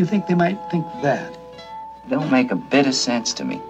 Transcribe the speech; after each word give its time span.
You 0.00 0.06
think 0.06 0.26
they 0.26 0.34
might 0.34 0.58
think 0.70 0.86
that? 1.02 1.36
Don't 2.08 2.30
make 2.30 2.50
a 2.50 2.56
bit 2.56 2.86
of 2.86 2.94
sense 2.94 3.34
to 3.34 3.44
me. 3.44 3.60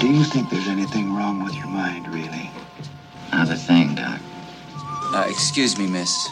Do 0.00 0.08
you 0.08 0.22
think 0.24 0.48
there's 0.48 0.68
anything 0.68 1.12
wrong 1.12 1.42
with 1.42 1.54
your 1.56 1.66
mind, 1.66 2.06
really? 2.06 2.50
Not 3.32 3.50
a 3.50 3.56
thing, 3.56 3.96
Doc. 3.96 4.20
Uh, 5.12 5.26
excuse 5.28 5.76
me, 5.76 5.88
miss. 5.88 6.28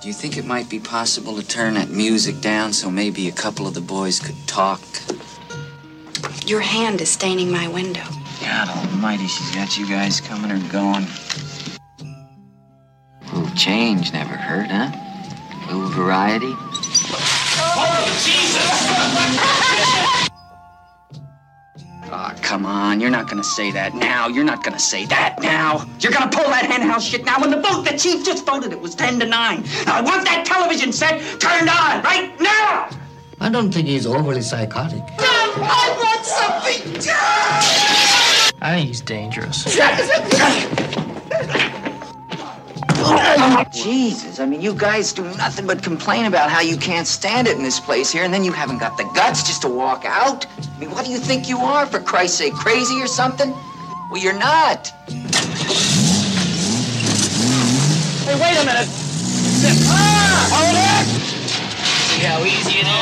Do 0.00 0.06
you 0.06 0.14
think 0.14 0.36
it 0.36 0.44
might 0.44 0.68
be 0.68 0.78
possible 0.78 1.34
to 1.36 1.46
turn 1.46 1.74
that 1.74 1.90
music 1.90 2.40
down 2.40 2.72
so 2.72 2.88
maybe 2.88 3.26
a 3.28 3.32
couple 3.32 3.66
of 3.66 3.74
the 3.74 3.80
boys 3.80 4.20
could 4.20 4.46
talk? 4.46 4.80
Your 6.46 6.60
hand 6.60 7.00
is 7.00 7.10
staining 7.10 7.50
my 7.50 7.66
window. 7.66 8.04
God 8.40 8.68
almighty, 8.68 9.26
she's 9.26 9.54
got 9.56 9.76
you 9.76 9.88
guys 9.88 10.20
coming 10.20 10.52
or 10.52 10.60
going. 10.70 11.06
A 13.58 13.60
little 13.60 13.74
change 13.74 14.12
never 14.12 14.36
hurt, 14.36 14.70
huh? 14.70 14.92
A 15.68 15.74
little 15.74 15.90
variety. 15.90 16.54
Oh, 17.66 18.20
Jesus! 18.24 18.62
Aw, 22.04 22.32
oh, 22.32 22.38
come 22.40 22.64
on. 22.64 23.00
You're 23.00 23.10
not 23.10 23.28
gonna 23.28 23.42
say 23.42 23.72
that 23.72 23.94
now. 23.94 24.28
You're 24.28 24.44
not 24.44 24.62
gonna 24.62 24.78
say 24.78 25.06
that 25.06 25.42
now. 25.42 25.84
You're 25.98 26.12
gonna 26.12 26.30
pull 26.30 26.44
that 26.44 26.66
henhouse 26.66 27.04
shit 27.04 27.24
now. 27.24 27.40
When 27.40 27.50
the 27.50 27.60
vote, 27.60 27.82
the 27.82 27.98
chief 27.98 28.24
just 28.24 28.46
voted, 28.46 28.70
it 28.70 28.80
was 28.80 28.94
10 28.94 29.18
to 29.18 29.26
9. 29.26 29.64
I 29.88 30.02
want 30.02 30.24
that 30.26 30.44
television 30.46 30.92
set 30.92 31.18
turned 31.40 31.68
on 31.68 32.04
right 32.04 32.32
now! 32.40 32.90
I 33.40 33.48
don't 33.50 33.72
think 33.74 33.88
he's 33.88 34.06
overly 34.06 34.42
psychotic. 34.42 35.02
I 35.18 35.96
want 35.98 36.24
something 36.24 36.92
done! 37.02 38.52
I 38.62 38.74
think 38.76 38.86
he's 38.86 39.00
dangerous. 39.00 39.64
Jesus, 43.70 44.40
I 44.40 44.46
mean, 44.46 44.60
you 44.60 44.74
guys 44.74 45.12
do 45.12 45.24
nothing 45.36 45.66
but 45.66 45.82
complain 45.82 46.26
about 46.26 46.50
how 46.50 46.60
you 46.60 46.76
can't 46.76 47.06
stand 47.06 47.46
it 47.46 47.56
in 47.56 47.62
this 47.62 47.78
place 47.80 48.10
here, 48.10 48.24
and 48.24 48.32
then 48.32 48.44
you 48.44 48.52
haven't 48.52 48.78
got 48.78 48.96
the 48.96 49.04
guts 49.14 49.42
just 49.42 49.62
to 49.62 49.68
walk 49.68 50.04
out? 50.04 50.46
I 50.58 50.78
mean, 50.78 50.90
what 50.90 51.04
do 51.04 51.10
you 51.10 51.18
think 51.18 51.48
you 51.48 51.58
are, 51.58 51.86
for 51.86 52.00
Christ's 52.00 52.38
sake? 52.38 52.54
Crazy 52.54 53.00
or 53.00 53.06
something? 53.06 53.54
Well, 54.10 54.20
you're 54.22 54.38
not. 54.38 54.88
Hey, 58.26 58.34
wait 58.34 58.56
a 58.56 58.64
minute. 58.64 58.88
Ah! 59.88 60.48
Hold 60.52 60.76
it! 60.76 61.06
See 62.08 62.24
how 62.24 62.44
easy 62.44 62.80
it 62.80 62.86
is? 62.86 62.98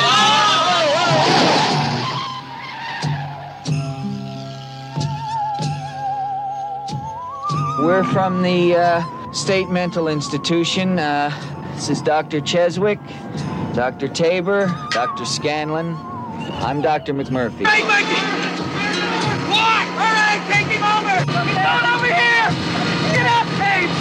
We're 7.79 8.05
from 8.05 8.43
the 8.43 8.77
uh, 8.77 9.03
State 9.37 9.69
Mental 9.69 10.09
Institution. 10.09 10.99
Uh, 10.99 11.31
this 11.75 11.91
is 11.91 12.01
Dr. 12.01 12.41
Cheswick, 12.41 12.99
Dr. 13.75 14.09
Tabor, 14.09 14.67
Dr. 14.93 15.27
Scanlon. 15.27 15.95
I'm 16.65 16.81
Dr. 16.81 17.13
McMurphy. 17.13 17.67
Hey, 17.67 17.85
Mikey! 17.87 18.17
What? 19.53 19.87
All 19.93 20.09
right, 20.17 20.41
take 20.51 20.69
him 20.69 20.83
over! 20.83 21.21
Get 21.53 21.67
on 21.67 21.85
over 21.95 22.07
here! 22.07 22.49
Get 23.13 23.27
up, 23.29 23.47
Dave! 23.61 23.93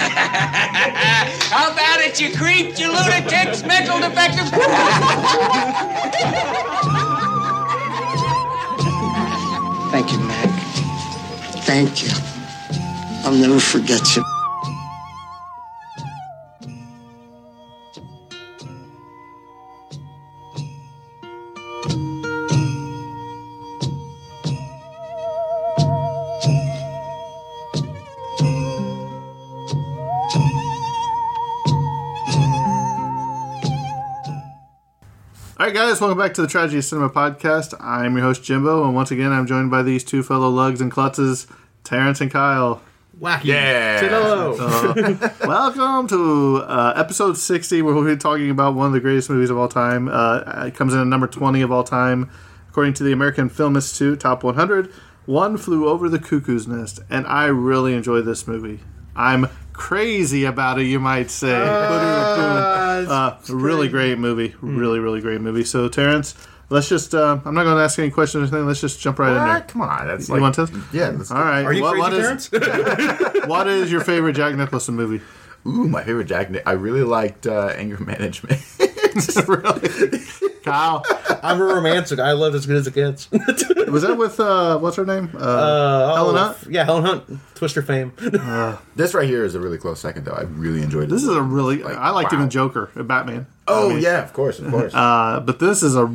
How 1.50 1.72
about 1.72 2.00
it, 2.00 2.20
you 2.20 2.36
creeps, 2.36 2.78
you 2.78 2.88
lunatics, 2.88 3.62
mental 3.64 4.00
defectives? 4.00 4.50
Thank 9.90 10.12
you, 10.12 10.18
Mac. 10.18 10.50
Thank 11.64 12.02
you. 12.02 12.29
I'll 13.22 13.32
never 13.32 13.60
forget 13.60 14.16
you. 14.16 14.24
All 35.60 35.66
right, 35.66 35.74
guys, 35.74 36.00
welcome 36.00 36.16
back 36.16 36.32
to 36.34 36.40
the 36.42 36.48
Tragedy 36.48 36.80
Cinema 36.80 37.10
podcast. 37.10 37.74
I'm 37.78 38.16
your 38.16 38.22
host, 38.24 38.42
Jimbo, 38.42 38.82
and 38.86 38.94
once 38.94 39.10
again, 39.10 39.30
I'm 39.30 39.46
joined 39.46 39.70
by 39.70 39.82
these 39.82 40.02
two 40.02 40.22
fellow 40.22 40.48
lugs 40.48 40.80
and 40.80 40.90
klutzes, 40.90 41.46
Terrence 41.84 42.22
and 42.22 42.30
Kyle. 42.30 42.80
Wacky. 43.20 43.44
Yeah. 43.44 44.00
Uh, 44.10 45.28
welcome 45.46 46.08
to 46.08 46.56
uh, 46.66 46.94
episode 46.96 47.36
60, 47.36 47.82
where 47.82 47.94
we'll 47.94 48.04
be 48.04 48.16
talking 48.16 48.48
about 48.50 48.74
one 48.74 48.86
of 48.86 48.92
the 48.94 49.00
greatest 49.00 49.28
movies 49.28 49.50
of 49.50 49.58
all 49.58 49.68
time. 49.68 50.08
Uh, 50.08 50.64
it 50.66 50.74
comes 50.74 50.94
in 50.94 51.00
at 51.00 51.06
number 51.06 51.26
20 51.26 51.60
of 51.60 51.70
all 51.70 51.84
time, 51.84 52.30
according 52.70 52.94
to 52.94 53.02
the 53.04 53.12
American 53.12 53.50
Film 53.50 53.76
Institute 53.76 54.20
Top 54.20 54.42
100. 54.42 54.90
One 55.26 55.58
Flew 55.58 55.86
Over 55.86 56.08
the 56.08 56.18
Cuckoo's 56.18 56.66
Nest, 56.66 57.00
and 57.10 57.26
I 57.26 57.44
really 57.46 57.92
enjoy 57.92 58.22
this 58.22 58.48
movie. 58.48 58.80
I'm 59.14 59.48
crazy 59.74 60.46
about 60.46 60.80
it, 60.80 60.84
you 60.84 60.98
might 60.98 61.30
say. 61.30 61.54
Uh, 61.54 63.36
really 63.50 63.88
great 63.88 64.18
movie. 64.18 64.54
Really, 64.62 64.98
really 64.98 65.20
great 65.20 65.42
movie. 65.42 65.64
So, 65.64 65.90
Terrence, 65.90 66.34
let's 66.70 66.88
just, 66.88 67.14
uh, 67.14 67.38
I'm 67.44 67.54
not 67.54 67.64
going 67.64 67.76
to 67.76 67.82
ask 67.82 67.98
any 67.98 68.10
questions 68.10 68.40
or 68.50 68.54
anything. 68.54 68.66
Let's 68.66 68.80
just 68.80 69.00
jump 69.00 69.18
right 69.18 69.30
in 69.30 69.34
there. 69.46 69.60
Come 69.62 69.82
on. 69.82 70.06
That's 70.06 70.28
You 70.28 70.34
like, 70.34 70.40
want 70.42 70.54
to? 70.56 70.82
Yeah. 70.92 71.10
That's 71.10 71.30
All 71.30 71.42
right. 71.42 71.62
Are 71.64 71.72
you 71.72 71.82
What- 71.82 71.98
what 71.98 72.12
crazy, 72.12 72.22
is- 72.32 72.48
Terrence? 72.48 73.46
what 73.46 73.68
is 73.68 73.90
your 73.92 74.00
favorite 74.02 74.32
Jack 74.34 74.54
Nicholson 74.54 74.94
movie? 74.96 75.22
Ooh, 75.66 75.88
my 75.88 76.02
favorite 76.02 76.24
Jack. 76.24 76.50
Ni- 76.50 76.62
I 76.64 76.72
really 76.72 77.02
liked 77.02 77.46
uh, 77.46 77.66
Anger 77.76 77.98
Management. 78.02 78.60
really? 79.48 80.20
Kyle. 80.64 81.04
I'm 81.42 81.60
a 81.60 81.64
romantic. 81.64 82.18
I 82.18 82.32
love 82.32 82.54
it 82.54 82.58
as 82.58 82.66
good 82.66 82.76
as 82.76 82.86
it 82.86 82.94
gets. 82.94 83.30
Was 83.30 84.02
that 84.02 84.16
with, 84.16 84.38
uh, 84.40 84.78
what's 84.78 84.96
her 84.96 85.04
name? 85.04 85.30
Uh, 85.34 85.38
Uh, 85.38 86.14
Helen 86.14 86.36
oh, 86.36 86.38
Hunt? 86.38 86.58
Yeah, 86.70 86.84
Helen 86.84 87.04
Hunt. 87.04 87.24
Twister 87.56 87.82
fame. 87.82 88.12
this 88.96 89.12
right 89.12 89.28
here 89.28 89.44
is 89.44 89.54
a 89.54 89.60
really 89.60 89.78
close 89.78 90.00
second, 90.00 90.24
though. 90.24 90.32
I 90.32 90.42
really 90.42 90.80
enjoyed 90.82 91.04
it. 91.04 91.10
This 91.10 91.22
is 91.24 91.28
a 91.28 91.42
really, 91.42 91.82
Like, 91.82 91.96
I 91.96 92.10
liked 92.10 92.32
wow. 92.32 92.38
even 92.38 92.50
Joker, 92.50 92.90
uh, 92.96 93.02
Batman. 93.02 93.46
Oh 93.70 93.90
I 93.90 93.94
mean, 93.94 94.02
yeah, 94.02 94.22
of 94.22 94.32
course, 94.32 94.58
of 94.58 94.70
course. 94.70 94.92
Uh, 95.00 95.40
but 95.40 95.58
this 95.58 95.82
is 95.82 95.96
a 95.96 96.06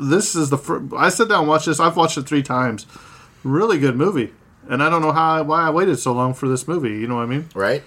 this 0.00 0.34
is 0.34 0.50
the, 0.50 0.58
fir- 0.58 0.82
I 0.96 1.08
sit 1.08 1.28
down 1.28 1.40
and 1.40 1.48
watch 1.48 1.64
this. 1.66 1.80
I've 1.80 1.96
watched 1.96 2.18
it 2.18 2.26
three 2.26 2.42
times. 2.42 2.86
Really 3.42 3.78
good 3.78 3.96
movie. 3.96 4.32
And 4.68 4.82
I 4.82 4.88
don't 4.88 5.02
know 5.02 5.12
how, 5.12 5.42
why 5.42 5.62
I 5.66 5.70
waited 5.70 5.98
so 5.98 6.12
long 6.12 6.32
for 6.32 6.48
this 6.48 6.66
movie. 6.66 6.98
You 6.98 7.06
know 7.06 7.16
what 7.16 7.22
I 7.22 7.26
mean? 7.26 7.48
right? 7.54 7.82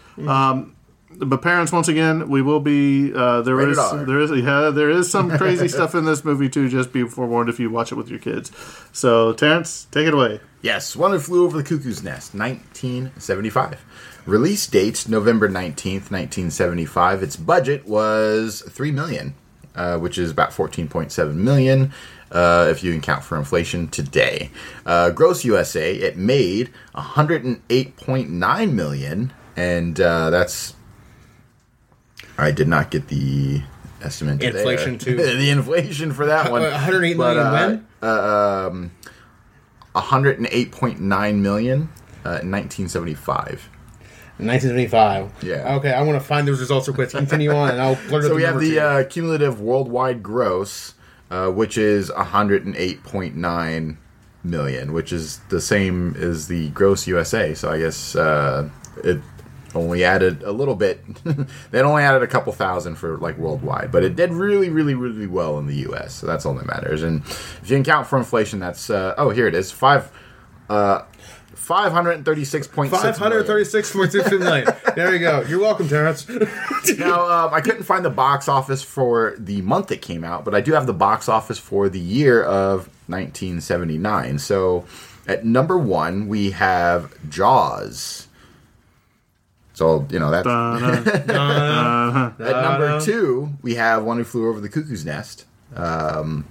but 1.20 1.42
parents, 1.42 1.72
once 1.72 1.88
again, 1.88 2.30
we 2.30 2.42
will 2.42 2.60
be 2.60 3.12
uh, 3.14 3.42
there 3.42 3.56
Rated 3.56 3.72
is 3.72 3.80
R. 3.80 4.06
there 4.06 4.20
is 4.20 4.32
yeah 4.32 4.70
there 4.70 4.90
is 4.90 5.10
some 5.10 5.36
crazy 5.38 5.68
stuff 5.68 5.96
in 5.96 6.06
this 6.06 6.24
movie 6.24 6.50
too. 6.50 6.70
Just 6.70 6.94
be 6.94 7.04
forewarned 7.08 7.50
if 7.50 7.60
you 7.60 7.70
watch 7.70 7.92
it 7.92 7.96
with 7.96 8.10
your 8.10 8.20
kids. 8.20 8.52
So 8.94 9.34
Terrence, 9.34 9.88
take 9.92 10.08
it 10.08 10.14
away. 10.14 10.40
Yes, 10.62 10.96
One 10.96 11.12
that 11.12 11.22
Flew 11.22 11.46
Over 11.46 11.58
the 11.58 11.64
Cuckoo's 11.64 12.04
Nest, 12.04 12.34
1975. 12.34 13.80
Release 14.28 14.68
date 14.68 15.08
November 15.08 15.48
19th, 15.48 16.12
1975. 16.12 17.24
Its 17.24 17.38
budget 17.38 17.88
was 17.88 18.62
3 18.68 18.92
million, 18.92 19.36
uh, 19.74 19.98
which 20.00 20.18
is 20.18 20.30
about 20.32 20.50
14.7 20.52 21.34
million 21.34 21.94
uh, 22.32 22.68
if 22.70 22.84
you 22.84 22.92
can 22.92 23.00
count 23.00 23.24
for 23.24 23.38
inflation 23.38 23.88
today. 23.88 24.52
Uh, 24.86 25.12
gross 25.12 25.46
USA, 25.46 25.96
it 25.96 26.18
made 26.18 26.72
108.9 26.94 28.74
million, 28.74 29.32
and 29.56 30.02
uh, 30.02 30.30
that's. 30.30 30.76
I 32.38 32.52
did 32.52 32.68
not 32.68 32.92
get 32.92 33.08
the 33.08 33.62
estimate. 34.04 34.40
there. 34.42 34.50
Inflation 34.50 34.98
too. 35.00 35.16
the 35.16 35.50
inflation 35.50 36.12
for 36.12 36.26
that 36.26 36.52
one. 36.52 36.64
108 36.64 37.14
But, 37.16 37.38
uh, 37.38 37.52
when? 37.52 37.88
uh, 38.04 38.68
um, 38.70 38.92
108.9 39.96 41.00
million 41.40 41.82
uh, 42.26 42.44
in 42.44 42.52
1975. 42.52 43.70
1975. 44.40 45.44
Yeah. 45.44 45.76
Okay, 45.76 45.92
I 45.92 46.02
want 46.04 46.22
to 46.22 46.26
find 46.26 46.48
those 46.48 46.60
results 46.60 46.88
real 46.88 46.96
quick. 46.96 47.10
Continue 47.10 47.52
on, 47.52 47.72
and 47.72 47.82
I'll 47.82 47.96
blurt 48.08 48.26
So 48.26 48.36
we 48.36 48.44
have 48.44 48.60
the 48.60 48.80
uh, 48.80 49.04
cumulative 49.06 49.60
worldwide 49.62 50.22
gross, 50.22 50.94
uh, 51.32 51.50
which 51.50 51.78
is 51.78 52.12
108.9 52.12 53.98
million, 54.44 54.94
which 54.94 55.12
is 55.12 55.40
the 55.50 55.60
same 55.60 56.16
as 56.16 56.48
the 56.48 56.70
gross 56.70 57.08
USA. 57.08 57.54
So 57.54 57.72
I 57.72 57.80
guess 57.80 58.16
uh, 58.16 58.70
it 59.04 59.20
only 59.76 60.04
added 60.04 60.44
a 60.44 60.52
little 60.52 60.76
bit. 60.76 61.04
they 61.72 61.82
only 61.82 62.04
added 62.04 62.24
a 62.24 62.28
couple 62.28 62.54
thousand 62.54 62.96
for 62.96 63.18
like 63.18 63.38
worldwide, 63.38 63.92
but 63.92 64.04
it 64.04 64.16
did 64.16 64.32
really, 64.32 64.70
really, 64.70 64.96
really 64.96 65.28
well 65.28 65.58
in 65.60 65.68
the 65.68 65.76
US. 65.90 66.14
So 66.14 66.28
that's 66.28 66.46
all 66.46 66.54
that 66.56 66.66
matters. 66.66 67.04
And 67.04 67.24
if 67.26 67.62
you 67.64 67.76
can 67.76 67.84
count 67.84 68.08
for 68.08 68.18
inflation, 68.18 68.60
that's 68.60 68.90
uh, 68.90 69.16
oh 69.18 69.30
here 69.30 69.48
it 69.48 69.56
is 69.56 69.72
five. 69.72 70.12
Uh, 70.70 71.04
536.6 71.68 72.90
536.62 72.90 74.40
million. 74.40 74.68
There 74.96 75.14
you 75.14 75.20
go. 75.20 75.42
You're 75.42 75.60
welcome, 75.60 75.90
Terrence. 75.90 76.28
now 76.98 77.26
um, 77.30 77.54
I 77.54 77.60
couldn't 77.60 77.84
find 77.84 78.06
the 78.06 78.10
box 78.10 78.48
office 78.48 78.82
for 78.82 79.36
the 79.38 79.62
month 79.62 79.92
it 79.92 80.02
came 80.02 80.24
out, 80.24 80.46
but 80.46 80.56
I 80.56 80.62
do 80.62 80.72
have 80.74 80.88
the 80.88 80.94
box 80.94 81.28
office 81.28 81.60
for 81.60 81.90
the 81.90 82.00
year 82.00 82.42
of 82.42 82.88
1979. 83.08 84.40
So 84.40 84.86
at 85.28 85.46
number 85.46 85.78
one 85.78 86.30
we 86.30 86.52
have 86.52 87.14
Jaws. 87.30 88.28
So 89.74 90.08
you 90.10 90.20
know 90.20 90.32
that's 90.32 90.48
at 92.40 92.40
number 92.40 93.02
two 93.02 93.50
we 93.62 93.76
have 93.76 94.04
One 94.04 94.18
Who 94.18 94.24
Flew 94.24 94.50
Over 94.50 94.62
the 94.62 94.70
Cuckoo's 94.70 95.06
Nest, 95.06 95.46
um, 95.76 96.48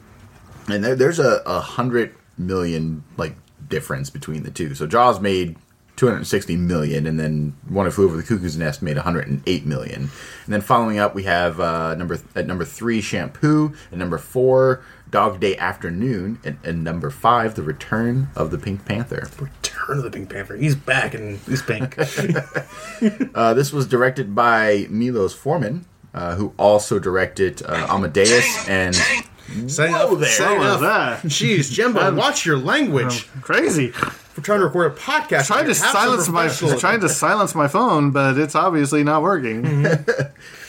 and 0.69 0.85
there, 0.85 0.95
there's 0.95 1.19
a, 1.19 1.43
a 1.45 1.59
hundred 1.59 2.15
million 2.39 3.03
like 3.17 3.35
difference 3.69 4.11
between 4.11 4.43
the 4.43 4.51
two. 4.51 4.75
So 4.75 4.87
Jaws 4.87 5.21
made 5.21 5.57
260 5.97 6.57
million, 6.57 7.07
and 7.07 7.19
then 7.19 7.55
One 7.69 7.87
of 7.87 7.95
Who 7.95 8.03
Flew 8.03 8.05
Over 8.07 8.17
the 8.19 8.23
Cuckoo's 8.23 8.57
Nest 8.57 8.83
made 8.83 8.97
108 8.97 9.67
million. 9.67 10.11
And 10.45 10.55
then 10.55 10.61
following 10.61 10.99
up, 10.99 11.15
we 11.15 11.25
have 11.25 11.59
uh, 11.59 11.95
number 11.95 12.19
at 12.35 12.47
number 12.47 12.65
three, 12.65 13.01
Shampoo, 13.01 13.75
and 13.91 13.99
number 13.99 14.19
four, 14.19 14.85
Dog 15.11 15.41
Day 15.41 15.57
Afternoon, 15.57 16.39
and, 16.45 16.59
and 16.63 16.85
number 16.85 17.11
five, 17.11 17.55
The 17.55 17.63
Return 17.63 18.29
of 18.37 18.51
the 18.51 18.59
Pink 18.59 18.85
Panther. 18.85 19.29
Return 19.41 19.99
of 19.99 20.05
the 20.05 20.11
Pink 20.11 20.31
Panther. 20.31 20.57
He's 20.57 20.75
back 20.75 21.15
and 21.15 21.39
he's 21.41 21.63
pink. 21.63 21.97
Uh, 23.35 23.53
this 23.53 23.73
was 23.73 23.87
directed 23.87 24.35
by 24.35 24.87
Milos 24.89 25.35
Forman, 25.35 25.85
uh, 26.15 26.35
who 26.37 26.55
also 26.59 26.99
directed 26.99 27.63
uh, 27.63 27.87
Amadeus 27.91 28.67
and. 28.69 28.97
Say 29.69 29.91
Whoa 29.91 30.09
enough. 30.09 30.21
there. 30.21 30.29
Say 30.29 30.45
What 30.59 30.59
was 30.59 30.81
enough. 30.83 31.23
that? 31.23 31.23
Jeez, 31.31 31.71
Jimbo, 31.73 32.15
watch 32.15 32.45
your 32.45 32.59
language. 32.59 33.29
Crazy. 33.43 33.93
We're 34.37 34.43
trying 34.43 34.59
to 34.61 34.67
record 34.67 34.93
a 34.93 34.95
podcast. 34.95 35.47
Trying 35.47 35.63
to 35.65 35.69
Have 35.69 35.77
some 35.77 35.93
silence 35.93 36.29
my 36.29 36.43
professionalism. 36.43 36.81
trying 36.81 37.01
to 37.01 37.09
silence 37.09 37.55
my 37.55 37.69
phone, 37.69 38.11
but 38.11 38.37
it's 38.37 38.55
obviously 38.55 39.03
not 39.05 39.23
working. 39.23 39.87
Uh, 39.87 39.99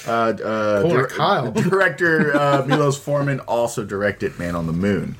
uh, 0.10 0.82
Pulling 0.84 0.96
a 0.96 1.00
dir- 1.02 1.08
Kyle. 1.08 1.52
director 1.52 2.34
uh, 2.38 2.64
Milos 2.66 2.98
Forman 2.98 3.42
also 3.42 3.84
directed 3.84 4.40
Man 4.40 4.56
on 4.56 4.68
the 4.68 4.74
Moon. 4.74 5.16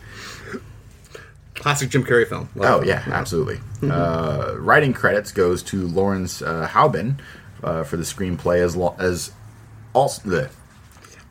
classic 1.56 1.90
Jim 1.90 2.04
Carrey 2.06 2.28
film. 2.28 2.50
Oh 2.60 2.82
yeah, 2.84 3.04
absolutely. 3.08 3.60
uh, 3.90 4.54
writing 4.58 4.94
credits 4.94 5.32
goes 5.32 5.62
to 5.64 5.88
Lawrence 5.88 6.42
uh, 6.42 6.68
Hauben 6.72 7.20
uh, 7.64 7.84
for 7.84 7.98
the 7.98 8.04
screenplay 8.04 8.60
as 8.64 8.76
lo- 8.78 8.96
as 9.00 9.32
also 9.94 10.22
the 10.30 10.50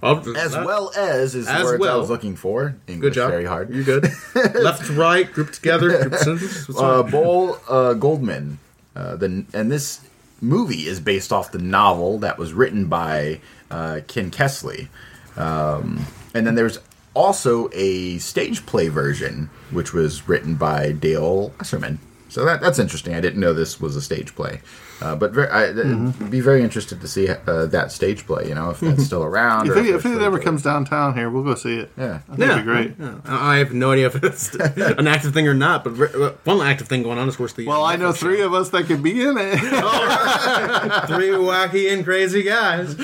As 0.06 0.54
well 0.54 0.92
as 0.96 1.34
is 1.34 1.46
the 1.46 1.52
As 1.52 1.64
words 1.64 1.86
I 1.86 1.96
was 1.96 2.10
looking 2.10 2.36
for. 2.36 2.76
English 2.86 3.00
Good 3.00 3.14
job. 3.14 3.30
very 3.30 3.44
hard. 3.44 3.74
You're 3.74 3.84
good. 3.84 4.04
Left 4.54 4.86
to 4.86 4.92
right, 4.92 5.30
grouped 5.32 5.54
together, 5.54 6.10
sentence. 6.18 6.68
Uh? 6.70 7.02
Bol 7.02 7.58
uh, 7.68 7.94
Goldman. 7.94 8.58
Uh, 8.94 9.16
the 9.16 9.44
and 9.52 9.70
this 9.70 10.00
movie 10.40 10.86
is 10.86 11.00
based 11.00 11.32
off 11.32 11.52
the 11.52 11.58
novel 11.58 12.18
that 12.18 12.38
was 12.38 12.52
written 12.52 12.86
by 12.86 13.40
uh, 13.70 14.00
Ken 14.06 14.30
Kesey, 14.30 14.88
um, 15.36 16.06
and 16.34 16.46
then 16.46 16.54
there's 16.54 16.78
also 17.14 17.68
a 17.72 18.18
stage 18.18 18.64
play 18.66 18.88
version 18.88 19.48
which 19.70 19.92
was 19.92 20.28
written 20.28 20.54
by 20.54 20.92
Dale 20.92 21.50
Wasserman. 21.58 21.98
So 22.36 22.44
that 22.44 22.60
that's 22.60 22.78
interesting. 22.78 23.14
I 23.14 23.22
didn't 23.22 23.40
know 23.40 23.54
this 23.54 23.80
was 23.80 23.96
a 23.96 24.02
stage 24.02 24.34
play, 24.34 24.60
uh, 25.00 25.16
but 25.16 25.32
ver 25.32 25.50
I, 25.50 25.70
would 25.70 26.30
be 26.30 26.42
very 26.42 26.62
interested 26.62 27.00
to 27.00 27.08
see 27.08 27.30
uh, 27.30 27.64
that 27.64 27.90
stage 27.90 28.26
play. 28.26 28.46
You 28.46 28.54
know, 28.54 28.68
if 28.68 28.80
that's 28.80 29.06
still 29.06 29.24
around. 29.24 29.70
If 29.70 29.76
or 29.76 29.78
it, 29.78 29.86
if 29.86 30.04
if 30.04 30.12
it 30.12 30.20
ever 30.20 30.36
good. 30.36 30.44
comes 30.44 30.60
downtown 30.60 31.14
here, 31.14 31.30
we'll 31.30 31.44
go 31.44 31.54
see 31.54 31.78
it. 31.78 31.90
yeah. 31.96 32.20
I 32.30 32.36
think 32.36 32.40
it'd 32.40 32.56
be 32.58 32.62
great. 32.62 32.94
Yeah. 32.98 33.20
I 33.24 33.56
have 33.56 33.72
no 33.72 33.92
idea 33.92 34.08
if 34.08 34.22
it's 34.22 34.54
an 34.76 35.06
active 35.06 35.32
thing 35.32 35.48
or 35.48 35.54
not, 35.54 35.82
but 35.82 35.98
uh, 36.14 36.32
one 36.44 36.60
active 36.60 36.88
thing 36.88 37.02
going 37.02 37.16
on 37.16 37.26
is, 37.26 37.32
of 37.36 37.38
course, 37.38 37.54
the. 37.54 37.66
Well, 37.66 37.82
I 37.82 37.96
know 37.96 38.12
three 38.12 38.42
of 38.42 38.52
us 38.52 38.68
that 38.68 38.84
could 38.84 39.02
be 39.02 39.22
in 39.22 39.38
it. 39.38 39.58
three 41.08 41.30
wacky 41.30 41.90
and 41.90 42.04
crazy 42.04 42.42
guys. 42.42 42.94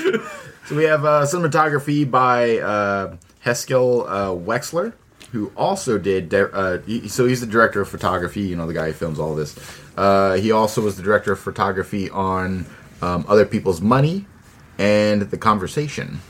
So 0.67 0.75
we 0.75 0.83
have 0.83 1.05
uh, 1.05 1.23
cinematography 1.23 2.09
by 2.09 2.59
uh, 2.59 3.15
Haskell 3.39 4.07
uh, 4.07 4.27
Wexler, 4.27 4.93
who 5.33 5.51
also 5.57 5.97
did. 5.97 6.33
Uh, 6.33 6.77
so 7.07 7.25
he's 7.25 7.41
the 7.41 7.47
director 7.47 7.81
of 7.81 7.89
photography. 7.89 8.41
You 8.41 8.55
know, 8.55 8.67
the 8.67 8.73
guy 8.73 8.87
who 8.87 8.93
films 8.93 9.19
all 9.19 9.35
this. 9.35 9.57
Uh, 9.97 10.35
he 10.35 10.51
also 10.51 10.81
was 10.81 10.95
the 10.95 11.03
director 11.03 11.31
of 11.33 11.39
photography 11.39 12.09
on 12.09 12.65
um, 13.01 13.25
Other 13.27 13.45
People's 13.45 13.81
Money 13.81 14.25
and 14.77 15.23
The 15.23 15.37
Conversation. 15.37 16.21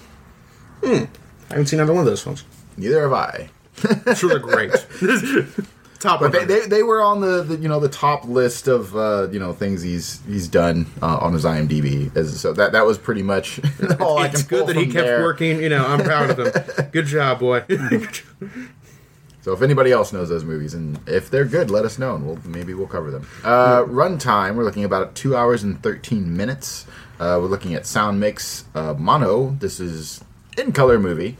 I 0.84 1.08
haven't 1.50 1.68
seen 1.68 1.80
either 1.80 1.94
one 1.94 2.00
of 2.00 2.06
those 2.06 2.24
films. 2.24 2.46
Neither 2.77 3.01
have 3.04 3.13
I. 3.13 3.50
Sure 4.16 4.30
they're 4.30 4.39
great. 4.39 4.72
Top 6.00 6.20
But 6.20 6.32
they, 6.34 6.44
they, 6.46 6.60
they 6.68 6.84
were 6.84 7.01
on 7.01 7.22
the, 7.22 7.44
the 7.44 7.56
you 7.56 7.70
know 7.70 7.80
the 7.80 7.88
top 7.88 8.25
list 8.25 8.68
of 8.68 8.94
uh, 8.94 9.30
you 9.32 9.39
know 9.39 9.54
things 9.54 9.82
he's 9.82 10.20
he's 10.27 10.50
done 10.50 10.86
uh, 11.01 11.18
on 11.18 11.32
his 11.32 11.46
IMDb. 11.46 12.13
As, 12.13 12.42
so 12.42 12.51
that 12.54 12.74
that 12.74 12.86
was 12.86 12.98
pretty 12.98 13.24
much 13.24 13.62
all 14.01 14.18
I 14.18 14.27
can 14.27 14.36
it's 14.36 14.44
good 14.44 14.68
that 14.68 14.75
he 14.75 14.86
kept 14.88 15.08
there. 15.08 15.24
working. 15.24 15.62
You 15.62 15.70
know, 15.70 15.86
I'm 15.86 16.04
proud 16.04 16.30
of 16.30 16.39
him. 16.39 16.88
Good 16.92 17.06
job, 17.06 17.39
boy. 17.39 17.63
So 19.44 19.52
if 19.52 19.62
anybody 19.62 19.92
else 19.92 20.14
knows 20.14 20.30
those 20.30 20.46
movies, 20.46 20.74
and 20.74 20.98
if 21.06 21.30
they're 21.30 21.44
good, 21.44 21.70
let 21.70 21.84
us 21.84 22.00
know, 22.00 22.16
and 22.16 22.26
we'll 22.26 22.40
maybe 22.46 22.74
we'll 22.74 22.88
cover 22.88 23.12
them. 23.12 23.28
Uh, 23.44 23.84
Runtime, 23.84 24.56
we're 24.56 24.64
looking 24.64 24.86
about 24.86 25.16
two 25.16 25.36
hours 25.36 25.64
and 25.64 25.84
thirteen 25.84 26.36
minutes. 26.38 26.86
Uh, 27.20 27.40
we're 27.42 27.48
looking 27.48 27.76
at 27.76 27.86
sound 27.86 28.22
mix 28.22 28.64
uh, 28.74 28.94
mono. 28.94 29.50
This 29.60 29.82
is 29.82 30.24
in 30.58 30.72
color 30.72 30.98
movie. 30.98 31.38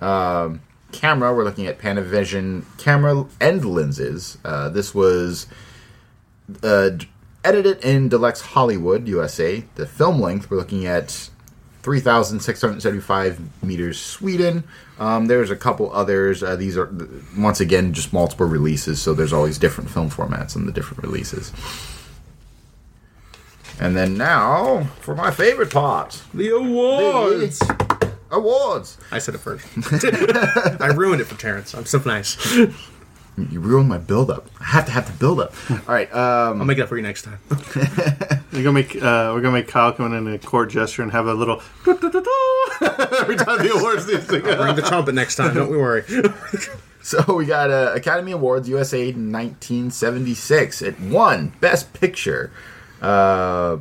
Um, 0.00 0.62
camera, 0.90 1.32
we're 1.32 1.44
looking 1.44 1.68
at 1.68 1.78
Panavision 1.78 2.64
camera 2.76 3.24
and 3.40 3.64
lenses. 3.64 4.36
Uh, 4.44 4.68
this 4.68 4.92
was 4.92 5.46
uh, 6.64 6.90
edited 7.44 7.84
in 7.84 8.08
Deluxe 8.08 8.40
Hollywood, 8.40 9.06
USA. 9.06 9.62
The 9.76 9.86
film 9.86 10.20
length, 10.20 10.50
we're 10.50 10.56
looking 10.56 10.86
at 10.86 11.30
3,675 11.84 13.62
meters 13.62 14.00
Sweden. 14.00 14.64
Um, 14.98 15.26
there's 15.26 15.50
a 15.50 15.56
couple 15.56 15.92
others. 15.92 16.42
Uh, 16.42 16.56
these 16.56 16.78
are, 16.78 16.90
once 17.36 17.60
again, 17.60 17.92
just 17.92 18.10
multiple 18.10 18.46
releases, 18.46 19.02
so 19.02 19.12
there's 19.12 19.34
always 19.34 19.58
different 19.58 19.90
film 19.90 20.08
formats 20.08 20.56
and 20.56 20.66
the 20.66 20.72
different 20.72 21.02
releases. 21.02 21.52
And 23.78 23.94
then 23.94 24.16
now, 24.16 24.84
for 25.00 25.14
my 25.14 25.30
favorite 25.30 25.70
part 25.70 26.22
the 26.32 26.48
awards. 26.56 27.58
the 27.58 28.12
awards. 28.30 28.96
I 29.10 29.18
said 29.18 29.34
it 29.34 29.38
first. 29.38 29.66
I 30.80 30.86
ruined 30.86 31.20
it 31.20 31.26
for 31.26 31.38
Terrence. 31.38 31.74
I'm 31.74 31.84
so 31.84 31.98
nice. 31.98 32.36
You 33.36 33.58
ruined 33.60 33.88
my 33.88 33.98
build 33.98 34.30
up. 34.30 34.48
I 34.60 34.64
have 34.64 34.86
to 34.86 34.92
have 34.92 35.06
the 35.10 35.18
build 35.18 35.40
up. 35.40 35.52
All 35.70 35.78
right. 35.88 36.12
Um, 36.14 36.60
I'll 36.60 36.64
make 36.66 36.78
it 36.78 36.82
up 36.82 36.88
for 36.88 36.96
you 36.96 37.02
next 37.02 37.22
time. 37.22 37.38
We're 37.50 38.62
gonna 38.62 38.72
make 38.72 38.94
uh, 38.94 39.32
we're 39.34 39.40
gonna 39.40 39.50
make 39.50 39.66
Kyle 39.66 39.92
come 39.92 40.12
in 40.14 40.28
in 40.28 40.32
a 40.34 40.38
court 40.38 40.70
gesture 40.70 41.02
and 41.02 41.10
have 41.10 41.26
a 41.26 41.34
little 41.34 41.60
every 41.86 43.34
time 43.36 43.58
the 43.58 43.72
awards 43.76 44.06
these 44.06 44.20
thing. 44.24 44.42
Bring 44.42 44.76
the 44.76 44.82
trumpet 44.82 45.16
next 45.16 45.34
time. 45.34 45.54
Don't 45.54 45.70
we 45.70 45.76
worry. 45.76 46.04
So 47.02 47.34
we 47.34 47.44
got 47.44 47.70
uh, 47.70 47.92
Academy 47.94 48.32
Awards 48.32 48.66
USA 48.66 49.12
1976. 49.12 50.80
It 50.80 50.98
won 51.00 51.52
Best 51.60 51.92
Picture. 51.92 52.50
Uh, 53.02 53.76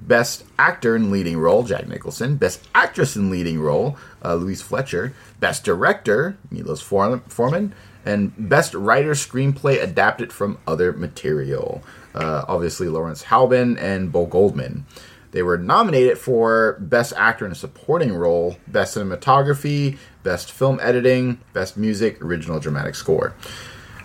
Best 0.00 0.42
Actor 0.58 0.96
in 0.96 1.12
Leading 1.12 1.38
Role, 1.38 1.62
Jack 1.62 1.86
Nicholson. 1.86 2.34
Best 2.34 2.66
Actress 2.74 3.14
in 3.14 3.30
Leading 3.30 3.60
Role, 3.60 3.96
uh, 4.24 4.34
Louise 4.34 4.62
Fletcher. 4.62 5.14
Best 5.38 5.62
Director, 5.64 6.36
Milos 6.50 6.80
For- 6.82 7.22
Forman. 7.28 7.72
And 8.06 8.32
Best 8.38 8.72
Writer 8.72 9.12
Screenplay 9.12 9.82
Adapted 9.82 10.32
from 10.32 10.58
Other 10.66 10.92
Material, 10.92 11.82
uh, 12.14 12.44
obviously 12.46 12.88
Lawrence 12.88 13.24
Hauben 13.24 13.76
and 13.78 14.12
Bo 14.12 14.26
Goldman. 14.26 14.86
They 15.32 15.42
were 15.42 15.58
nominated 15.58 16.16
for 16.16 16.78
Best 16.80 17.12
Actor 17.16 17.44
in 17.44 17.52
a 17.52 17.56
Supporting 17.56 18.14
Role, 18.14 18.56
Best 18.68 18.96
Cinematography, 18.96 19.98
Best 20.22 20.52
Film 20.52 20.78
Editing, 20.80 21.40
Best 21.52 21.76
Music, 21.76 22.22
Original 22.22 22.60
Dramatic 22.60 22.94
Score. 22.94 23.34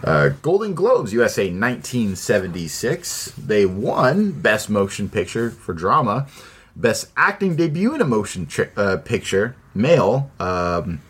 Uh, 0.04 0.30
Golden 0.42 0.74
Globes 0.74 1.14
USA 1.14 1.44
1976. 1.44 3.34
They 3.38 3.66
won 3.66 4.32
Best 4.32 4.70
Motion 4.70 5.10
Picture 5.10 5.52
for 5.52 5.74
Drama, 5.74 6.28
Best 6.76 7.08
Acting 7.16 7.56
Debut 7.56 7.94
in 7.94 8.02
a 8.02 8.06
Motion 8.06 8.48
tri- 8.48 8.70
uh, 8.76 8.98
Picture, 8.98 9.56
Male, 9.76 10.32
um, 10.40 11.02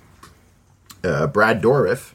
uh, 1.03 1.27
Brad 1.27 1.61
Dourif, 1.61 2.11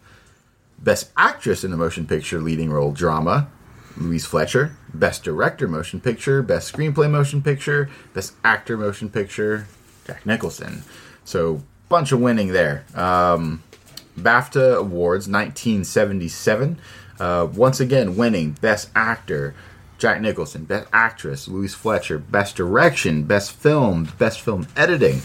Best 0.87 1.11
Actress 1.16 1.64
in 1.64 1.73
a 1.73 1.76
Motion 1.76 2.07
Picture 2.07 2.38
Leading 2.38 2.71
Role 2.71 2.93
Drama, 2.93 3.49
Louise 3.97 4.25
Fletcher, 4.25 4.76
Best 4.95 5.25
Director 5.25 5.66
Motion 5.66 6.00
Picture, 6.00 6.43
Best 6.43 6.73
Screenplay 6.73 7.11
Motion 7.11 7.43
Picture, 7.43 7.90
Best 8.14 8.35
Actor 8.45 8.76
Motion 8.76 9.11
Picture, 9.11 9.66
Jack 10.07 10.25
Nicholson. 10.25 10.85
So, 11.25 11.64
bunch 11.88 12.12
of 12.12 12.21
winning 12.21 12.52
there. 12.52 12.85
Um, 12.95 13.64
BAFTA 14.16 14.76
Awards 14.76 15.26
1977. 15.26 16.78
Uh, 17.19 17.49
once 17.52 17.81
again, 17.81 18.16
winning 18.16 18.52
Best 18.52 18.88
Actor, 18.95 19.57
Jack 19.99 20.21
Nicholson, 20.21 20.66
Best 20.66 20.88
Actress, 20.93 21.49
Louise 21.49 21.75
Fletcher, 21.75 22.16
Best 22.16 22.55
Direction, 22.55 23.25
Best 23.25 23.50
Film, 23.50 24.09
Best 24.19 24.40
Film 24.40 24.69
Editing. 24.76 25.21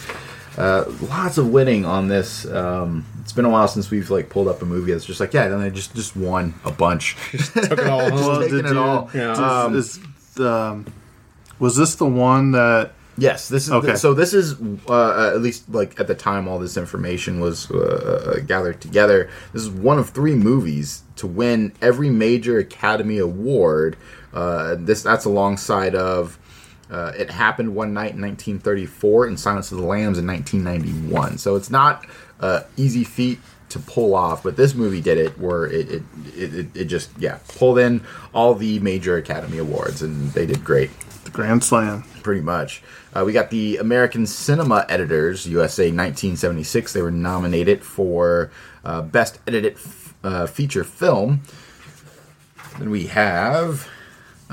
Uh, 0.58 0.84
lots 1.10 1.38
of 1.38 1.48
winning 1.50 1.86
on 1.86 2.08
this. 2.08 2.46
Um, 2.46 3.06
it's 3.22 3.32
been 3.32 3.46
a 3.46 3.50
while 3.50 3.68
since 3.68 3.90
we've 3.90 4.10
like 4.10 4.30
pulled 4.30 4.48
up 4.48 4.62
a 4.62 4.66
movie 4.66 4.92
that's 4.92 5.06
just 5.06 5.20
like, 5.20 5.34
yeah, 5.34 5.48
then 5.48 5.62
they 5.62 5.70
just 5.70 5.96
just 5.96 6.16
won 6.16 6.54
a 6.66 6.72
bunch. 6.72 7.16
Just 7.32 7.54
took 7.54 7.72
it 7.80 7.88
all. 7.88 8.10
Just 8.10 8.42
taking 8.42 8.60
it 8.66 8.72
you- 8.72 8.80
all. 8.80 9.10
Yeah. 9.14 9.32
Um, 9.34 9.76
is, 9.76 10.00
um, 10.40 10.86
was 11.60 11.76
this 11.78 11.96
the 11.96 12.06
one 12.06 12.52
that? 12.52 12.92
Yes, 13.18 13.50
this 13.50 13.66
is 13.68 13.72
Okay. 13.72 13.96
so. 13.96 14.14
This 14.14 14.34
is 14.34 14.56
uh, 14.90 15.32
at 15.36 15.42
least 15.42 15.70
like 15.70 16.00
at 16.00 16.08
the 16.08 16.16
time 16.16 16.48
all 16.48 16.60
this 16.60 16.76
information 16.78 17.40
was 17.40 17.70
uh, 17.70 18.40
gathered 18.48 18.82
together. 18.82 19.30
This 19.54 19.62
is 19.64 19.70
one 19.70 20.00
of 20.00 20.10
three 20.10 20.34
movies 20.34 21.04
to 21.18 21.28
win 21.28 21.74
every 21.82 22.10
major 22.10 22.58
Academy 22.58 23.18
Award. 23.20 23.98
Uh, 24.34 24.76
this 24.80 25.04
that's 25.04 25.26
alongside 25.26 25.94
of 25.94 26.40
uh, 26.92 27.14
it 27.18 27.30
happened 27.32 27.74
one 27.74 27.94
night 27.94 28.14
in 28.14 28.22
1934 28.22 29.26
and 29.28 29.40
Silence 29.40 29.72
of 29.72 29.78
the 29.80 29.86
Lambs 29.86 30.18
in 30.20 30.28
1991. 30.28 31.38
So 31.38 31.56
it's 31.56 31.70
not 31.72 32.06
uh, 32.42 32.62
easy 32.78 33.04
feat 33.04 33.40
to 33.70 33.80
pull 33.80 34.14
off, 34.14 34.44
but 34.44 34.58
this 34.58 34.76
movie 34.76 35.00
did 35.00 35.18
it 35.18 35.40
where 35.40 35.66
it 35.66 35.90
it, 35.90 36.04
it, 36.36 36.54
it 36.54 36.68
it 36.76 36.86
just 36.86 37.10
yeah 37.18 37.40
pulled 37.48 37.80
in 37.80 38.02
all 38.34 38.54
the 38.54 38.80
major 38.80 39.16
Academy 39.16 39.58
Awards 39.60 40.02
and 40.02 40.30
they 40.34 40.46
did 40.46 40.62
great 40.64 40.90
The 41.24 41.32
Grand 41.32 41.64
Slam. 41.64 42.04
pretty 42.22 42.42
much. 42.42 42.84
Uh, 43.14 43.24
we 43.26 43.32
got 43.34 43.50
the 43.50 43.78
American 43.78 44.26
Cinema 44.28 44.86
Editors 44.90 45.48
USA 45.48 45.86
1976. 45.86 46.92
They 46.94 47.02
were 47.02 47.12
nominated 47.12 47.82
for 47.84 48.52
uh, 48.84 49.02
Best 49.02 49.40
Edited 49.48 49.74
f- 49.76 50.14
uh, 50.24 50.48
Feature 50.48 50.84
Film. 50.84 51.42
Then 52.80 52.90
we 52.90 53.08
have. 53.08 53.88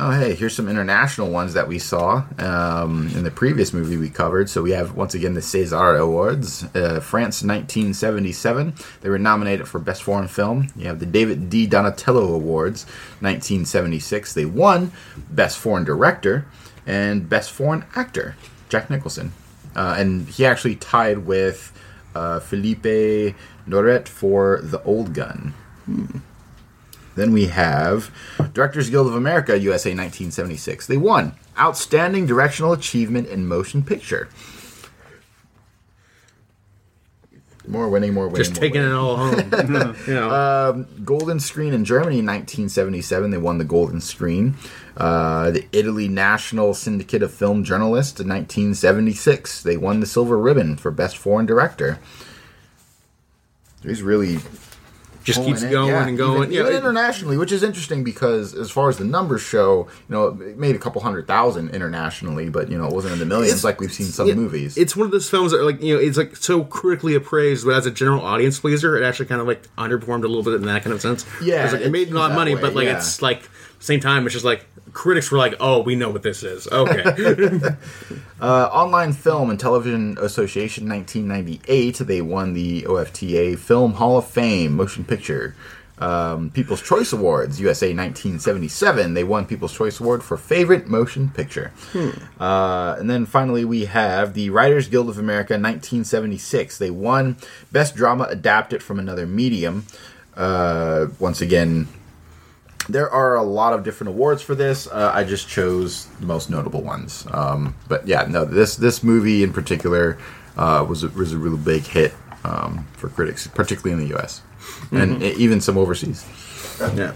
Oh, 0.00 0.12
hey, 0.12 0.37
here's 0.37 0.55
some 0.55 0.69
international 0.69 1.28
ones 1.28 1.55
that 1.55 1.67
we 1.67 1.81
saw 1.81 2.25
um, 2.38 3.09
in 3.17 3.25
the 3.25 3.33
previous 3.33 3.73
movie 3.73 3.97
we 3.97 4.11
covered. 4.11 4.49
So 4.49 4.62
we 4.62 4.71
have, 4.71 4.95
once 4.95 5.12
again, 5.12 5.35
the 5.35 5.40
César 5.40 5.99
Awards. 5.99 6.62
Uh, 6.67 7.00
France 7.00 7.43
1977. 7.43 8.75
They 9.00 9.09
were 9.09 9.19
nominated 9.19 9.67
for 9.67 9.81
Best 9.81 10.05
Foreign 10.05 10.28
Film. 10.28 10.69
You 10.76 10.87
have 10.87 11.00
the 11.00 11.07
David 11.07 11.50
di 11.50 11.67
Donatello 11.67 12.33
Awards 12.33 12.85
1976. 13.19 14.35
They 14.35 14.45
won 14.45 14.93
Best 15.31 15.59
Foreign 15.59 15.83
Director 15.83 16.47
and 16.87 17.28
Best 17.28 17.50
Foreign 17.50 17.85
Actor, 17.97 18.37
Jack 18.69 18.90
Nicholson. 18.90 19.33
Uh, 19.75 19.97
and 19.99 20.28
he 20.28 20.47
actually 20.47 20.76
tied 20.76 21.26
with 21.26 21.73
uh, 22.14 22.38
Philippe 22.38 23.35
Noiret 23.67 24.07
for 24.07 24.61
The 24.62 24.81
Old 24.85 25.12
Gun. 25.12 25.55
Then 27.18 27.32
we 27.32 27.46
have 27.46 28.10
Directors 28.54 28.90
Guild 28.90 29.08
of 29.08 29.14
America, 29.14 29.58
USA 29.58 29.90
1976. 29.90 30.87
They 30.87 30.96
won 30.96 31.34
Outstanding 31.58 32.26
Directional 32.26 32.72
Achievement 32.72 33.28
in 33.28 33.46
Motion 33.46 33.82
Picture. 33.82 34.28
More 37.66 37.88
winning, 37.88 38.14
more 38.14 38.28
winning. 38.28 38.44
Just 38.44 38.54
more 38.54 38.60
taking 38.60 38.80
winning. 38.80 38.96
it 38.96 38.98
all 38.98 39.16
home. 39.16 39.96
you 40.06 40.14
know. 40.14 40.87
Golden 41.04 41.38
Screen 41.38 41.75
in 41.75 41.84
Germany 41.84 42.20
in 42.20 42.26
1977. 42.26 43.30
They 43.30 43.37
won 43.37 43.58
the 43.58 43.64
Golden 43.64 44.00
Screen. 44.00 44.54
Uh, 44.96 45.50
the 45.50 45.66
Italy 45.72 46.08
National 46.08 46.72
Syndicate 46.72 47.22
of 47.22 47.32
Film 47.32 47.64
Journalists 47.64 48.20
in 48.20 48.28
1976. 48.28 49.62
They 49.62 49.76
won 49.76 50.00
the 50.00 50.06
Silver 50.06 50.38
Ribbon 50.38 50.76
for 50.76 50.90
Best 50.90 51.18
Foreign 51.18 51.46
Director. 51.46 51.98
He's 53.82 54.02
really 54.02 54.38
just 55.35 55.47
keeps 55.47 55.62
it, 55.62 55.70
going 55.70 55.88
yeah, 55.88 56.06
and 56.06 56.18
going. 56.18 56.42
Even, 56.42 56.52
yeah, 56.52 56.61
even 56.61 56.73
it- 56.73 56.76
internationally, 56.78 57.37
which 57.37 57.52
is 57.52 57.62
interesting 57.62 58.04
because 58.04 58.54
as 58.54 58.70
far 58.70 58.88
as 58.88 58.99
the 58.99 59.04
numbers 59.04 59.42
show, 59.42 59.87
you 60.08 60.14
know, 60.14 60.28
it 60.28 60.58
made 60.58 60.75
a 60.75 60.78
couple 60.78 61.00
hundred 61.00 61.26
thousand 61.26 61.70
internationally, 61.70 62.49
but 62.49 62.70
you 62.70 62.78
know, 62.78 62.87
it 62.87 62.92
wasn't 62.92 63.12
in 63.12 63.18
the 63.18 63.26
millions 63.26 63.64
like 63.64 63.80
we've 63.80 63.92
seen 63.92 64.06
some 64.06 64.28
yeah, 64.28 64.35
movies. 64.35 64.76
It's 64.76 64.97
one 64.97 65.06
of 65.06 65.12
those 65.12 65.28
films 65.28 65.52
that, 65.52 65.61
are 65.61 65.64
like, 65.64 65.82
you 65.82 65.94
know, 65.94 66.00
it's 66.00 66.16
like 66.16 66.37
so 66.37 66.64
critically 66.64 67.14
appraised, 67.14 67.64
but 67.64 67.75
as 67.75 67.87
a 67.87 67.90
general 67.90 68.23
audience 68.23 68.58
pleaser, 68.58 68.97
it 68.97 69.04
actually 69.04 69.26
kind 69.26 69.40
of 69.40 69.47
like 69.47 69.62
underperformed 69.76 70.25
a 70.25 70.28
little 70.28 70.42
bit 70.42 70.54
in 70.54 70.62
that 70.62 70.82
kind 70.82 70.94
of 70.94 71.00
sense. 71.00 71.25
Yeah, 71.42 71.70
like, 71.70 71.82
it 71.82 71.90
made 71.90 72.11
a 72.11 72.14
lot 72.14 72.30
of 72.30 72.37
money, 72.37 72.54
that 72.54 72.61
but 72.61 72.75
like 72.75 72.87
yeah. 72.87 72.97
it's 72.97 73.23
like 73.23 73.49
same 73.80 74.00
time, 74.00 74.26
it's 74.26 74.32
just 74.32 74.44
like 74.44 74.66
critics 74.92 75.30
were 75.30 75.38
like, 75.38 75.54
"Oh, 75.61 75.80
we 75.82 75.94
know 75.94 76.11
what 76.11 76.23
this 76.23 76.42
is." 76.42 76.66
Okay, 76.68 77.02
Uh, 78.40 78.68
Online 78.73 79.12
Film 79.12 79.50
and 79.50 79.58
Television 79.58 80.16
Association 80.20 80.88
1998, 80.88 81.99
they 81.99 82.23
won 82.23 82.54
the 82.54 82.82
OFTA 82.82 83.58
Film 83.58 83.94
Hall 83.94 84.18
of 84.18 84.26
Fame 84.26 84.76
Motion 84.76 85.04
Picture. 85.04 85.56
Um, 85.99 86.50
People's 86.50 86.80
Choice 86.80 87.12
Awards, 87.12 87.61
USA 87.61 87.88
1977, 87.88 89.14
they 89.14 89.25
won 89.25 89.47
People's 89.47 89.73
Choice 89.75 89.99
Award 89.99 90.23
for 90.23 90.37
Favorite 90.37 90.87
Motion 90.87 91.30
Picture. 91.30 91.73
Uh, 92.38 92.94
and 93.00 93.11
then 93.11 93.26
finally, 93.26 93.64
we 93.64 93.87
have 93.87 94.35
the 94.35 94.50
Writers 94.50 94.87
Guild 94.87 95.08
of 95.08 95.18
America 95.18 95.54
1976. 95.54 96.78
They 96.78 96.90
won 96.90 97.37
Best 97.73 97.97
Drama 97.97 98.28
Adapted 98.30 98.80
from 98.80 99.00
Another 99.00 99.26
Medium. 99.26 99.87
Uh, 100.37 101.06
once 101.18 101.40
again, 101.40 101.88
there 102.88 103.11
are 103.11 103.37
a 103.37 103.42
lot 103.42 103.73
of 103.73 103.82
different 103.85 104.08
awards 104.08 104.42
for 104.42 104.54
this. 104.54 104.87
Uh, 104.87 105.11
I 105.14 105.25
just 105.25 105.49
chose 105.49 106.06
the 106.20 106.26
most 106.26 106.50
notable 106.50 106.82
ones. 106.82 107.26
Um, 107.30 107.75
but 107.88 108.06
yeah, 108.06 108.26
no, 108.28 108.44
this 108.44 108.76
this 108.76 109.02
movie 109.02 109.42
in 109.42 109.52
particular 109.52 110.18
uh, 110.56 110.85
was 110.88 111.04
a, 111.04 111.08
was 111.08 111.32
a 111.32 111.38
really 111.38 111.58
big 111.58 111.82
hit 111.85 112.14
um, 112.44 112.87
for 112.97 113.08
critics, 113.08 113.47
particularly 113.47 114.00
in 114.02 114.08
the 114.08 114.14
U.S. 114.16 114.42
and 114.92 115.23
e- 115.23 115.35
even 115.38 115.61
some 115.61 115.76
overseas. 115.76 116.25
yeah. 116.94 117.12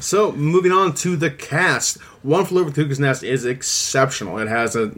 So 0.00 0.32
moving 0.32 0.72
on 0.72 0.94
to 0.96 1.16
the 1.16 1.30
cast, 1.30 2.00
One 2.22 2.44
Flew 2.44 2.60
Over 2.60 2.70
the 2.70 2.82
Cuckoo's 2.82 3.00
Nest 3.00 3.24
is 3.24 3.44
exceptional. 3.44 4.38
It 4.38 4.48
has 4.48 4.76
a 4.76 4.92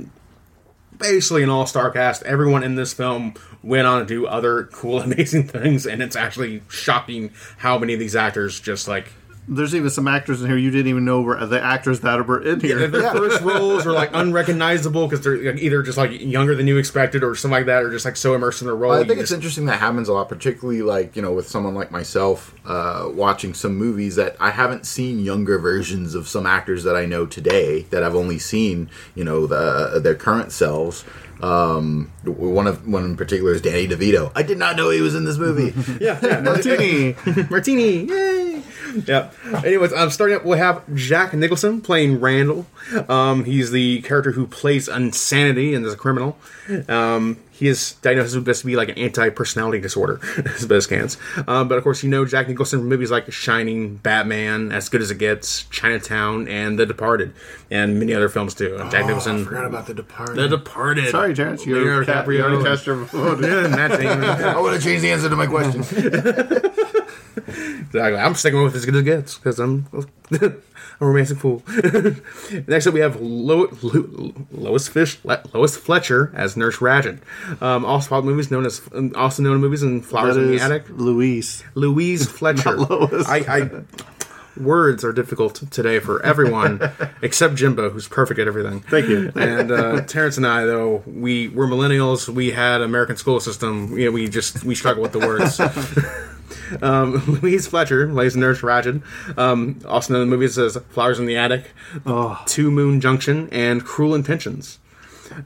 basically 0.98 1.42
an 1.42 1.48
all-star 1.48 1.90
cast. 1.90 2.22
Everyone 2.24 2.62
in 2.62 2.74
this 2.74 2.92
film 2.92 3.34
went 3.62 3.86
on 3.86 4.00
to 4.00 4.06
do 4.06 4.26
other 4.26 4.64
cool, 4.64 5.00
amazing 5.02 5.48
things, 5.48 5.86
and 5.86 6.02
it's 6.02 6.16
actually 6.16 6.62
shocking 6.68 7.30
how 7.58 7.78
many 7.78 7.94
of 7.94 8.00
these 8.00 8.14
actors 8.16 8.60
just 8.60 8.86
like 8.86 9.12
There's 9.48 9.74
even 9.74 9.90
some 9.90 10.06
actors 10.06 10.40
in 10.40 10.48
here 10.48 10.56
you 10.56 10.70
didn't 10.70 10.86
even 10.86 11.04
know 11.04 11.20
were 11.20 11.44
the 11.44 11.60
actors 11.60 12.00
that 12.00 12.26
were 12.26 12.40
in 12.42 12.60
here. 12.60 12.86
their 12.86 13.10
first 13.12 13.40
roles 13.42 13.84
are 13.86 13.92
like 13.92 14.10
unrecognizable 14.14 15.08
because 15.08 15.24
they're 15.24 15.56
either 15.56 15.82
just 15.82 15.98
like 15.98 16.12
younger 16.20 16.54
than 16.54 16.66
you 16.68 16.78
expected 16.78 17.24
or 17.24 17.34
something 17.34 17.58
like 17.58 17.66
that, 17.66 17.82
or 17.82 17.90
just 17.90 18.04
like 18.04 18.16
so 18.16 18.34
immersed 18.34 18.62
in 18.62 18.66
their 18.68 18.76
role. 18.76 18.92
I 18.92 18.98
think 18.98 19.18
it's 19.18 19.30
just- 19.30 19.32
interesting 19.32 19.66
that 19.66 19.80
happens 19.80 20.08
a 20.08 20.12
lot, 20.12 20.28
particularly 20.28 20.82
like 20.82 21.16
you 21.16 21.22
know 21.22 21.32
with 21.32 21.48
someone 21.48 21.74
like 21.74 21.90
myself 21.90 22.54
uh, 22.64 23.08
watching 23.12 23.52
some 23.52 23.76
movies 23.76 24.16
that 24.16 24.36
I 24.38 24.50
haven't 24.50 24.86
seen 24.86 25.18
younger 25.20 25.58
versions 25.58 26.14
of 26.14 26.28
some 26.28 26.46
actors 26.46 26.84
that 26.84 26.94
I 26.96 27.06
know 27.06 27.26
today 27.26 27.82
that 27.90 28.02
I've 28.04 28.14
only 28.14 28.38
seen 28.38 28.90
you 29.14 29.24
know 29.24 29.46
the, 29.46 30.00
their 30.00 30.14
current 30.14 30.52
selves. 30.52 31.04
Um, 31.40 32.12
one 32.24 32.68
of 32.68 32.86
one 32.86 33.04
in 33.04 33.16
particular 33.16 33.52
is 33.52 33.60
Danny 33.60 33.88
DeVito. 33.88 34.30
I 34.36 34.44
did 34.44 34.58
not 34.58 34.76
know 34.76 34.90
he 34.90 35.00
was 35.00 35.16
in 35.16 35.24
this 35.24 35.38
movie. 35.38 35.74
yeah, 36.00 36.16
yeah. 36.22 36.40
Martini. 36.40 37.16
Martini, 37.50 38.04
yay! 38.04 38.41
Yep. 39.06 39.34
Anyways, 39.64 39.92
um, 39.92 40.10
starting 40.10 40.36
up, 40.36 40.44
we'll 40.44 40.58
have 40.58 40.82
Jack 40.94 41.32
Nicholson 41.34 41.80
playing 41.80 42.20
Randle. 42.20 42.66
Um, 43.08 43.44
he's 43.44 43.70
the 43.70 44.02
character 44.02 44.32
who 44.32 44.46
plays 44.46 44.88
insanity 44.88 45.74
and 45.74 45.84
is 45.86 45.94
a 45.94 45.96
criminal. 45.96 46.36
Um, 46.88 47.38
he 47.50 47.68
is 47.68 47.92
diagnosed 48.02 48.34
with 48.34 48.58
to 48.58 48.66
be 48.66 48.74
like 48.74 48.88
an 48.88 48.98
anti-personality 48.98 49.80
disorder, 49.80 50.20
as 50.56 50.66
best 50.66 50.88
cans. 50.88 51.16
Um, 51.46 51.68
but 51.68 51.78
of 51.78 51.84
course, 51.84 52.02
you 52.02 52.10
know 52.10 52.24
Jack 52.24 52.48
Nicholson 52.48 52.80
from 52.80 52.88
movies 52.88 53.10
like 53.10 53.30
Shining, 53.30 53.96
Batman, 53.96 54.72
As 54.72 54.88
Good 54.88 55.00
as 55.00 55.10
It 55.12 55.18
Gets, 55.18 55.64
Chinatown, 55.64 56.48
and 56.48 56.78
The 56.78 56.86
Departed, 56.86 57.34
and 57.70 58.00
many 58.00 58.14
other 58.14 58.28
films 58.28 58.54
too. 58.54 58.76
And 58.80 58.90
Jack 58.90 59.06
Nicholson. 59.06 59.42
I 59.42 59.44
forgot 59.44 59.66
about 59.66 59.86
The 59.86 59.94
Departed. 59.94 60.36
The 60.36 60.48
Departed. 60.48 61.10
Sorry, 61.10 61.34
Terrence. 61.34 61.64
You're 61.64 61.78
Leonardo 61.84 62.12
ca- 62.24 62.30
you 62.30 62.42
already 62.42 62.56
DiCaprio. 62.56 62.64
cast 62.64 62.86
your 62.86 62.96
vote. 62.96 63.42
Yeah, 63.42 63.68
Matt 63.68 64.00
Damon. 64.00 64.24
I 64.28 64.60
want 64.60 64.76
to 64.80 64.82
change 64.84 65.02
the 65.02 65.12
answer 65.12 65.28
to 65.28 65.36
my 65.36 65.46
question. 65.46 65.82
Exactly. 67.36 68.16
I'm 68.18 68.34
sticking 68.34 68.62
with 68.62 68.74
as 68.74 68.84
good 68.84 68.94
as 68.96 69.00
it 69.02 69.04
gets 69.04 69.38
because 69.38 69.58
I'm 69.60 69.86
a 69.92 71.04
romantic 71.04 71.38
fool. 71.38 71.62
Next 72.66 72.86
up, 72.86 72.94
we 72.94 73.00
have 73.00 73.20
Lo- 73.20 73.68
Lo- 73.82 74.34
Lois 74.52 74.88
Fish, 74.88 75.18
Le- 75.24 75.42
Lois 75.52 75.76
Fletcher 75.76 76.30
as 76.34 76.56
Nurse 76.56 76.76
Ratched. 76.78 77.18
Um, 77.60 77.84
also, 77.84 78.08
followed 78.10 78.24
movies 78.26 78.50
known 78.50 78.66
as 78.66 78.80
also 79.14 79.42
known 79.42 79.56
in 79.56 79.60
movies 79.60 79.82
in 79.82 80.00
Flowers 80.02 80.36
That 80.36 80.42
in 80.42 80.50
the 80.50 80.60
Attic. 80.60 80.84
Louise. 80.90 81.64
Louise 81.74 82.26
Fletcher. 82.30 82.72
Lois. 82.76 83.26
I, 83.28 83.38
I 83.38 83.70
words 84.56 85.04
are 85.04 85.12
difficult 85.12 85.70
today 85.70 85.98
for 85.98 86.22
everyone 86.24 86.80
except 87.22 87.54
Jimbo, 87.54 87.90
who's 87.90 88.08
perfect 88.08 88.40
at 88.40 88.46
everything. 88.46 88.80
Thank 88.80 89.08
you. 89.08 89.32
And 89.34 89.70
uh, 89.70 90.00
Terrence 90.02 90.36
and 90.36 90.46
I, 90.46 90.64
though, 90.64 91.02
we 91.06 91.48
we're 91.48 91.66
millennials. 91.66 92.28
We 92.28 92.50
had 92.50 92.80
American 92.80 93.16
school 93.16 93.40
system. 93.40 93.96
You 93.98 94.06
know, 94.06 94.10
we 94.12 94.28
just 94.28 94.64
we 94.64 94.74
struggle 94.74 95.02
with 95.02 95.12
the 95.12 95.20
words. 95.20 95.60
um, 96.82 97.40
Louise 97.40 97.66
Fletcher 97.66 98.08
plays 98.08 98.36
Nurse 98.36 98.60
Ratched. 98.60 99.02
Um, 99.38 99.80
also 99.86 100.12
known 100.14 100.22
in 100.22 100.30
the 100.30 100.36
movies 100.36 100.58
as 100.58 100.76
Flowers 100.90 101.18
in 101.18 101.26
the 101.26 101.36
Attic, 101.36 101.70
Two 102.46 102.70
Moon 102.70 103.00
Junction, 103.00 103.48
and 103.50 103.84
Cruel 103.84 104.14
Intentions. 104.14 104.78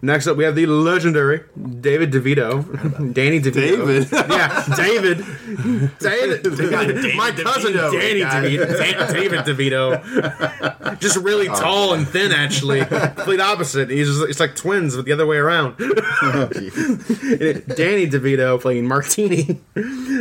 Next 0.03 0.27
up, 0.27 0.37
we 0.37 0.45
have 0.45 0.55
the 0.55 0.67
legendary 0.67 1.43
David 1.81 2.13
DeVito, 2.13 3.13
Danny 3.15 3.41
DeVito. 3.41 3.53
David? 3.55 4.09
yeah, 4.13 4.65
David, 4.77 5.25
David, 5.99 7.17
my 7.17 7.31
cousin 7.31 7.73
DeVito, 7.73 7.93
Danny. 7.93 8.57
DeVito, 8.57 9.13
David 9.13 9.41
DeVito, 9.41 10.99
just 11.01 11.17
really 11.19 11.47
tall 11.47 11.95
and 11.95 12.07
thin. 12.07 12.33
Actually, 12.33 12.85
complete 12.85 13.41
opposite. 13.41 13.91
He's 13.91 14.09
just, 14.09 14.29
it's 14.29 14.41
like 14.41 14.57
twins, 14.57 14.97
but 14.97 15.05
the 15.05 15.13
other 15.13 15.27
way 15.27 15.37
around. 15.37 15.77
Danny 15.77 15.95
DeVito 18.09 18.61
playing 18.61 18.87
Martini. 18.87 19.61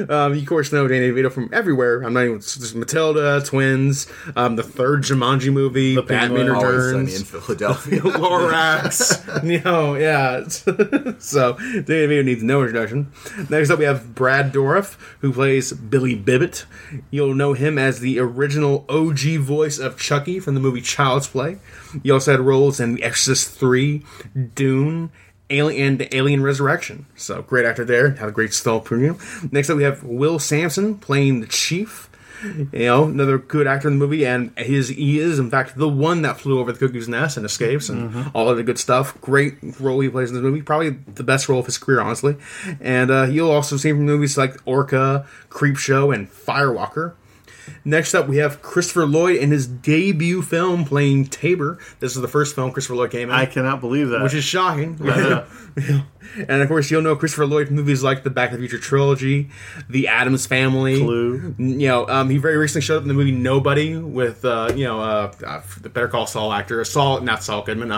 Um, 0.09 0.33
you 0.33 0.41
of 0.41 0.45
course 0.47 0.71
know 0.71 0.87
Danny 0.87 1.09
DeVito 1.09 1.31
from 1.31 1.49
everywhere. 1.53 2.01
I'm 2.03 2.13
not 2.13 2.25
even 2.25 2.39
just 2.39 2.75
Matilda, 2.75 3.41
Twins, 3.45 4.07
um, 4.35 4.55
the 4.55 4.63
third 4.63 5.03
Jumanji 5.03 5.51
movie, 5.51 5.95
Batman 5.95 6.19
Penguin. 6.19 6.49
Always 6.49 6.91
sunny 6.91 7.15
in 7.15 7.23
Philadelphia. 7.23 8.01
Lorax. 8.01 9.43
You 9.55 9.61
oh, 9.65 9.93
know, 9.93 9.95
yeah. 9.95 10.47
so 11.19 11.53
Danny 11.81 12.23
needs 12.23 12.43
no 12.43 12.61
introduction. 12.61 13.11
Next 13.49 13.69
up, 13.69 13.79
we 13.79 13.85
have 13.85 14.15
Brad 14.15 14.53
Dourif, 14.53 14.97
who 15.19 15.33
plays 15.33 15.73
Billy 15.73 16.15
Bibbit. 16.15 16.65
You'll 17.11 17.35
know 17.35 17.53
him 17.53 17.77
as 17.77 17.99
the 17.99 18.19
original 18.19 18.85
OG 18.89 19.39
voice 19.39 19.79
of 19.79 19.99
Chucky 19.99 20.39
from 20.39 20.53
the 20.53 20.59
movie 20.59 20.81
Child's 20.81 21.27
Play. 21.27 21.57
He 22.03 22.11
also 22.11 22.31
had 22.31 22.39
roles 22.39 22.79
in 22.79 22.95
The 22.95 23.03
Exorcist 23.03 23.51
3, 23.51 24.03
Dune, 24.55 25.11
Alien 25.49 26.01
and 26.01 26.13
Alien 26.13 26.41
Resurrection. 26.41 27.05
So 27.15 27.41
great 27.41 27.65
actor 27.65 27.85
there. 27.85 28.11
Had 28.11 28.29
a 28.29 28.31
great 28.31 28.53
stall 28.53 28.79
premium. 28.79 29.19
Next 29.51 29.69
up, 29.69 29.77
we 29.77 29.83
have 29.83 30.03
Will 30.03 30.39
Sampson 30.39 30.97
playing 30.97 31.41
the 31.41 31.47
Chief. 31.47 32.04
You 32.43 32.67
know, 32.73 33.03
another 33.05 33.37
good 33.37 33.67
actor 33.67 33.87
in 33.87 33.97
the 33.97 34.05
movie, 34.05 34.25
and 34.25 34.57
his 34.57 34.89
he 34.89 35.19
is 35.19 35.39
in 35.39 35.49
fact 35.49 35.77
the 35.77 35.89
one 35.89 36.21
that 36.23 36.39
flew 36.39 36.59
over 36.59 36.71
the 36.71 36.79
cuckoo's 36.79 37.07
nest 37.07 37.37
and 37.37 37.45
escapes, 37.45 37.89
and 37.89 38.31
all 38.33 38.49
of 38.49 38.57
the 38.57 38.63
good 38.63 38.77
stuff. 38.77 39.19
Great 39.21 39.55
role 39.79 39.99
he 39.99 40.09
plays 40.09 40.29
in 40.29 40.35
this 40.35 40.43
movie, 40.43 40.61
probably 40.61 40.89
the 40.89 41.23
best 41.23 41.49
role 41.49 41.59
of 41.59 41.65
his 41.65 41.77
career, 41.77 42.01
honestly. 42.01 42.35
And 42.79 43.11
uh, 43.11 43.23
you'll 43.23 43.51
also 43.51 43.77
see 43.77 43.89
him 43.89 43.97
from 43.97 44.05
movies 44.05 44.37
like 44.37 44.55
Orca, 44.65 45.27
Creepshow, 45.49 46.13
and 46.13 46.31
Firewalker. 46.31 47.13
Next 47.83 48.13
up, 48.13 48.27
we 48.27 48.37
have 48.37 48.61
Christopher 48.61 49.05
Lloyd 49.05 49.37
in 49.37 49.51
his 49.51 49.67
debut 49.67 50.41
film 50.41 50.85
playing 50.85 51.25
Taber. 51.25 51.79
This 51.99 52.15
is 52.15 52.21
the 52.21 52.27
first 52.27 52.55
film 52.55 52.71
Christopher 52.71 52.95
Lloyd 52.95 53.11
came 53.11 53.29
in 53.29 53.35
I 53.35 53.45
cannot 53.45 53.81
believe 53.81 54.09
that. 54.09 54.21
which 54.21 54.33
is 54.33 54.43
shocking. 54.43 54.99
and 56.35 56.61
of 56.61 56.67
course, 56.67 56.89
you'll 56.89 57.01
know 57.01 57.15
Christopher 57.15 57.45
Lloyd 57.45 57.67
from 57.67 57.75
movies 57.75 58.03
like 58.03 58.23
the 58.23 58.29
Back 58.29 58.51
to 58.51 58.57
the 58.57 58.61
Future 58.67 58.79
trilogy, 58.79 59.49
The 59.89 60.07
Addams 60.07 60.45
Family, 60.45 60.99
Clue. 60.99 61.55
You 61.57 61.87
know, 61.87 62.07
um, 62.07 62.29
he 62.29 62.37
very 62.37 62.57
recently 62.57 62.81
showed 62.81 62.97
up 62.97 63.01
in 63.03 63.07
the 63.07 63.13
movie 63.13 63.31
Nobody 63.31 63.97
with 63.97 64.43
uh, 64.45 64.71
you 64.75 64.85
know 64.85 64.99
uh, 65.01 65.31
uh, 65.45 65.61
the 65.81 65.89
Better 65.89 66.07
Call 66.07 66.27
Saul 66.27 66.53
actor, 66.53 66.83
Saul, 66.83 67.21
not 67.21 67.43
Saul 67.43 67.63
Goodman. 67.63 67.91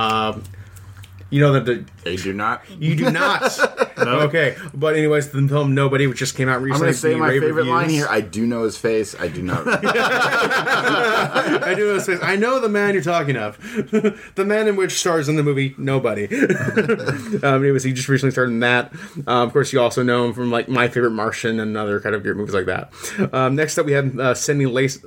You 1.30 1.42
know 1.42 1.54
that 1.54 1.66
the 1.66 1.86
they 2.04 2.16
do 2.16 2.34
not. 2.34 2.64
you 2.70 2.96
do 2.96 3.12
not. 3.12 3.60
Okay, 3.98 4.56
but 4.76 4.96
anyways, 4.96 5.32
the 5.32 5.48
film 5.48 5.74
Nobody, 5.74 6.06
which 6.06 6.20
just 6.20 6.38
came 6.38 6.48
out 6.48 6.62
recently. 6.62 6.76
I'm 6.76 6.82
going 6.82 6.94
to 6.94 7.00
say 7.00 7.16
my 7.16 7.32
favorite 7.32 7.66
line 7.66 7.90
here. 7.90 8.06
I 8.08 8.22
do 8.22 8.46
know 8.46 8.64
his 8.64 8.78
face. 8.78 9.16
I 9.20 9.28
do 9.28 9.42
not. 9.42 9.64
I 9.84 11.74
do 11.76 11.88
know 11.88 11.96
his 11.96 12.06
face. 12.06 12.20
I 12.22 12.36
know 12.36 12.60
the 12.60 12.70
man 12.70 12.94
you're 12.94 13.02
talking 13.02 13.36
of. 13.36 13.58
the 14.36 14.46
man 14.46 14.68
in 14.68 14.76
which 14.76 15.00
stars 15.00 15.30
in 15.30 15.36
the 15.36 15.42
movie 15.42 15.74
Nobody. 15.80 16.28
um, 17.44 17.64
anyways, 17.64 17.84
he 17.84 17.92
just 17.92 18.08
recently 18.08 18.30
started 18.32 18.52
in 18.52 18.60
that. 18.60 18.94
Um, 19.26 19.48
of 19.48 19.54
course, 19.54 19.74
you 19.74 19.82
also 19.82 20.04
know 20.04 20.26
him 20.26 20.34
from 20.34 20.52
like 20.52 20.70
My 20.70 20.88
Favorite 20.88 21.10
Martian 21.12 21.60
and 21.60 21.76
other 21.76 22.00
kind 22.00 22.14
of 22.14 22.22
great 22.22 22.36
movies 22.36 22.54
like 22.54 22.68
that. 22.68 22.94
Um, 23.34 23.56
next 23.56 23.80
up, 23.80 23.88
we 23.88 23.94
have 23.94 24.20
uh, 24.20 24.36
Lace. 24.48 25.00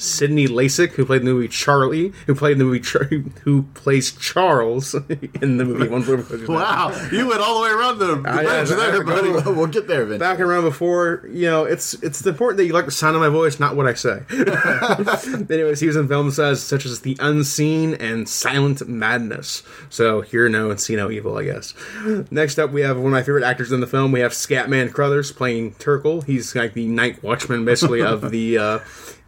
Sydney 0.00 0.48
Lassick, 0.48 0.92
who 0.92 1.04
played 1.04 1.20
the 1.20 1.26
movie 1.26 1.46
Charlie, 1.48 2.12
who 2.26 2.34
played 2.34 2.58
the 2.58 2.64
movie 2.64 2.80
Char- 2.80 3.04
who 3.44 3.62
plays 3.74 4.12
Charles 4.12 4.94
in 5.42 5.58
the 5.58 5.64
movie 5.64 5.88
One 5.88 6.02
Flew 6.02 6.14
Over 6.14 6.22
the 6.22 6.28
Cuckoo's 6.28 6.48
Nest. 6.48 6.50
wow, 6.50 7.08
you 7.12 7.28
went 7.28 7.40
all 7.40 7.56
the 7.60 7.66
way 7.66 7.70
around 7.70 7.98
the, 7.98 8.16
the 8.16 8.74
there, 8.76 9.04
buddy. 9.04 9.30
we'll, 9.30 9.54
we'll 9.54 9.66
get 9.66 9.86
there 9.88 10.02
eventually. 10.02 10.18
back 10.18 10.38
and 10.38 10.48
around 10.48 10.64
before, 10.64 11.28
you 11.30 11.46
know, 11.46 11.64
it's 11.64 11.94
it's 11.94 12.24
important 12.26 12.56
that 12.58 12.64
you 12.66 12.72
like 12.72 12.86
the 12.86 12.90
sound 12.90 13.14
of 13.14 13.20
my 13.20 13.28
voice, 13.28 13.60
not 13.60 13.76
what 13.76 13.86
I 13.86 13.94
say. 13.94 14.22
Anyways, 15.50 15.80
he 15.80 15.86
was 15.86 15.96
in 15.96 16.08
films 16.08 16.36
such 16.36 16.86
as 16.86 17.00
The 17.00 17.16
Unseen 17.20 17.94
and 17.94 18.28
Silent 18.28 18.88
Madness. 18.88 19.62
So 19.88 20.22
hear 20.22 20.48
no 20.48 20.70
and 20.70 20.80
see 20.80 20.96
no 20.96 21.10
evil, 21.10 21.36
I 21.36 21.44
guess. 21.44 21.74
Next 22.30 22.58
up, 22.58 22.70
we 22.70 22.80
have 22.82 22.96
one 22.96 23.06
of 23.06 23.12
my 23.12 23.22
favorite 23.22 23.44
actors 23.44 23.72
in 23.72 23.80
the 23.80 23.86
film. 23.86 24.12
We 24.12 24.20
have 24.20 24.32
Scatman 24.32 24.92
Crothers 24.92 25.32
playing 25.32 25.74
Turkle. 25.74 26.22
He's 26.22 26.54
like 26.54 26.72
the 26.74 26.86
night 26.86 27.22
watchman, 27.22 27.64
basically, 27.64 28.02
of 28.02 28.30
the 28.30 28.58
uh, 28.58 28.78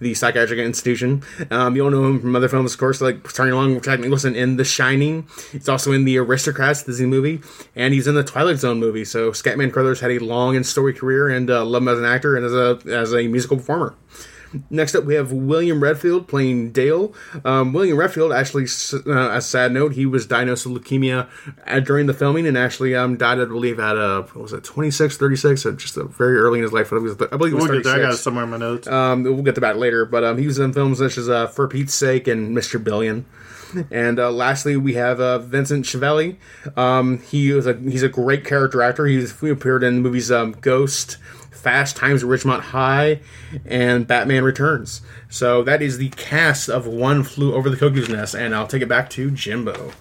the 0.03 0.15
psychiatric 0.15 0.59
institution. 0.59 1.23
Um, 1.51 1.77
you'll 1.77 1.91
know 1.91 2.05
him 2.05 2.21
from 2.21 2.37
other 2.37 2.49
films, 2.49 2.75
of 2.75 2.79
course, 2.79 3.01
like 3.01 3.29
starting 3.31 3.55
along 3.55 3.75
with 3.75 3.85
Jack 3.85 4.01
Nicholson 4.01 4.35
in 4.35 4.57
The 4.57 4.65
Shining. 4.65 5.27
He's 5.53 5.69
also 5.69 5.93
in 5.93 6.05
the 6.05 6.19
Aristocrats 6.19 6.83
Disney 6.83 7.07
movie, 7.07 7.41
and 7.75 7.95
he's 7.95 8.07
in 8.07 8.15
the 8.15 8.25
Twilight 8.25 8.59
Zone 8.59 8.79
movie. 8.79 9.05
So 9.05 9.31
Scatman 9.31 9.73
Crothers 9.73 10.01
had 10.01 10.11
a 10.11 10.19
long 10.19 10.57
and 10.57 10.67
storied 10.67 10.99
career, 10.99 11.29
and 11.29 11.51
uh, 11.51 11.65
love 11.65 11.83
him 11.83 11.89
as 11.89 11.99
an 11.99 12.05
actor 12.05 12.37
and 12.37 12.45
as 12.45 12.53
a 12.53 12.81
as 12.87 13.15
a 13.15 13.29
musical 13.29 13.57
performer. 13.57 13.95
Next 14.71 14.95
up, 14.95 15.05
we 15.05 15.15
have 15.15 15.33
William 15.33 15.83
Redfield 15.83 16.29
playing 16.29 16.73
Dale. 16.73 17.15
Um, 17.45 17.73
William 17.73 17.97
Redfield, 17.97 18.33
actually, 18.33 18.67
uh, 19.07 19.31
a 19.31 19.41
sad 19.41 19.73
note, 19.73 19.93
he 19.93 20.07
was 20.07 20.27
diagnosed 20.27 20.67
with 20.67 20.83
leukemia 20.83 21.29
uh, 21.67 21.81
during 21.81 22.07
the 22.07 22.15
filming 22.15 22.47
and 22.47 22.57
actually 22.57 22.95
um, 22.95 23.17
died, 23.17 23.41
I 23.41 23.45
believe, 23.45 23.79
at 23.79 23.97
uh, 23.97 24.23
what 24.23 24.43
was 24.43 24.53
it, 24.53 24.65
26, 24.65 25.17
36, 25.17 25.67
uh, 25.67 25.73
just 25.73 25.97
very 25.97 26.37
early 26.37 26.59
in 26.59 26.63
his 26.65 26.73
life. 26.73 26.93
I 26.93 26.97
believe 26.97 27.13
it 27.13 27.19
was, 27.19 27.29
I 27.33 27.37
believe 27.37 27.53
it 27.53 27.57
was 27.57 27.69
We'll 27.69 27.77
get 27.79 27.85
there. 27.85 27.97
I 27.97 28.01
got 28.01 28.15
it 28.15 28.19
somewhere 28.19 28.45
in 28.45 28.51
my 28.51 28.57
notes. 28.57 28.89
Um, 28.89 29.23
we'll 29.23 29.43
get 29.43 29.55
to 29.57 29.61
that 29.63 29.79
later, 29.79 30.05
but 30.05 30.25
um, 30.25 30.39
he 30.39 30.47
was 30.47 30.59
in 30.59 30.73
films 30.73 30.99
such 30.99 31.19
as 31.19 31.29
uh, 31.29 31.47
For 31.47 31.69
Pete's 31.69 31.95
Sake 31.95 32.29
and 32.29 32.57
Mr. 32.57 32.83
Billion. 32.83 33.27
And 33.91 34.19
uh, 34.19 34.31
lastly, 34.31 34.77
we 34.77 34.95
have 34.95 35.21
uh, 35.21 35.39
Vincent 35.39 35.87
Schiavelli. 35.87 36.37
Um, 36.77 37.21
he 37.21 37.53
was 37.53 37.67
a 37.67 37.75
he's 37.75 38.03
a 38.03 38.09
great 38.09 38.45
character 38.45 38.83
actor. 38.83 39.07
He's 39.07 39.39
he 39.41 39.49
appeared 39.49 39.83
in 39.83 39.97
the 39.97 40.01
movies 40.01 40.31
um, 40.31 40.53
Ghost, 40.61 41.17
Fast 41.63 41.97
Times 41.97 42.25
at 42.25 42.29
Ridgemont 42.29 42.61
High, 42.61 43.21
and 43.65 44.07
Batman 44.07 44.43
Returns. 44.43 45.01
So 45.31 45.63
that 45.63 45.81
is 45.81 45.99
the 45.99 46.09
cast 46.11 46.69
of 46.69 46.87
One 46.87 47.23
Flew 47.23 47.55
Over 47.55 47.71
the 47.71 47.77
Cuckoo's 47.77 48.09
Nest, 48.09 48.35
and 48.35 48.55
I'll 48.55 48.67
take 48.67 48.83
it 48.83 48.89
back 48.89 49.09
to 49.11 49.31
Jimbo. 49.31 49.93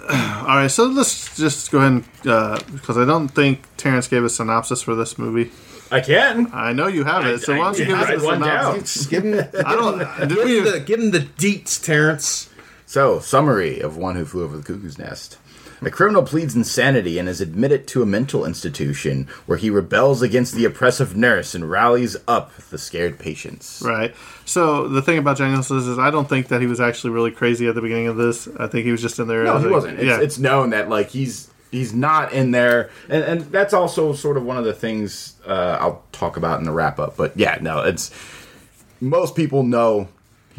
All 0.10 0.56
right, 0.56 0.70
so 0.70 0.84
let's 0.84 1.36
just 1.36 1.70
go 1.70 1.78
ahead 1.78 1.92
and 1.92 2.04
uh, 2.26 2.60
because 2.72 2.98
I 2.98 3.04
don't 3.04 3.28
think 3.28 3.62
Terrence 3.76 4.08
gave 4.08 4.24
a 4.24 4.28
synopsis 4.28 4.82
for 4.82 4.94
this 4.94 5.18
movie. 5.18 5.50
I 5.90 6.00
can. 6.00 6.50
I 6.52 6.72
know 6.72 6.86
you 6.86 7.04
have 7.04 7.26
it, 7.26 7.40
so 7.40 7.56
why 7.56 7.64
don't 7.64 7.78
you 7.78 7.86
give 7.86 7.98
I 7.98 8.14
us 8.14 8.22
a 8.22 8.26
synopsis? 8.26 9.06
Give 9.06 9.24
him, 9.24 9.44
I 9.66 9.74
don't. 9.74 9.98
Did 10.28 10.28
give 10.28 10.44
we? 10.44 10.58
him 10.58 10.64
the, 10.64 10.80
give 10.80 11.00
him 11.00 11.10
the 11.10 11.20
deets, 11.20 11.82
Terrence. 11.82 12.48
So, 12.86 13.20
summary 13.20 13.80
of 13.80 13.96
One 13.96 14.16
Who 14.16 14.24
Flew 14.24 14.44
Over 14.44 14.56
the 14.58 14.62
Cuckoo's 14.62 14.98
Nest. 14.98 15.38
A 15.82 15.90
criminal 15.90 16.22
pleads 16.22 16.54
insanity 16.54 17.18
and 17.18 17.28
is 17.28 17.40
admitted 17.40 17.86
to 17.88 18.02
a 18.02 18.06
mental 18.06 18.44
institution 18.44 19.26
where 19.46 19.56
he 19.56 19.70
rebels 19.70 20.20
against 20.20 20.54
the 20.54 20.64
oppressive 20.64 21.16
nurse 21.16 21.54
and 21.54 21.70
rallies 21.70 22.16
up 22.28 22.54
the 22.70 22.76
scared 22.76 23.18
patients. 23.18 23.82
Right. 23.84 24.14
So 24.44 24.88
the 24.88 25.00
thing 25.00 25.18
about 25.18 25.38
Jack 25.38 25.50
Nicholson 25.50 25.78
is, 25.78 25.98
I 25.98 26.10
don't 26.10 26.28
think 26.28 26.48
that 26.48 26.60
he 26.60 26.66
was 26.66 26.80
actually 26.80 27.10
really 27.10 27.30
crazy 27.30 27.66
at 27.66 27.74
the 27.74 27.80
beginning 27.80 28.08
of 28.08 28.16
this. 28.16 28.48
I 28.58 28.66
think 28.66 28.84
he 28.84 28.92
was 28.92 29.00
just 29.00 29.18
in 29.18 29.26
there. 29.26 29.44
No, 29.44 29.58
he 29.58 29.66
a- 29.66 29.70
wasn't. 29.70 29.98
It's, 29.98 30.06
yeah. 30.06 30.20
it's 30.20 30.38
known 30.38 30.70
that 30.70 30.88
like 30.88 31.08
he's 31.08 31.50
he's 31.70 31.94
not 31.94 32.32
in 32.32 32.50
there, 32.50 32.90
and 33.08 33.24
and 33.24 33.40
that's 33.52 33.72
also 33.72 34.12
sort 34.12 34.36
of 34.36 34.44
one 34.44 34.56
of 34.56 34.64
the 34.64 34.74
things 34.74 35.36
uh, 35.46 35.78
I'll 35.80 36.02
talk 36.12 36.36
about 36.36 36.58
in 36.58 36.64
the 36.64 36.72
wrap 36.72 36.98
up. 36.98 37.16
But 37.16 37.36
yeah, 37.36 37.58
no, 37.60 37.80
it's 37.82 38.10
most 39.00 39.34
people 39.34 39.62
know 39.62 40.08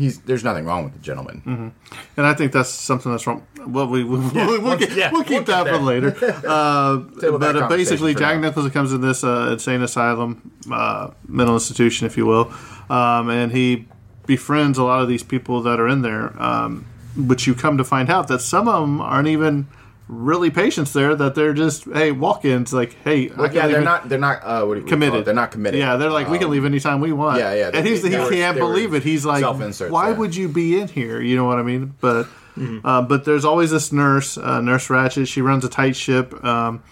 he's 0.01 0.19
there's 0.21 0.43
nothing 0.43 0.65
wrong 0.65 0.83
with 0.83 0.93
the 0.93 0.99
gentleman. 0.99 1.41
Mm-hmm. 1.45 1.97
And 2.17 2.25
I 2.25 2.33
think 2.33 2.51
that's 2.51 2.69
something 2.69 3.11
that's 3.11 3.25
wrong. 3.27 3.45
Well, 3.65 3.87
we, 3.87 4.03
we, 4.03 4.17
we'll, 4.17 4.61
we'll, 4.61 4.77
get- 4.77 4.91
yeah, 4.91 5.11
we'll 5.11 5.23
keep 5.23 5.47
we'll 5.47 5.63
that 5.63 5.65
get 5.65 5.75
for 5.75 5.81
later. 5.81 6.15
Uh, 6.51 6.97
but 7.37 7.55
uh, 7.55 7.67
basically, 7.67 8.13
Jack 8.13 8.35
now. 8.35 8.47
Nicholson 8.47 8.71
comes 8.71 8.91
in 8.91 9.01
this 9.01 9.23
uh, 9.23 9.49
insane 9.53 9.81
asylum, 9.81 10.51
uh, 10.71 11.11
mental 11.27 11.55
institution, 11.55 12.07
if 12.07 12.17
you 12.17 12.25
will, 12.25 12.51
um, 12.89 13.29
and 13.29 13.51
he 13.51 13.87
befriends 14.25 14.77
a 14.77 14.83
lot 14.83 15.01
of 15.01 15.07
these 15.07 15.23
people 15.23 15.61
that 15.61 15.79
are 15.79 15.87
in 15.87 16.01
there. 16.01 16.41
Um, 16.41 16.85
but 17.15 17.45
you 17.45 17.53
come 17.53 17.77
to 17.77 17.83
find 17.83 18.09
out 18.09 18.27
that 18.29 18.39
some 18.41 18.67
of 18.67 18.81
them 18.81 19.01
aren't 19.01 19.27
even 19.27 19.67
really 20.11 20.51
patients 20.51 20.93
there; 20.93 21.15
that 21.15 21.33
they're 21.33 21.53
just 21.53 21.85
hey 21.85 22.11
walk-ins. 22.11 22.71
Like, 22.73 22.95
hey, 23.03 23.29
Well, 23.29 23.51
yeah, 23.51 23.67
they're 23.67 23.81
not. 23.81 24.09
They're 24.09 24.19
not. 24.19 24.43
Uh, 24.43 24.43
what 24.43 24.49
do 24.49 24.59
you 24.59 24.65
what 24.65 24.75
do 24.75 24.79
you 24.79 24.81
call 24.81 24.89
committed. 24.89 25.19
it? 25.21 25.25
They're 25.25 25.33
not 25.33 25.51
committed. 25.51 25.79
Yeah, 25.79 25.95
they're 25.95 26.11
like, 26.11 26.29
we 26.29 26.37
can 26.37 26.45
Um, 26.45 26.51
leave 26.51 26.65
anytime 26.65 26.99
we 26.99 27.11
want. 27.13 27.39
yeah, 27.39 27.53
yeah, 27.53 27.71
And 27.73 27.87
he's 27.87 28.01
they- 28.03 28.09
he 28.09 28.15
they 28.17 28.29
can't 28.29 28.55
were 28.59 28.67
believe 28.67 28.93
it. 28.93 29.03
He's 29.03 29.25
like, 29.25 29.43
why 29.89 30.09
yeah. 30.09 30.17
would 30.17 30.35
you 30.35 30.47
be 30.49 30.79
in 30.79 30.89
here? 30.89 31.21
You 31.21 31.35
know 31.37 31.45
what 31.45 31.57
I 31.57 31.63
mean? 31.63 31.93
But 32.01 32.27
Mm-hmm. 32.57 32.85
uh, 32.85 33.01
but 33.03 33.23
there's 33.23 33.45
always 33.45 33.71
this 33.71 33.93
nurse, 33.93 34.37
uh, 34.37 34.59
Nurse 34.59 34.89
Ratched. 34.89 35.25
She 35.29 35.41
runs 35.41 35.63
a 35.63 35.69
tight 35.69 35.95
ship. 35.95 36.43
Um, 36.43 36.83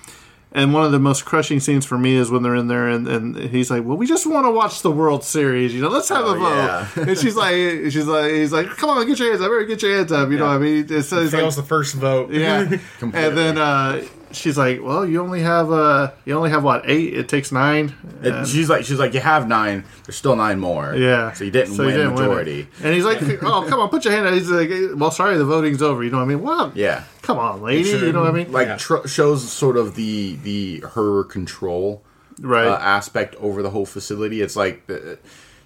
and 0.51 0.73
one 0.73 0.83
of 0.83 0.91
the 0.91 0.99
most 0.99 1.25
crushing 1.25 1.59
scenes 1.59 1.85
for 1.85 1.97
me 1.97 2.15
is 2.15 2.31
when 2.31 2.41
they're 2.43 2.55
in 2.55 2.67
there 2.67 2.87
and, 2.87 3.07
and 3.07 3.37
he's 3.37 3.69
like, 3.69 3.83
"Well, 3.83 3.97
we 3.97 4.07
just 4.07 4.25
want 4.25 4.45
to 4.47 4.51
watch 4.51 4.81
the 4.81 4.91
World 4.91 5.23
Series, 5.23 5.73
you 5.73 5.81
know. 5.81 5.89
Let's 5.89 6.09
have 6.09 6.25
a 6.25 6.29
Oh, 6.29 6.39
vote." 6.39 6.55
yeah. 6.55 6.87
and 7.09 7.17
she's 7.17 7.35
like, 7.35 7.53
"She's 7.53 8.07
like, 8.07 8.31
he's 8.31 8.51
like, 8.51 8.67
come 8.69 8.89
on, 8.89 9.05
get 9.07 9.19
your 9.19 9.29
hands 9.29 9.41
up, 9.41 9.51
get 9.67 9.81
your 9.81 9.95
hands 9.97 10.11
up." 10.11 10.29
You 10.31 10.37
know 10.39 10.45
what 10.47 10.55
I 10.55 10.57
mean? 10.59 10.87
It's 10.89 11.11
like, 11.11 11.29
Fails 11.29 11.55
the 11.55 11.63
first 11.63 11.95
vote. 11.95 12.31
yeah. 12.31 12.77
And 13.01 13.37
then 13.37 13.57
uh, 13.57 14.03
she's 14.31 14.57
like, 14.57 14.81
"Well, 14.81 15.05
you 15.05 15.21
only 15.21 15.41
have 15.41 15.71
uh, 15.71 16.11
you 16.25 16.35
only 16.35 16.49
have 16.49 16.63
what 16.63 16.83
eight? 16.89 17.13
It 17.13 17.27
takes 17.29 17.51
nine. 17.51 17.93
It- 18.23 18.33
And- 18.33 18.47
she's 18.47 18.69
like, 18.69 18.85
she's 18.85 18.99
like, 18.99 19.13
you 19.13 19.19
have 19.19 19.47
nine. 19.47 19.83
There's 20.05 20.15
still 20.17 20.35
nine 20.35 20.59
more. 20.59 20.93
yeah. 20.95 21.31
So 21.33 21.43
you 21.43 21.51
didn't 21.51 21.75
So 21.75 21.85
win 21.85 21.95
didn't 21.95 22.15
win 22.15 22.25
majority. 22.27 22.67
and 22.83 22.93
he's 22.93 23.05
like, 23.05 23.21
"Oh, 23.43 23.65
come 23.69 23.79
on, 23.79 23.89
put 23.89 24.05
your 24.05 24.13
hand." 24.13 24.27
out. 24.27 24.33
He's 24.33 24.49
like, 24.49 24.69
"Well, 24.95 25.11
sorry, 25.11 25.37
the 25.37 25.45
voting's 25.45 25.81
over." 25.81 26.03
You 26.03 26.09
know 26.11 26.17
what 26.17 26.23
I 26.23 26.27
mean? 26.27 26.41
Well, 26.41 26.71
Yeah. 26.75 27.03
Come 27.21 27.37
on, 27.37 27.61
lady. 27.61 27.89
You 27.89 28.11
know 28.11 28.21
what 28.21 28.29
I 28.29 28.33
mean? 28.33 28.51
Like 28.51 28.67
Yeah. 28.67 28.77
tr- 28.77 29.07
shows 29.07 29.47
sort 29.51 29.77
of 29.77 29.95
the 29.95 30.37
the 30.43 30.83
her 30.95 31.23
control 31.25 32.03
Right. 32.41 32.65
uh, 32.67 32.77
aspect 32.77 33.35
over 33.35 33.61
the 33.61 33.69
whole 33.69 33.85
facility. 33.85 34.41
It's 34.41 34.55
like 34.55 34.87
the, 34.87 35.19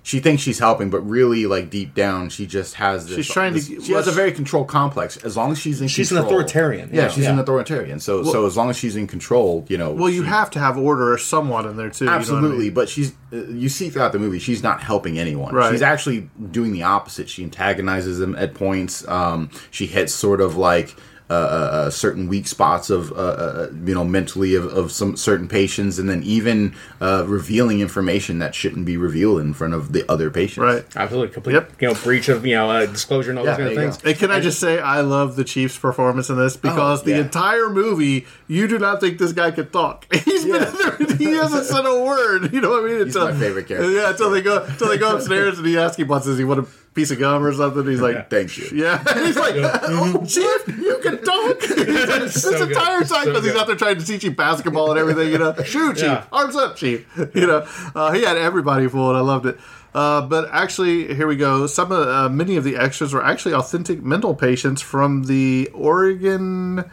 she 0.06 0.20
thinks 0.20 0.44
she's 0.44 0.60
helping, 0.60 0.90
but 0.90 1.00
really, 1.02 1.46
like 1.48 1.70
deep 1.70 1.96
down, 1.96 2.28
she 2.30 2.46
just 2.46 2.76
has 2.76 3.08
this. 3.08 3.16
She's 3.16 3.28
trying 3.30 3.54
to 3.54 3.60
this- 3.60 3.70
get- 3.70 3.84
She 3.84 3.94
has 3.94 4.06
a 4.08 4.12
very 4.12 4.34
control 4.34 4.66
complex. 4.66 5.16
As 5.18 5.38
long 5.38 5.52
as 5.54 5.58
she's 5.58 5.80
in, 5.82 5.88
control 5.88 5.96
She's 5.96 6.12
an 6.12 6.18
authoritarian, 6.18 6.90
Yeah, 6.92 7.04
yeah. 7.04 7.08
she's 7.08 7.26
an 7.26 7.40
authoritarian. 7.40 8.00
So, 8.02 8.22
so 8.24 8.46
as 8.46 8.58
long 8.58 8.70
as 8.70 8.76
she's 8.78 8.96
in 8.98 9.08
control, 9.08 9.66
you 9.70 9.78
know. 9.78 9.92
well, 9.92 10.10
you 10.10 10.24
she- 10.24 10.28
have 10.30 10.50
to 10.52 10.60
have 10.60 10.78
order 10.78 11.14
or 11.14 11.18
somewhat 11.18 11.66
in 11.66 11.78
there 11.78 11.90
too. 11.90 12.04
you 12.06 12.10
know 12.12 12.16
I 12.18 12.20
Absolutely, 12.20 12.66
mean? 12.66 12.74
but 12.74 12.90
she's 12.90 13.14
uh, 13.32 13.38
you 13.48 13.70
see 13.70 13.90
throughout 13.90 14.12
the 14.12 14.20
movie 14.20 14.40
she's 14.40 14.62
not 14.62 14.84
helping 14.84 15.18
anyone. 15.18 15.56
Right. 15.56 15.72
She's 15.72 15.82
actually 15.82 16.30
doing 16.52 16.74
the 16.74 16.84
opposite. 16.84 17.30
She 17.30 17.44
antagonizes 17.44 18.20
them 18.20 18.36
at 18.36 18.54
points. 18.54 19.08
Um, 19.08 19.50
she 19.72 19.86
hits 19.88 20.14
sort 20.14 20.42
of 20.42 20.58
like 20.58 20.96
uh, 21.34 21.36
uh, 21.36 21.76
uh, 21.76 21.90
certain 21.90 22.28
weak 22.28 22.46
spots 22.48 22.90
of 22.90 23.12
uh, 23.12 23.16
uh, 23.16 23.70
you 23.86 23.96
know 23.96 24.04
mentally 24.04 24.54
of, 24.54 24.66
of 24.66 24.92
some 24.92 25.18
certain 25.18 25.48
patients, 25.48 25.98
and 25.98 26.08
then 26.08 26.22
even 26.24 26.76
uh, 27.02 27.24
revealing 27.28 27.80
information 27.82 28.38
that 28.40 28.54
shouldn't 28.54 28.86
be 28.86 28.98
revealed 28.98 29.42
in 29.42 29.54
front 29.54 29.74
of 29.74 29.94
the 29.94 30.10
other 30.12 30.30
patients. 30.30 30.60
Right. 30.60 30.86
Absolutely, 30.96 31.34
complete. 31.34 31.54
Yep. 31.54 31.82
You 31.82 31.88
know, 31.88 31.94
breach 31.96 32.30
of 32.30 32.46
you 32.46 32.56
know 32.56 32.70
uh, 32.70 32.86
disclosure 32.86 33.32
and 33.32 33.40
all 33.40 33.46
Yeah, 33.46 33.58
those 33.58 33.58
kind 33.58 33.70
of 33.70 33.96
things. 33.96 34.04
And 34.04 34.18
can 34.20 34.32
I 34.32 34.40
just 34.40 34.60
say, 34.60 34.80
I 34.80 35.02
love 35.02 35.36
the 35.36 35.44
Chiefs' 35.44 35.78
performance 35.78 36.30
in 36.30 36.38
this 36.38 36.56
because 36.56 37.04
the 37.04 37.12
yeah. 37.12 37.22
entire 37.22 37.70
movie, 37.70 38.28
you 38.48 38.68
do 38.68 38.78
not 38.78 39.00
think 39.00 39.18
this 39.18 39.34
guy 39.34 39.50
could 39.52 39.74
talk. 39.74 40.06
He's 40.26 40.46
been 40.46 40.64
in 40.64 40.74
there, 40.76 41.18
he 41.18 41.32
hasn't 41.34 41.66
said 41.66 41.86
a 41.86 42.04
word. 42.04 42.52
You 42.54 42.62
know 42.62 42.70
what 42.70 42.84
I 42.84 42.88
mean? 42.88 43.06
He's 43.08 43.16
my 43.16 43.34
favorite 43.34 43.68
character. 43.68 43.90
Yeah, 43.90 44.12
until 44.12 44.30
they 44.30 44.42
go, 44.42 44.64
until 44.64 44.90
they 44.90 44.98
go 45.00 45.16
upstairs 45.16 45.58
and 45.58 45.66
he 45.66 45.76
asks 45.76 45.98
him, 45.98 46.08
"What's 46.08 46.28
this? 46.28 46.38
He 46.38 46.44
want 46.44 46.60
a 46.60 46.64
piece 46.94 47.12
of 47.12 47.20
gum 47.20 47.44
or 47.44 47.54
something?" 47.54 47.86
He's 47.88 48.02
like, 48.02 48.30
Thank 48.30 48.58
you. 48.58 48.70
Yeah, 48.74 48.98
he's 49.26 49.36
like, 49.38 49.56
"Oh, 49.58 50.24
Chief, 50.26 50.68
you 50.68 51.00
can 51.04 51.22
talk." 51.24 51.60
this 51.60 52.42
So 52.42 52.64
entire 52.68 53.00
time 53.02 53.08
So 53.08 53.26
because 53.26 53.46
he's 53.46 53.56
out 53.56 53.68
there 53.68 53.76
trying 53.76 53.98
to 54.00 54.06
teach 54.06 54.24
you 54.24 54.32
basketball 54.32 54.92
and 54.92 55.00
everything. 55.00 55.30
You 55.32 55.38
know, 55.40 55.54
shoot, 55.64 55.96
Chief, 55.96 56.04
Yeah. 56.06 56.26
arms 56.32 56.56
up, 56.56 56.76
Chief. 56.76 57.06
You 57.34 57.48
know, 57.48 57.68
uh, 57.96 58.12
he 58.12 58.24
had 58.24 58.38
everybody 58.38 58.88
fooled. 58.88 59.16
I 59.16 59.22
loved 59.22 59.46
it. 59.46 59.58
Uh, 59.96 60.22
but 60.22 60.50
actually, 60.52 61.14
here 61.14 61.28
we 61.28 61.36
go. 61.36 61.68
Some 61.68 61.92
of 61.92 62.08
uh, 62.08 62.28
many 62.30 62.56
of 62.56 62.64
the 62.64 62.76
extras 62.78 63.14
were 63.14 63.24
actually 63.24 63.54
authentic 63.54 64.02
mental 64.02 64.34
patients 64.34 64.82
from 64.82 65.26
the 65.26 65.70
Oregon 65.74 66.84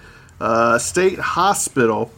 uh, 0.41 0.79
State 0.79 1.19
Hospital. 1.19 2.11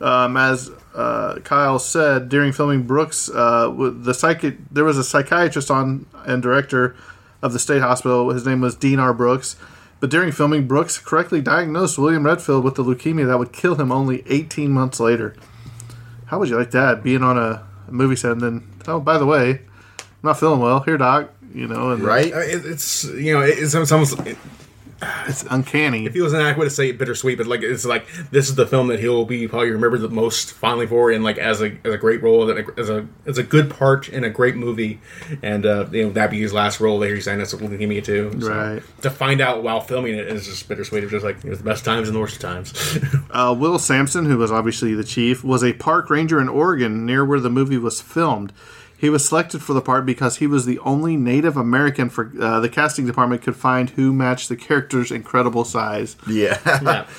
Um, 0.00 0.36
as 0.36 0.70
uh, 0.94 1.36
Kyle 1.44 1.78
said 1.78 2.28
during 2.28 2.52
filming 2.52 2.82
Brooks, 2.84 3.28
uh, 3.28 3.68
the 3.68 4.12
psychi- 4.12 4.58
there 4.70 4.84
was 4.84 4.98
a 4.98 5.04
psychiatrist 5.04 5.70
on 5.70 6.06
and 6.26 6.42
director 6.42 6.96
of 7.42 7.52
the 7.52 7.58
state 7.58 7.82
hospital. 7.82 8.30
His 8.30 8.44
name 8.44 8.60
was 8.60 8.74
Dean 8.74 8.98
R. 8.98 9.14
Brooks. 9.14 9.56
But 10.00 10.10
during 10.10 10.32
filming, 10.32 10.66
Brooks 10.66 10.98
correctly 10.98 11.42
diagnosed 11.42 11.98
William 11.98 12.24
Redfield 12.24 12.64
with 12.64 12.74
the 12.74 12.82
leukemia 12.84 13.26
that 13.26 13.38
would 13.38 13.52
kill 13.52 13.74
him 13.74 13.92
only 13.92 14.22
18 14.26 14.70
months 14.70 14.98
later. 14.98 15.36
How 16.26 16.38
would 16.38 16.48
you 16.48 16.56
like 16.58 16.70
that? 16.70 17.02
Being 17.02 17.22
on 17.22 17.36
a 17.36 17.66
movie 17.88 18.16
set 18.16 18.32
and 18.32 18.40
then, 18.40 18.68
oh, 18.88 18.98
by 19.00 19.18
the 19.18 19.26
way, 19.26 19.50
I'm 19.98 20.06
not 20.22 20.40
feeling 20.40 20.60
well. 20.60 20.80
Here, 20.80 20.96
doc. 20.96 21.30
You 21.54 21.66
know, 21.66 21.90
and 21.90 22.02
Right. 22.02 22.32
Uh, 22.32 22.38
it's 22.38 23.04
you 23.04 23.34
know 23.34 23.40
it's, 23.40 23.74
it's 23.74 23.92
almost 23.92 24.18
it, 24.20 24.38
It's 25.26 25.44
uncanny. 25.50 26.06
it 26.06 26.12
feels 26.12 26.32
inadequate 26.32 26.66
to 26.68 26.74
say 26.74 26.92
bittersweet, 26.92 27.38
but 27.38 27.46
like 27.46 27.62
it's 27.62 27.84
like 27.84 28.06
this 28.30 28.48
is 28.48 28.54
the 28.54 28.66
film 28.66 28.88
that 28.88 29.00
he'll 29.00 29.24
be 29.24 29.48
probably 29.48 29.70
remembered 29.70 30.00
the 30.00 30.08
most 30.08 30.52
fondly 30.52 30.86
for, 30.86 31.10
and 31.10 31.24
like 31.24 31.38
as 31.38 31.62
a 31.62 31.72
as 31.84 31.94
a 31.94 31.98
great 31.98 32.22
role, 32.22 32.46
that 32.46 32.78
as 32.78 32.90
a 32.90 33.06
as 33.26 33.38
a 33.38 33.42
good 33.42 33.70
part 33.70 34.08
in 34.08 34.24
a 34.24 34.30
great 34.30 34.56
movie, 34.56 35.00
and 35.42 35.64
uh, 35.64 35.86
you 35.90 36.04
know 36.04 36.10
that 36.10 36.30
be 36.30 36.40
his 36.40 36.52
last 36.52 36.80
role 36.80 36.98
there. 36.98 37.14
He's 37.14 37.24
saying 37.24 37.38
that's 37.38 37.54
leukemia 37.54 38.04
too. 38.04 38.38
So 38.40 38.48
Right. 38.50 38.82
To 39.02 39.10
find 39.10 39.40
out 39.40 39.62
while 39.62 39.80
filming 39.80 40.14
it 40.14 40.26
is 40.28 40.46
just 40.46 40.68
bittersweet. 40.68 41.02
It's 41.04 41.12
just 41.12 41.24
like 41.24 41.44
it 41.44 41.48
was 41.48 41.58
the 41.58 41.64
best 41.64 41.84
times 41.84 42.08
and 42.08 42.14
the 42.14 42.20
worst 42.20 42.36
of 42.36 42.42
times. 42.42 42.72
Uh, 43.30 43.54
Will 43.56 43.78
Sampson, 43.78 44.24
who 44.24 44.38
was 44.38 44.50
obviously 44.50 44.92
the 44.94 45.04
chief, 45.04 45.44
was 45.44 45.62
a 45.62 45.72
park 45.74 46.10
ranger 46.10 46.40
in 46.40 46.48
Oregon 46.48 47.06
near 47.06 47.24
where 47.24 47.38
the 47.38 47.48
movie 47.48 47.78
was 47.78 48.00
filmed. 48.00 48.52
He 49.00 49.08
was 49.08 49.26
selected 49.26 49.62
for 49.62 49.72
the 49.72 49.80
part 49.80 50.04
because 50.04 50.36
he 50.36 50.46
was 50.46 50.66
the 50.66 50.78
only 50.80 51.16
Native 51.16 51.56
American 51.56 52.10
for 52.10 52.30
uh, 52.38 52.60
the 52.60 52.68
casting 52.68 53.06
department 53.06 53.40
could 53.40 53.56
find 53.56 53.88
who 53.90 54.12
matched 54.12 54.50
the 54.50 54.56
character's 54.56 55.10
incredible 55.10 55.64
size. 55.64 56.16
Yeah. 56.28 56.58
yeah. 56.82 57.06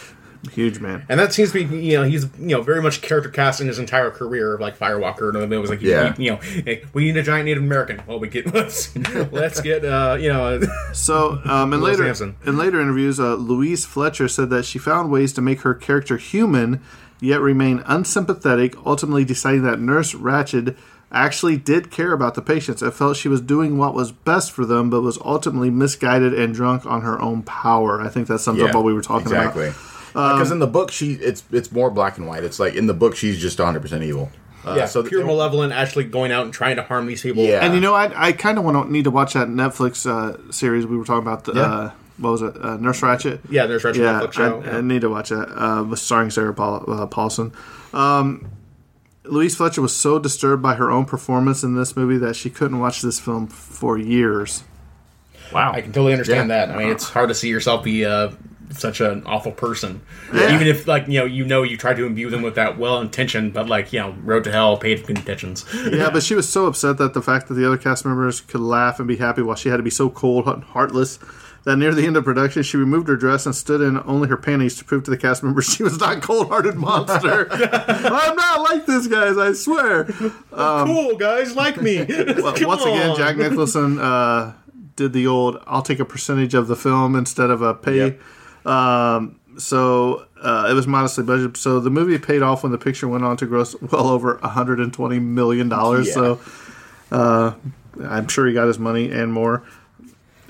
Huge 0.52 0.80
man. 0.80 1.06
And 1.08 1.20
that 1.20 1.34
seems 1.34 1.52
to 1.52 1.64
be, 1.68 1.78
you 1.86 1.98
know, 2.00 2.04
he's, 2.04 2.24
you 2.40 2.48
know, 2.48 2.62
very 2.64 2.82
much 2.82 3.02
character 3.04 3.30
cast 3.30 3.62
in 3.62 3.68
his 3.68 3.78
entire 3.78 4.10
career, 4.10 4.58
like 4.60 4.78
Firewalker. 4.78 5.36
And 5.40 5.52
it 5.54 5.58
was 5.58 5.70
like, 5.70 5.82
Yeah. 5.82 6.16
you, 6.18 6.24
you 6.26 6.32
know, 6.32 6.38
hey, 6.38 6.84
we 6.94 7.04
need 7.06 7.18
a 7.18 7.22
giant 7.24 7.46
Native 7.46 7.62
American. 7.64 8.02
Well, 8.08 8.20
we 8.20 8.28
get 8.28 8.46
let's 8.54 8.96
let's 9.32 9.60
get, 9.62 9.84
uh, 9.86 10.18
you 10.20 10.30
know, 10.30 10.60
So, 10.94 11.40
um, 11.46 11.74
in 11.74 11.82
later 11.82 12.04
Sampson. 12.06 12.36
in 12.46 12.58
later 12.58 12.80
interviews, 12.82 13.20
uh, 13.20 13.36
Louise 13.36 13.86
Fletcher 13.86 14.28
said 14.28 14.50
that 14.52 14.66
she 14.66 14.80
found 14.80 15.12
ways 15.12 15.32
to 15.34 15.42
make 15.42 15.62
her 15.62 15.74
character 15.76 16.18
human, 16.18 16.82
yet 17.20 17.40
remain 17.40 17.84
unsympathetic. 17.86 18.76
Ultimately, 18.86 19.26
deciding 19.26 19.62
that 19.64 19.80
Nurse 19.80 20.14
Ratched 20.16 20.76
actually 21.12 21.58
did 21.58 21.92
care 21.92 22.14
about 22.14 22.36
the 22.36 22.42
patients. 22.42 22.82
and 22.82 22.94
felt 22.94 23.18
she 23.18 23.28
was 23.28 23.42
doing 23.42 23.78
what 23.78 23.94
was 23.94 24.12
best 24.12 24.52
for 24.52 24.66
them, 24.66 24.90
but 24.90 25.02
was 25.02 25.18
ultimately 25.24 25.70
misguided 25.70 26.34
and 26.34 26.54
drunk 26.54 26.86
on 26.86 27.02
her 27.02 27.22
own 27.22 27.44
power. 27.44 28.02
I 28.02 28.10
think 28.10 28.28
that 28.28 28.40
sums 28.40 28.62
up 28.62 28.74
what 28.74 28.84
we 28.84 28.94
were 28.94 29.02
talking 29.02 29.28
exactly. 29.28 29.68
about. 29.70 29.78
Um, 30.14 30.38
Because 30.38 30.52
in 30.52 30.60
the 30.60 30.68
book, 30.68 30.92
she 30.92 31.14
it's 31.14 31.44
it's 31.52 31.72
more 31.72 31.90
black 31.90 32.18
and 32.18 32.28
white. 32.28 32.44
It's 32.44 32.60
like 32.60 32.76
in 32.76 32.88
the 32.88 32.94
book, 32.94 33.16
she's 33.16 33.40
just 33.42 33.60
100 33.60 33.82
percent 33.82 34.04
evil. 34.04 34.30
Uh, 34.64 34.76
yeah, 34.78 34.86
so 34.86 35.02
pure 35.02 35.26
malevolent, 35.26 35.74
actually 35.74 36.04
going 36.04 36.32
out 36.32 36.44
and 36.46 36.54
trying 36.54 36.76
to 36.76 36.84
harm 36.84 37.08
these 37.08 37.22
people. 37.24 37.44
Yeah. 37.44 37.66
And 37.66 37.74
you 37.74 37.82
know, 37.82 37.96
I 37.96 38.28
I 38.28 38.32
kind 38.32 38.58
of 38.58 38.64
want 38.64 38.86
to 38.86 38.92
need 38.92 39.06
to 39.06 39.12
watch 39.12 39.34
that 39.34 39.48
Netflix 39.48 40.06
uh, 40.06 40.52
series 40.52 40.86
we 40.86 40.98
were 40.98 41.06
talking 41.06 41.28
about. 41.28 41.46
The, 41.46 41.54
Yeah. 41.54 41.62
uh, 41.62 41.92
what 42.18 42.32
was 42.32 42.42
it? 42.44 42.56
Uh, 42.64 42.78
Nurse 42.78 43.02
Ratched. 43.02 43.40
Yeah, 43.50 43.66
Nurse 43.66 43.84
Ratched. 43.84 43.96
Yeah, 43.96 44.20
Netflix 44.22 44.34
show, 44.34 44.62
I, 44.62 44.66
yeah. 44.66 44.78
I 44.78 44.82
need 44.82 45.02
to 45.02 45.10
watch 45.10 45.30
that. 45.30 45.50
Uh, 45.50 45.96
starring 45.96 46.30
Sarah 46.30 46.54
Paul, 46.54 46.84
uh, 46.88 47.08
Paulson. 47.08 47.52
Um, 47.94 48.46
Louise 49.24 49.56
Fletcher 49.56 49.82
was 49.82 49.96
so 49.96 50.18
disturbed 50.20 50.64
by 50.64 50.76
her 50.76 50.90
own 50.92 51.06
performance 51.06 51.64
in 51.64 51.76
this 51.76 51.96
movie 51.96 52.18
that 52.18 52.36
she 52.36 52.50
couldn't 52.50 52.80
watch 52.80 53.02
this 53.02 53.20
film 53.20 53.48
for 53.48 53.98
years. 53.98 54.64
wow. 55.54 55.72
I 55.74 55.82
can 55.82 55.92
totally 55.92 56.14
understand 56.14 56.50
Yeah. 56.50 56.66
that. 56.66 56.76
I 56.76 56.78
mean, 56.80 56.90
it's 56.90 57.10
hard 57.10 57.30
to 57.30 57.36
see 57.36 57.50
yourself 57.50 57.84
be 57.84 58.06
uh, 58.06 58.30
such 58.72 59.02
an 59.02 59.22
awful 59.26 59.52
person, 59.52 60.02
Yeah. 60.34 60.56
even 60.56 60.66
if 60.66 60.88
like 60.88 61.08
you 61.08 61.20
know 61.20 61.26
you 61.26 61.44
know 61.46 61.62
you 61.62 61.76
try 61.78 61.94
to 61.94 62.06
imbue 62.06 62.30
them 62.30 62.42
with 62.42 62.56
that 62.56 62.78
well 62.78 63.02
intention, 63.02 63.52
but 63.52 63.68
like 63.68 63.92
you 63.92 64.00
know, 64.00 64.16
road 64.24 64.46
to 64.46 64.52
hell, 64.52 64.78
paid 64.78 65.08
intentions. 65.10 65.66
Yeah, 65.92 66.10
but 66.10 66.24
she 66.24 66.36
was 66.36 66.48
so 66.48 66.68
upset 66.68 66.98
that 67.00 67.14
the 67.14 67.22
fact 67.22 67.48
that 67.50 67.56
the 67.56 67.66
other 67.68 67.78
cast 67.78 68.06
members 68.06 68.40
could 68.42 68.62
laugh 68.62 68.98
and 69.00 69.08
be 69.10 69.18
happy 69.18 69.42
while 69.42 69.58
she 69.58 69.68
had 69.70 69.78
to 69.78 69.84
be 69.84 69.90
so 69.90 70.10
cold 70.10 70.48
and 70.48 70.64
heartless 70.64 71.20
that 71.64 71.78
near 71.78 71.94
the 71.94 72.06
end 72.06 72.18
of 72.18 72.24
production 72.24 72.64
she 72.64 72.78
removed 72.78 73.08
her 73.08 73.16
dress 73.16 73.46
and 73.46 73.56
stood 73.56 73.82
in 73.82 74.02
only 74.06 74.28
her 74.28 74.38
panties 74.38 74.78
to 74.78 74.86
prove 74.86 75.04
to 75.04 75.12
the 75.12 75.18
cast 75.18 75.44
members 75.44 75.66
she 75.66 75.84
was 75.84 76.00
not 76.00 76.18
a 76.18 76.20
cold-hearted 76.22 76.76
monster. 76.76 77.48
I'm 77.54 78.36
not 78.36 78.62
like 78.62 78.86
this, 78.86 79.08
guys. 79.08 79.38
I 79.38 79.54
swear. 79.54 80.06
cool 80.06 81.16
guys 81.18 81.56
like 81.56 81.82
me. 81.82 81.98
Well, 82.42 82.56
once 82.62 82.82
again, 82.84 83.12
on. 83.12 83.18
Jack 83.18 83.38
Nicholson 83.38 84.00
uh, 84.00 84.54
did 84.96 85.14
the 85.14 85.28
old 85.28 85.62
"I'll 85.68 85.82
take 85.82 86.00
a 86.00 86.06
percentage 86.06 86.54
of 86.54 86.68
the 86.68 86.76
film 86.76 87.16
instead 87.16 87.50
of 87.50 87.62
a 87.62 87.74
pay." 87.74 88.18
Um, 88.66 89.40
so 89.58 90.26
uh, 90.42 90.68
it 90.70 90.74
was 90.74 90.88
modestly 90.88 91.24
budgeted. 91.24 91.58
So 91.58 91.80
the 91.80 91.90
movie 91.90 92.18
paid 92.18 92.42
off 92.42 92.64
when 92.64 92.72
the 92.72 92.78
picture 92.78 93.08
went 93.08 93.24
on 93.24 93.38
to 93.38 93.46
gross 93.46 93.76
well 93.82 94.08
over 94.08 94.38
120 94.38 95.20
million 95.20 95.70
dollars. 95.70 96.08
Yeah. 96.08 96.14
So 96.14 96.40
uh, 97.12 97.54
I'm 98.04 98.28
sure 98.28 98.48
he 98.48 98.54
got 98.54 98.68
his 98.68 98.80
money 98.80 99.12
and 99.12 99.32
more. 99.34 99.64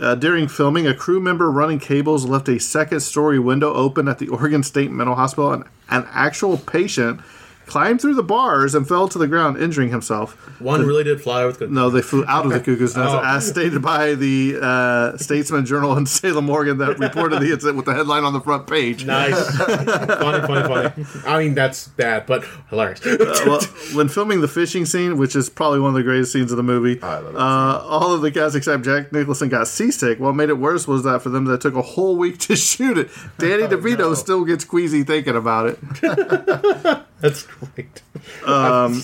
Uh, 0.02 0.16
during 0.16 0.48
filming, 0.48 0.88
a 0.88 0.96
crew 0.96 1.20
member 1.20 1.52
running 1.52 1.78
cables 1.78 2.26
left 2.26 2.50
a 2.50 2.60
second 2.60 3.02
story 3.02 3.38
window 3.38 3.72
open 3.72 4.08
at 4.08 4.18
the 4.18 4.28
Oregon 4.30 4.64
State 4.64 4.90
Mental 4.90 5.14
Hospital, 5.14 5.54
and 5.54 5.64
an 5.90 6.08
actual 6.10 6.58
patient 6.58 7.22
climbed 7.66 8.02
through 8.02 8.16
the 8.16 8.24
bars 8.24 8.76
and 8.76 8.88
fell 8.88 9.08
to 9.08 9.18
the 9.18 9.28
ground, 9.28 9.58
injuring 9.58 9.90
himself. 9.90 10.34
One 10.60 10.86
really 10.86 11.04
did 11.06 11.22
fly 11.22 11.46
with 11.46 11.60
good. 11.60 11.72
No, 11.72 11.90
they 11.90 12.02
flew 12.02 12.26
out 12.28 12.46
of 12.46 12.52
the 12.52 12.60
cuckoo's 12.60 12.96
nest, 12.98 13.14
Oh. 13.16 13.22
as 13.24 13.48
stated 13.48 13.82
by 13.82 14.16
the 14.16 14.58
uh, 14.62 15.18
Statesman 15.18 15.66
Journal 15.66 15.98
in 15.98 16.06
Salem, 16.06 16.50
Oregon, 16.50 16.78
that 16.80 17.00
reported 17.00 17.40
the 17.42 17.52
incident 17.52 17.78
with 17.78 17.86
the 17.86 17.94
headline 17.94 18.24
on 18.24 18.34
the 18.34 18.42
front 18.42 18.68
page. 18.68 19.06
Nice. 19.06 19.34
funny, 19.58 20.42
funny, 20.48 20.92
funny. 20.94 21.06
I 21.26 21.40
mean, 21.44 21.56
that's 21.56 21.88
bad, 21.90 22.26
but 22.26 22.44
hilarious. 22.70 23.06
Uh, 23.06 23.44
well, 23.46 23.62
when 23.94 24.10
filming 24.10 24.42
the 24.42 24.48
fishing 24.48 24.86
scene, 24.86 25.18
which 25.18 25.36
is 25.36 25.50
probably 25.50 25.80
one 25.80 25.90
of 25.90 25.96
the 25.96 26.04
greatest 26.04 26.34
scenes 26.34 26.52
of 26.52 26.58
the 26.58 26.64
movie, 26.64 27.00
uh, 27.02 27.38
all 27.38 28.14
of 28.14 28.22
the 28.22 28.32
cast 28.32 28.56
except 28.56 28.84
Jack 28.84 29.12
Nicholson 29.14 29.50
got 29.50 29.68
seasick. 29.68 30.20
What 30.20 30.34
made 30.34 30.50
it 30.50 30.58
worse 30.58 30.88
was 30.88 31.04
that 31.04 31.22
for 31.22 31.30
them, 31.30 31.46
that 31.46 31.62
took 31.62 31.76
a 31.76 31.82
whole 31.82 32.18
week 32.18 32.38
to 32.40 32.56
shoot 32.58 32.98
it. 32.98 33.10
Danny 33.38 33.64
DeVito 33.68 34.16
still 34.16 34.44
gets 34.46 34.66
queasy 34.66 35.04
thinking 35.04 35.36
about 35.36 35.68
it. 36.02 37.02
That's 37.22 37.44
great. 37.44 38.02
Um, 38.46 39.02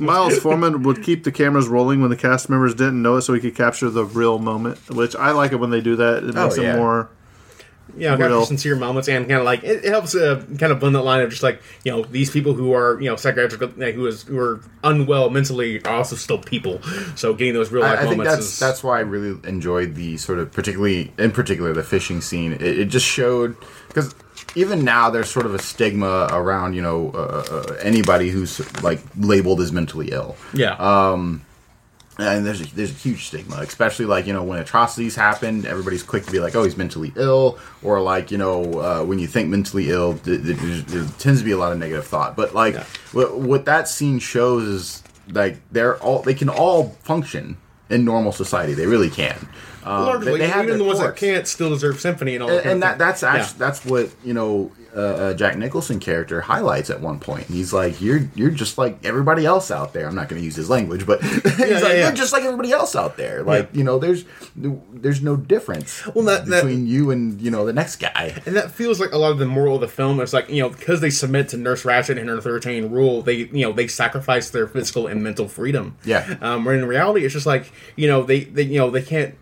Miles 0.00 0.38
Forman 0.38 0.82
would 0.82 1.02
keep 1.02 1.24
the 1.24 1.32
cameras 1.32 1.68
rolling 1.68 2.00
when 2.00 2.10
the 2.10 2.16
cast 2.16 2.50
members 2.50 2.74
didn't 2.74 3.00
know 3.00 3.16
it, 3.16 3.22
so 3.22 3.32
he 3.34 3.40
could 3.40 3.54
capture 3.56 3.88
the 3.88 4.04
real 4.04 4.38
moment. 4.38 4.78
Which 4.90 5.14
I 5.16 5.30
like 5.30 5.52
it 5.52 5.56
when 5.56 5.70
they 5.70 5.80
do 5.80 5.96
that. 5.96 6.24
It 6.24 6.36
Oh, 6.36 6.44
makes 6.46 6.58
yeah. 6.58 6.74
it 6.74 6.76
more. 6.76 7.08
Yeah, 7.96 8.16
Real. 8.16 8.40
got 8.40 8.46
sincere 8.46 8.76
moments 8.76 9.08
and 9.08 9.26
kind 9.28 9.38
of 9.38 9.44
like 9.44 9.62
it, 9.64 9.84
it 9.84 9.90
helps 9.90 10.14
uh, 10.14 10.44
kind 10.58 10.72
of 10.72 10.80
blend 10.80 10.94
that 10.94 11.02
line 11.02 11.22
of 11.22 11.30
just 11.30 11.42
like 11.42 11.62
you 11.84 11.92
know 11.92 12.02
these 12.04 12.30
people 12.30 12.54
who 12.54 12.72
are 12.72 13.00
you 13.00 13.08
know 13.08 13.16
psychiatric 13.16 13.76
like, 13.76 13.94
who 13.94 14.06
is 14.06 14.22
who 14.22 14.38
are 14.38 14.60
unwell 14.84 15.30
mentally 15.30 15.84
are 15.84 15.96
also 15.96 16.16
still 16.16 16.38
people. 16.38 16.82
So 17.16 17.34
getting 17.34 17.54
those 17.54 17.70
real 17.70 17.82
life 17.82 17.98
I, 17.98 18.02
I 18.02 18.06
think 18.06 18.18
moments 18.18 18.34
that's 18.36 18.52
is 18.52 18.58
that's 18.58 18.84
why 18.84 18.98
I 18.98 19.00
really 19.00 19.38
enjoyed 19.48 19.94
the 19.94 20.16
sort 20.16 20.38
of 20.38 20.52
particularly 20.52 21.12
in 21.18 21.32
particular 21.32 21.72
the 21.72 21.82
fishing 21.82 22.20
scene. 22.20 22.52
It, 22.52 22.62
it 22.62 22.84
just 22.86 23.06
showed 23.06 23.56
because 23.88 24.14
even 24.54 24.84
now 24.84 25.10
there's 25.10 25.30
sort 25.30 25.46
of 25.46 25.54
a 25.54 25.58
stigma 25.58 26.28
around 26.30 26.74
you 26.74 26.82
know 26.82 27.10
uh, 27.14 27.44
uh, 27.50 27.76
anybody 27.80 28.30
who's 28.30 28.60
like 28.82 29.00
labeled 29.16 29.60
as 29.60 29.72
mentally 29.72 30.10
ill. 30.12 30.36
yeah. 30.54 30.74
Um, 30.74 31.44
and 32.18 32.44
there's 32.44 32.60
a, 32.60 32.74
there's 32.74 32.90
a 32.90 32.94
huge 32.94 33.26
stigma, 33.28 33.56
especially 33.56 34.04
like 34.06 34.26
you 34.26 34.32
know 34.32 34.42
when 34.42 34.58
atrocities 34.58 35.14
happen, 35.16 35.64
everybody's 35.66 36.02
quick 36.02 36.24
to 36.26 36.32
be 36.32 36.40
like, 36.40 36.54
oh, 36.54 36.62
he's 36.64 36.76
mentally 36.76 37.12
ill, 37.16 37.58
or 37.82 38.00
like 38.00 38.30
you 38.30 38.38
know 38.38 38.62
uh, 38.80 39.02
when 39.04 39.18
you 39.18 39.26
think 39.26 39.48
mentally 39.48 39.90
ill, 39.90 40.18
th- 40.18 40.42
th- 40.42 40.56
there, 40.58 40.80
there 40.82 41.04
tends 41.18 41.40
to 41.40 41.44
be 41.44 41.52
a 41.52 41.56
lot 41.58 41.72
of 41.72 41.78
negative 41.78 42.06
thought. 42.06 42.36
But 42.36 42.54
like 42.54 42.74
Yeah. 42.74 42.84
what, 43.12 43.38
what 43.38 43.64
that 43.64 43.88
scene 43.88 44.18
shows 44.18 44.64
is 44.64 45.02
like 45.30 45.56
they're 45.70 45.96
all 46.02 46.22
they 46.22 46.34
can 46.34 46.48
all 46.48 46.90
function 47.02 47.56
in 47.88 48.04
normal 48.04 48.32
society. 48.32 48.74
They 48.74 48.86
really 48.86 49.10
can. 49.10 49.48
Um, 49.84 50.04
Largely, 50.04 50.38
they- 50.38 50.48
have 50.48 50.64
even 50.66 50.78
the 50.78 50.84
ones 50.84 51.00
that 51.00 51.16
can't 51.16 51.46
still 51.46 51.70
deserve 51.70 52.00
symphony 52.00 52.34
and 52.34 52.42
all. 52.44 52.50
And, 52.50 52.58
that 52.58 52.62
kind 52.62 52.72
and 52.74 52.82
that 52.82 52.98
that's 52.98 53.22
actually 53.22 53.58
that's 53.58 53.84
what 53.84 54.10
you 54.24 54.34
know 54.34 54.70
uh, 54.94 55.00
uh, 55.00 55.34
Jack 55.34 55.56
Nicholson 55.56 55.98
character 56.00 56.40
highlights 56.42 56.90
at 56.90 57.00
one 57.00 57.18
point. 57.18 57.46
He's 57.46 57.72
like, 57.72 58.00
"You're 58.00 58.28
you're 58.34 58.50
just 58.50 58.76
like 58.78 59.04
everybody 59.04 59.46
else 59.46 59.70
out 59.70 59.92
there." 59.94 60.06
I'm 60.06 60.14
not 60.14 60.28
going 60.28 60.40
to 60.40 60.44
use 60.44 60.54
his 60.54 60.68
language, 60.68 61.06
but 61.06 61.22
he's 61.24 61.44
like, 61.44 61.58
yeah, 61.58 61.78
yeah. 61.78 62.06
"You're 62.08 62.12
just 62.12 62.32
like 62.32 62.44
everybody 62.44 62.72
else 62.72 62.94
out 62.94 63.16
there." 63.16 63.42
Like 63.42 63.74
you 63.74 63.84
know, 63.84 63.98
there's 63.98 64.24
there's 64.56 65.22
no 65.22 65.36
difference 65.36 66.06
Well, 66.14 66.24
that- 66.26 66.46
that- 66.46 66.62
between 66.64 66.86
you 66.86 67.10
and 67.10 67.40
you 67.40 67.50
know 67.50 67.64
the 67.64 67.72
next 67.72 67.96
guy. 67.96 68.40
And 68.46 68.54
that 68.56 68.70
feels 68.70 69.00
like 69.00 69.12
a 69.12 69.18
lot 69.18 69.32
of 69.32 69.38
the 69.38 69.46
moral 69.46 69.76
of 69.76 69.80
the 69.80 69.88
film. 69.88 70.20
It's 70.20 70.32
like 70.32 70.48
you 70.50 70.62
know 70.62 70.68
because 70.68 71.00
they 71.00 71.10
submit 71.10 71.48
to 71.50 71.56
Nurse 71.56 71.84
Ratched 71.84 72.18
and 72.18 72.28
her 72.28 72.36
authoritarian 72.36 72.90
rule, 72.90 73.22
they 73.22 73.34
you 73.34 73.62
know 73.66 73.72
they 73.72 73.86
sacrifice 73.86 74.50
their 74.50 74.66
physical 74.66 75.06
and 75.06 75.22
mental 75.22 75.48
freedom. 75.48 75.96
Yeah. 76.04 76.36
Um, 76.40 76.64
where 76.64 76.74
in 76.74 76.84
reality, 76.84 77.24
it's 77.24 77.32
just 77.34 77.46
like 77.46 77.72
you 77.96 78.08
know 78.08 78.22
they, 78.22 78.44
they 78.44 78.62
you 78.62 78.78
know 78.78 78.90
they 78.90 79.02
can't. 79.02 79.34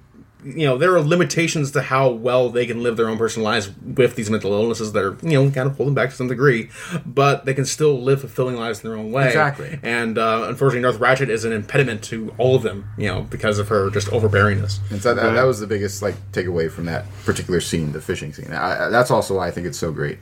You 0.44 0.66
know 0.66 0.78
there 0.78 0.94
are 0.94 1.00
limitations 1.02 1.72
to 1.72 1.82
how 1.82 2.08
well 2.10 2.48
they 2.50 2.66
can 2.66 2.82
live 2.82 2.96
their 2.96 3.08
own 3.08 3.18
personal 3.18 3.44
lives 3.44 3.70
with 3.84 4.16
these 4.16 4.30
mental 4.30 4.52
illnesses 4.52 4.92
that 4.92 5.04
are 5.04 5.16
you 5.22 5.32
know 5.42 5.50
kind 5.50 5.68
of 5.68 5.76
holding 5.76 5.94
back 5.94 6.10
to 6.10 6.16
some 6.16 6.28
degree, 6.28 6.70
but 7.04 7.44
they 7.44 7.54
can 7.54 7.64
still 7.66 8.00
live 8.00 8.20
fulfilling 8.20 8.56
lives 8.56 8.82
in 8.82 8.88
their 8.90 8.98
own 8.98 9.12
way. 9.12 9.26
Exactly. 9.26 9.78
And 9.82 10.16
uh, 10.18 10.46
unfortunately, 10.48 10.80
north 10.82 10.98
Ratched 10.98 11.28
is 11.28 11.44
an 11.44 11.52
impediment 11.52 12.02
to 12.04 12.34
all 12.38 12.56
of 12.56 12.62
them. 12.62 12.88
You 12.96 13.08
know 13.08 13.22
because 13.22 13.58
of 13.58 13.68
her 13.68 13.90
just 13.90 14.08
overbearingness. 14.08 14.78
And 14.90 15.02
so 15.02 15.14
that, 15.14 15.32
that 15.34 15.42
was 15.44 15.60
the 15.60 15.66
biggest 15.66 16.00
like 16.02 16.14
takeaway 16.32 16.70
from 16.70 16.86
that 16.86 17.04
particular 17.24 17.60
scene, 17.60 17.92
the 17.92 18.00
fishing 18.00 18.32
scene. 18.32 18.50
I, 18.52 18.86
I- 18.86 18.88
that's 18.88 19.10
also 19.10 19.36
why 19.36 19.48
I 19.48 19.50
think 19.50 19.66
it's 19.66 19.78
so 19.78 19.92
great. 19.92 20.18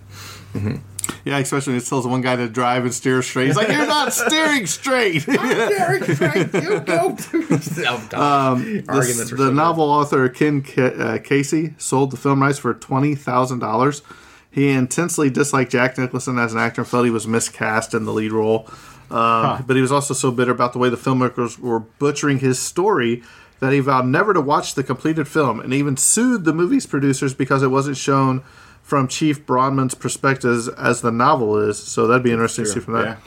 Yeah, 1.25 1.39
especially 1.39 1.75
when 1.75 1.83
it 1.83 1.87
tells 1.87 2.07
one 2.07 2.21
guy 2.21 2.37
to 2.37 2.49
drive 2.49 2.85
and 2.85 2.95
steer 2.95 3.23
straight. 3.23 3.47
He's 3.49 3.57
like, 3.57 3.69
"You're 3.69 3.87
not 3.87 4.13
steering 4.25 4.67
straight." 4.67 5.29
I'm 5.29 5.73
steering 5.73 6.03
straight. 6.15 6.55
You 6.55 6.81
go. 6.87 7.15
To... 7.17 8.09
um, 8.21 8.83
This- 8.87 9.31
the 9.31 9.51
novel 9.53 9.85
author 9.85 10.29
Ken 10.29 10.63
Ca- 10.63 10.83
uh, 10.83 11.19
Casey 11.19 11.75
sold 11.79 12.11
the 12.11 12.17
film 12.17 12.41
rights 12.43 12.59
for 12.59 12.75
twenty 12.75 13.15
thousand 13.15 13.59
dollars. 13.59 14.03
He 14.51 14.69
intensely 14.71 15.31
disliked 15.31 15.71
Jack 15.73 15.99
Nicholson 15.99 16.39
as 16.39 16.53
an 16.55 16.59
actor 16.59 16.81
and 16.81 16.89
felt 16.89 17.05
he 17.05 17.11
was 17.11 17.27
miscast 17.27 17.95
in 17.95 18.05
the 18.07 18.13
lead 18.13 18.33
role. 18.33 18.67
Um, 19.11 19.65
But 19.67 19.77
he 19.77 19.83
was 19.83 19.93
also 19.93 20.15
so 20.15 20.31
bitter 20.31 20.53
about 20.53 20.73
the 20.73 20.79
way 20.79 20.89
the 20.89 20.97
filmmakers 20.97 21.59
were 21.59 21.81
butchering 21.81 22.41
his 22.41 22.59
story 22.59 23.23
that 23.61 23.73
he 23.73 23.81
vowed 23.81 24.07
never 24.07 24.33
to 24.35 24.41
watch 24.41 24.75
the 24.75 24.83
completed 24.85 25.27
film 25.29 25.61
and 25.61 25.73
even 25.75 25.97
sued 25.97 26.45
the 26.45 26.53
movie's 26.53 26.87
producers 26.87 27.35
because 27.35 27.63
it 27.63 27.69
wasn't 27.69 27.97
shown 27.97 28.43
from 28.89 29.07
Chief 29.07 29.45
Bromden's 29.45 29.95
perspective 29.95 30.67
as 30.79 31.03
the 31.03 31.13
novel 31.13 31.59
is. 31.59 31.79
So 31.79 32.07
that'd 32.07 32.23
be 32.23 32.33
interesting 32.33 32.65
to 32.65 32.71
see 32.71 32.81
from 32.81 32.95
that. 32.95 33.19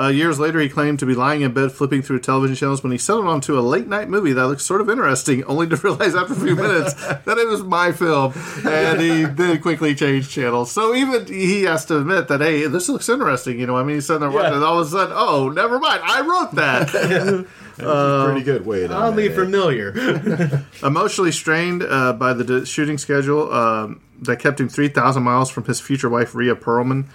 Uh, 0.00 0.08
years 0.08 0.40
later, 0.40 0.58
he 0.60 0.68
claimed 0.68 0.98
to 0.98 1.04
be 1.04 1.14
lying 1.14 1.42
in 1.42 1.52
bed 1.52 1.70
flipping 1.70 2.00
through 2.00 2.18
television 2.18 2.56
channels 2.56 2.82
when 2.82 2.90
he 2.90 2.96
settled 2.96 3.26
onto 3.26 3.58
a 3.58 3.60
late 3.60 3.86
night 3.86 4.08
movie 4.08 4.32
that 4.32 4.46
looked 4.46 4.62
sort 4.62 4.80
of 4.80 4.88
interesting, 4.88 5.44
only 5.44 5.66
to 5.68 5.76
realize 5.84 6.14
after 6.14 6.32
a 6.32 6.36
few 6.36 6.56
minutes 6.56 6.94
that 6.94 7.36
it 7.36 7.46
was 7.46 7.62
my 7.62 7.92
film. 7.92 8.32
And 8.66 9.00
he 9.00 9.26
did 9.26 9.60
quickly 9.60 9.94
change 9.94 10.30
channels. 10.30 10.72
So 10.72 10.94
even 10.94 11.26
he 11.26 11.64
has 11.64 11.84
to 11.86 11.98
admit 11.98 12.28
that, 12.28 12.40
hey, 12.40 12.66
this 12.66 12.88
looks 12.88 13.08
interesting. 13.10 13.60
You 13.60 13.66
know, 13.66 13.76
I 13.76 13.82
mean, 13.82 13.96
he's 13.96 14.06
sitting 14.06 14.20
there 14.20 14.30
watching, 14.30 14.54
and 14.54 14.64
all 14.64 14.80
of 14.80 14.86
a 14.86 14.90
sudden, 14.90 15.12
oh, 15.14 15.50
never 15.50 15.78
mind, 15.78 16.00
I 16.02 16.20
wrote 16.22 16.54
that. 16.54 17.46
Pretty 17.76 18.42
good 18.44 18.66
way. 18.66 18.86
to 18.86 18.94
Oddly 18.94 19.28
familiar. 19.30 20.64
Emotionally 20.82 21.32
strained 21.32 21.82
uh, 21.82 22.12
by 22.12 22.32
the 22.32 22.44
d- 22.44 22.64
shooting 22.64 22.98
schedule 22.98 23.52
um, 23.52 24.00
that 24.20 24.38
kept 24.38 24.60
him 24.60 24.68
3,000 24.68 25.22
miles 25.22 25.50
from 25.50 25.64
his 25.64 25.80
future 25.80 26.08
wife, 26.08 26.34
Rhea 26.34 26.54
Perlman, 26.54 27.06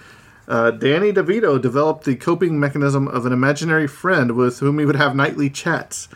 uh, 0.48 0.70
Danny 0.70 1.12
DeVito 1.12 1.60
developed 1.60 2.04
the 2.04 2.16
coping 2.16 2.58
mechanism 2.60 3.08
of 3.08 3.26
an 3.26 3.32
imaginary 3.32 3.86
friend 3.86 4.32
with 4.32 4.60
whom 4.60 4.78
he 4.78 4.84
would 4.84 4.96
have 4.96 5.16
nightly 5.16 5.50
chats. 5.50 6.08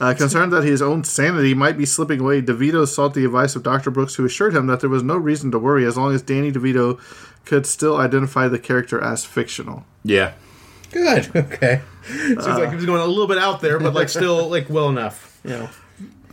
Uh, 0.00 0.12
concerned 0.12 0.52
that 0.52 0.64
his 0.64 0.82
own 0.82 1.04
sanity 1.04 1.54
might 1.54 1.78
be 1.78 1.86
slipping 1.86 2.20
away, 2.20 2.42
DeVito 2.42 2.86
sought 2.86 3.14
the 3.14 3.24
advice 3.24 3.54
of 3.54 3.62
Dr. 3.62 3.90
Brooks, 3.90 4.16
who 4.16 4.24
assured 4.24 4.54
him 4.54 4.66
that 4.66 4.80
there 4.80 4.90
was 4.90 5.02
no 5.02 5.16
reason 5.16 5.50
to 5.52 5.58
worry 5.58 5.86
as 5.86 5.96
long 5.96 6.12
as 6.12 6.20
Danny 6.20 6.50
DeVito 6.50 6.98
could 7.44 7.64
still 7.66 7.96
identify 7.96 8.48
the 8.48 8.58
character 8.58 9.00
as 9.00 9.24
fictional. 9.24 9.84
Yeah. 10.02 10.32
Good. 10.90 11.30
Okay. 11.36 11.80
Seems 12.06 12.46
like 12.46 12.70
he 12.70 12.76
was 12.76 12.84
going 12.84 13.00
a 13.00 13.06
little 13.06 13.26
bit 13.26 13.38
out 13.38 13.60
there, 13.60 13.78
but 13.78 13.94
like 13.94 14.08
still 14.10 14.48
like 14.48 14.68
well 14.68 14.90
enough. 14.90 15.40
You 15.42 15.50
know. 15.50 15.70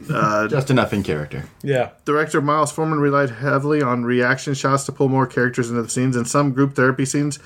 Uh, 0.09 0.47
Just 0.47 0.69
enough 0.69 0.93
in 0.93 1.03
character. 1.03 1.45
Yeah. 1.63 1.91
Director 2.05 2.41
Miles 2.41 2.71
Forman 2.71 2.99
relied 2.99 3.29
heavily 3.29 3.81
on 3.81 4.03
reaction 4.03 4.53
shots 4.53 4.85
to 4.85 4.91
pull 4.91 5.09
more 5.09 5.27
characters 5.27 5.69
into 5.69 5.81
the 5.81 5.89
scenes. 5.89 6.15
In 6.15 6.25
some 6.25 6.51
group 6.51 6.75
therapy 6.75 7.05
scenes, 7.05 7.39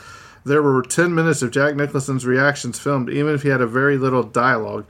there 0.45 0.61
were 0.61 0.81
10 0.81 1.13
minutes 1.13 1.41
of 1.41 1.51
Jack 1.51 1.75
Nicholson's 1.75 2.25
reactions 2.25 2.79
filmed, 2.79 3.09
even 3.09 3.33
if 3.33 3.43
he 3.43 3.49
had 3.49 3.61
a 3.61 3.67
very 3.67 3.97
little 3.97 4.23
dialogue. 4.23 4.85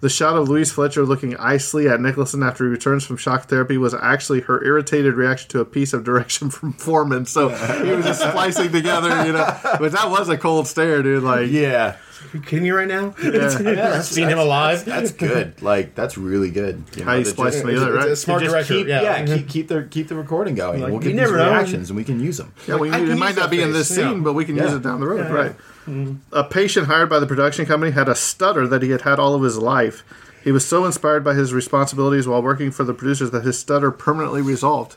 The 0.00 0.08
shot 0.08 0.34
of 0.36 0.48
Louise 0.48 0.72
Fletcher 0.72 1.04
looking 1.04 1.36
icily 1.36 1.86
at 1.88 2.00
Nicholson 2.00 2.42
after 2.42 2.64
he 2.64 2.70
returns 2.70 3.04
from 3.04 3.18
shock 3.18 3.44
therapy 3.48 3.76
was 3.76 3.92
actually 3.94 4.40
her 4.42 4.64
irritated 4.64 5.14
reaction 5.14 5.48
to 5.50 5.60
a 5.60 5.64
piece 5.66 5.92
of 5.92 6.04
direction 6.04 6.48
from 6.50 6.72
Forman. 6.72 7.26
So 7.26 7.48
he 7.50 7.92
was 7.92 8.06
just 8.06 8.20
splicing 8.20 8.72
together, 8.72 9.26
you 9.26 9.32
know. 9.34 9.58
But 9.78 9.92
that 9.92 10.10
was 10.10 10.28
a 10.30 10.38
cold 10.38 10.66
stare, 10.66 11.02
dude. 11.02 11.22
Like, 11.22 11.50
Yeah. 11.50 11.96
Are 12.22 12.36
you 12.36 12.42
kidding 12.42 12.64
me 12.64 12.70
right 12.70 12.86
now? 12.86 13.14
yeah. 13.22 14.00
Seen 14.02 14.28
him 14.28 14.38
alive? 14.38 14.84
That's 14.84 15.10
good. 15.10 15.60
Like 15.62 15.94
that's 15.94 16.16
really 16.18 16.50
good. 16.50 16.84
You 16.94 17.02
How 17.04 17.14
you 17.14 17.24
splice 17.24 17.54
just- 17.54 17.64
them 17.64 17.74
together, 17.74 17.96
It's 17.96 18.04
a 18.04 18.08
right? 18.10 18.18
smart 18.18 18.42
just 18.42 18.52
director. 18.52 18.74
Keep, 18.74 18.86
yeah. 18.88 19.02
yeah, 19.02 19.24
keep 19.36 19.48
keep 19.48 19.68
the 19.68 19.82
keep 19.90 20.08
the 20.08 20.14
recording 20.16 20.54
going. 20.54 20.80
Like, 20.82 20.90
we'll 20.90 21.00
get 21.00 21.08
these 21.08 21.16
never 21.16 21.38
know. 21.38 21.48
reactions 21.50 21.88
and 21.90 21.96
we 21.96 22.04
can 22.04 22.20
use 22.20 22.36
them. 22.36 22.52
Yeah, 22.68 22.76
we 22.76 22.88
I 22.90 22.98
can, 22.98 23.06
can 23.06 23.16
it 23.16 23.18
might 23.18 23.36
not 23.36 23.42
that 23.44 23.50
be 23.50 23.62
in 23.62 23.72
this 23.72 23.88
face, 23.88 23.98
yeah. 23.98 24.10
scene, 24.10 24.22
but 24.22 24.34
we 24.34 24.44
can 24.44 24.54
use 24.56 24.72
it 24.72 24.82
down 24.82 25.00
the 25.00 25.06
road, 25.08 25.20
Yeah, 25.26 25.32
right? 25.32 25.56
A 26.32 26.44
patient 26.44 26.86
hired 26.86 27.08
by 27.08 27.18
the 27.18 27.26
production 27.26 27.66
company 27.66 27.90
had 27.92 28.08
a 28.08 28.14
stutter 28.14 28.66
that 28.68 28.82
he 28.82 28.90
had 28.90 29.02
had 29.02 29.18
all 29.18 29.34
of 29.34 29.42
his 29.42 29.58
life. 29.58 30.02
He 30.44 30.52
was 30.52 30.66
so 30.66 30.84
inspired 30.86 31.22
by 31.24 31.34
his 31.34 31.52
responsibilities 31.52 32.26
while 32.26 32.42
working 32.42 32.70
for 32.70 32.84
the 32.84 32.94
producers 32.94 33.30
that 33.32 33.44
his 33.44 33.58
stutter 33.58 33.90
permanently 33.90 34.40
resolved. 34.42 34.96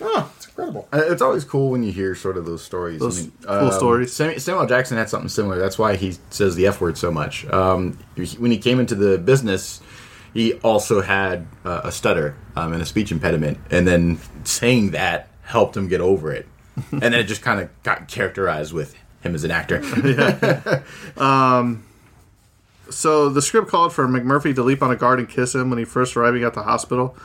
Oh, 0.00 0.30
it's 0.36 0.46
incredible. 0.48 0.86
Uh, 0.92 1.02
It's 1.06 1.22
always 1.22 1.44
cool 1.44 1.70
when 1.70 1.82
you 1.82 1.90
hear 1.92 2.14
sort 2.14 2.36
of 2.36 2.44
those 2.44 2.62
stories. 2.62 3.00
Those 3.00 3.28
cool 3.46 3.72
stories. 3.72 4.12
Sam- 4.12 4.38
Samuel 4.38 4.66
Jackson 4.66 4.98
had 4.98 5.08
something 5.08 5.30
similar. 5.30 5.58
That's 5.58 5.78
why 5.78 5.96
he 5.96 6.16
says 6.28 6.54
the 6.54 6.66
F 6.66 6.80
word 6.82 6.98
so 6.98 7.10
much. 7.10 7.46
Um, 7.50 7.98
he- 8.14 8.36
when 8.36 8.50
he 8.50 8.58
came 8.58 8.78
into 8.78 8.94
the 8.94 9.16
business, 9.16 9.80
he 10.34 10.52
also 10.54 11.00
had 11.00 11.46
uh, 11.64 11.80
a 11.84 11.90
stutter 11.92 12.36
um, 12.56 12.74
and 12.74 12.82
a 12.82 12.84
speech 12.86 13.10
impediment, 13.10 13.56
and 13.70 13.88
then 13.88 14.18
saying 14.44 14.90
that 14.90 15.28
helped 15.42 15.74
him 15.74 15.88
get 15.88 16.02
over 16.02 16.30
it. 16.32 16.46
and 16.92 17.00
then 17.00 17.14
it 17.14 17.24
just 17.24 17.40
kind 17.40 17.60
of 17.60 17.70
got 17.82 18.06
characterized 18.08 18.74
with 18.74 18.94
him 19.26 19.34
as 19.34 19.44
an 19.44 19.50
actor. 19.50 19.82
So 22.90 23.28
the 23.28 23.42
script 23.42 23.68
called 23.68 23.92
for 23.92 24.06
McMurphy 24.06 24.54
to 24.54 24.62
leap 24.62 24.82
on 24.82 24.90
a 24.90 24.96
guard 24.96 25.18
and 25.18 25.28
kiss 25.28 25.54
him 25.54 25.70
when 25.70 25.78
he 25.78 25.84
first 25.84 26.16
arriving 26.16 26.44
at 26.44 26.54
the 26.54 26.62
hospital. 26.62 27.16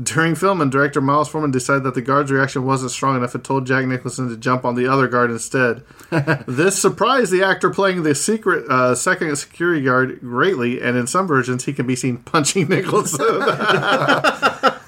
During 0.00 0.36
filming, 0.36 0.70
director 0.70 1.00
Miles 1.00 1.28
Forman 1.28 1.50
decided 1.50 1.82
that 1.82 1.94
the 1.94 2.02
guard's 2.02 2.30
reaction 2.30 2.64
wasn't 2.64 2.92
strong 2.92 3.16
enough 3.16 3.34
and 3.34 3.44
told 3.44 3.66
Jack 3.66 3.86
Nicholson 3.86 4.28
to 4.28 4.36
jump 4.36 4.64
on 4.64 4.76
the 4.76 4.86
other 4.86 5.08
guard 5.08 5.32
instead. 5.32 5.82
this 6.46 6.80
surprised 6.80 7.32
the 7.32 7.42
actor 7.42 7.70
playing 7.70 8.04
the 8.04 8.14
secret 8.14 8.70
uh, 8.70 8.94
second 8.94 9.34
security 9.34 9.82
guard 9.82 10.20
greatly, 10.20 10.80
and 10.80 10.96
in 10.96 11.08
some 11.08 11.26
versions, 11.26 11.64
he 11.64 11.72
can 11.72 11.88
be 11.88 11.96
seen 11.96 12.18
punching 12.18 12.68
Nicholson. 12.68 13.40
That's 13.40 14.78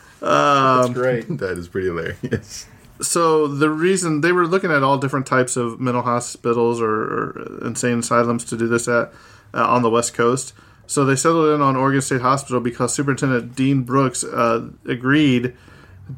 great. 0.91 1.27
That 1.39 1.59
is 1.59 1.67
pretty 1.67 1.89
hilarious. 1.89 2.67
So 3.01 3.47
the 3.49 3.71
reason 3.71 4.21
they 4.21 4.33
were 4.33 4.47
looking 4.47 4.71
at 4.71 4.83
all 4.83 4.99
different 4.99 5.27
types 5.27 5.57
of 5.57 5.81
mental 5.81 6.03
hospitals 6.03 6.81
or, 6.81 6.91
or 6.91 7.59
insane 7.67 8.01
asylums 8.01 8.45
to 8.47 8.57
do 8.57 8.69
this 8.69 8.89
at 8.89 9.13
uh, 9.55 9.67
on 9.67 9.83
the 9.83 9.91
west 9.91 10.15
coast. 10.15 10.53
So 10.87 11.05
they 11.05 11.17
settled 11.17 11.55
in 11.55 11.61
on 11.61 11.77
oregon 11.77 12.03
state 12.03 12.21
hospital 12.21 12.61
because 12.61 12.95
superintendent 12.95 13.55
dean 13.55 13.83
brooks 13.83 14.25
uh, 14.25 14.69
agreed 14.87 15.57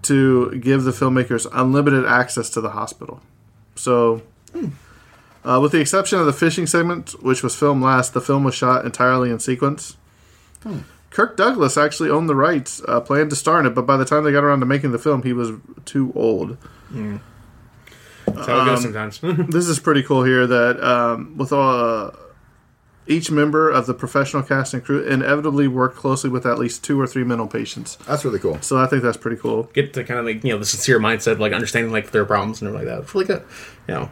to 0.03 0.59
give 0.59 0.85
the 0.85 0.91
filmmakers 0.91 1.47
unlimited 1.53 2.05
access 2.07 2.51
to 2.51 2.61
the 2.61 2.71
hospital. 2.71 3.21
So 3.77 4.23
uh, 5.45 5.59
with 5.61 5.73
the 5.73 5.81
exception 5.81 6.19
of 6.19 6.27
the 6.27 6.33
fishing 6.33 6.67
segment 6.67 7.23
which 7.23 7.43
was 7.43 7.55
filmed 7.55 7.83
last 7.83 8.15
the 8.15 8.21
film 8.21 8.45
was 8.45 8.55
shot 8.55 8.85
entirely 8.85 9.31
in 9.31 9.39
sequence 9.39 9.97
Kirk 11.15 11.37
Douglas 11.37 11.77
actually 11.77 12.11
owned 12.11 12.29
the 12.29 12.35
rights, 12.35 12.83
uh, 12.89 13.01
planned 13.01 13.31
to 13.31 13.37
star 13.37 13.61
in 13.61 13.67
it, 13.67 13.71
but 13.71 13.87
by 13.87 13.97
the 13.97 14.05
time 14.05 14.25
they 14.25 14.33
got 14.33 14.43
around 14.43 14.59
to 14.61 14.67
making 14.67 14.91
the 14.91 14.99
film, 14.99 15.23
he 15.23 15.33
was 15.33 15.53
too 15.85 16.13
old. 16.17 16.59
That's 16.91 18.47
how 18.49 18.63
it 18.63 18.65
goes 18.67 18.85
Um, 18.85 18.93
sometimes. 18.93 19.21
This 19.53 19.69
is 19.69 19.79
pretty 19.79 20.03
cool 20.03 20.25
here 20.25 20.45
that 20.45 20.83
um, 20.83 21.37
with 21.39 21.53
uh, 21.53 22.11
each 23.07 23.31
member 23.31 23.71
of 23.71 23.87
the 23.87 23.95
professional 23.95 24.43
cast 24.43 24.75
and 24.75 24.83
crew 24.85 25.05
inevitably 25.05 25.69
worked 25.69 25.97
closely 25.97 26.31
with 26.31 26.45
at 26.47 26.59
least 26.59 26.83
two 26.83 27.01
or 27.01 27.07
three 27.07 27.23
mental 27.23 27.47
patients. 27.47 27.95
That's 28.09 28.25
really 28.25 28.41
cool. 28.41 28.61
So 28.61 28.79
I 28.79 28.87
think 28.87 29.05
that's 29.05 29.17
pretty 29.17 29.37
cool. 29.37 29.71
Get 29.73 29.93
to 29.95 30.03
kind 30.03 30.19
of 30.19 30.27
like 30.27 30.43
you 30.43 30.51
know 30.53 30.59
the 30.59 30.67
sincere 30.67 30.99
mindset, 30.99 31.39
like 31.39 31.53
understanding 31.53 31.93
like 31.93 32.11
their 32.11 32.25
problems 32.25 32.61
and 32.61 32.67
everything 32.69 32.89
like 32.89 32.97
that. 32.97 33.05
It's 33.05 33.15
really 33.15 33.27
good. 33.27 33.45
You 33.87 33.95
know, 33.95 34.11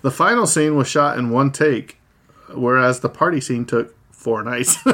The 0.00 0.10
final 0.10 0.46
scene 0.46 0.76
was 0.76 0.88
shot 0.88 1.18
in 1.18 1.28
one 1.28 1.50
take, 1.52 1.98
whereas 2.54 3.00
the 3.00 3.10
party 3.10 3.42
scene 3.42 3.66
took 3.66 3.94
four 4.12 4.42
nights. 4.42 4.78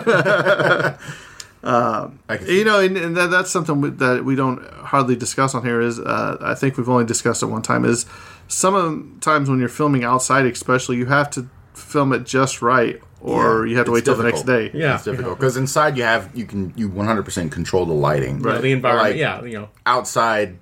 Um, 1.64 2.18
I 2.28 2.36
can 2.36 2.46
see 2.46 2.58
you 2.58 2.64
know, 2.64 2.78
and, 2.80 2.96
and 2.96 3.16
that, 3.16 3.30
that's 3.30 3.50
something 3.50 3.80
we- 3.80 3.90
that 3.90 4.24
we 4.24 4.36
don't 4.36 4.62
hardly 4.74 5.16
discuss 5.16 5.54
on 5.54 5.64
here. 5.64 5.80
Is 5.80 5.98
uh, 5.98 6.36
I 6.40 6.54
think 6.54 6.76
we've 6.76 6.88
only 6.88 7.06
discussed 7.06 7.42
it 7.42 7.46
one 7.46 7.62
time. 7.62 7.84
Is 7.84 8.04
some 8.48 8.74
of 8.74 9.20
times 9.20 9.48
when 9.48 9.58
you're 9.58 9.68
filming 9.70 10.04
outside, 10.04 10.44
especially, 10.46 10.96
you 10.98 11.06
have 11.06 11.30
to 11.30 11.48
film 11.72 12.12
it 12.12 12.24
just 12.24 12.60
right, 12.62 13.00
or 13.20 13.66
Yeah, 13.66 13.70
you 13.70 13.76
have 13.78 13.86
to 13.86 13.92
it's 13.92 13.94
wait 13.94 14.04
till 14.04 14.14
the 14.16 14.24
next 14.24 14.42
day. 14.42 14.70
yeah, 14.74 14.94
It's 14.96 15.04
difficult 15.04 15.38
because 15.38 15.56
inside 15.56 15.96
you 15.96 16.02
have 16.02 16.30
you 16.34 16.44
can 16.44 16.72
you 16.76 16.88
100% 16.90 17.50
control 17.50 17.86
the 17.86 17.94
lighting. 17.94 18.40
You 18.40 18.44
know, 18.44 18.60
the 18.60 18.70
environment. 18.72 19.10
Like, 19.12 19.16
yeah, 19.18 19.42
you 19.42 19.58
know, 19.58 19.68
Outside, 19.86 20.58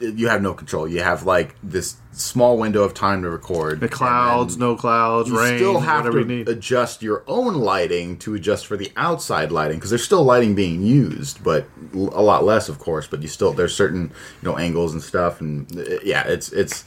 you 0.00 0.28
have 0.28 0.42
no 0.42 0.54
control. 0.54 0.86
You 0.88 1.02
have 1.02 1.24
like 1.24 1.54
this 1.62 1.96
small 2.12 2.58
window 2.58 2.82
of 2.82 2.94
time 2.94 3.22
to 3.22 3.30
record. 3.30 3.80
The 3.80 3.88
clouds, 3.88 4.56
no 4.56 4.76
clouds, 4.76 5.28
You 5.28 5.38
rain, 5.38 5.58
still 5.58 5.80
have 5.80 6.04
to 6.10 6.44
adjust 6.50 7.02
your 7.02 7.22
own 7.26 7.54
lighting 7.54 8.18
to 8.18 8.34
adjust 8.34 8.66
for 8.66 8.76
the 8.76 8.90
outside 8.96 9.52
lighting 9.52 9.76
because 9.78 9.90
there's 9.90 10.04
still 10.04 10.24
lighting 10.24 10.54
being 10.54 10.82
used, 10.82 11.42
but 11.42 11.68
a 11.94 11.98
lot 12.22 12.44
less, 12.44 12.68
of 12.68 12.78
course. 12.78 13.06
But 13.06 13.22
you 13.22 13.28
still 13.28 13.52
there's 13.52 13.74
certain 13.74 14.12
you 14.42 14.48
know 14.48 14.56
angles 14.58 14.92
and 14.92 15.02
stuff, 15.02 15.40
and 15.40 15.70
uh, 15.78 15.98
yeah, 16.04 16.26
it's 16.26 16.52
it's 16.52 16.84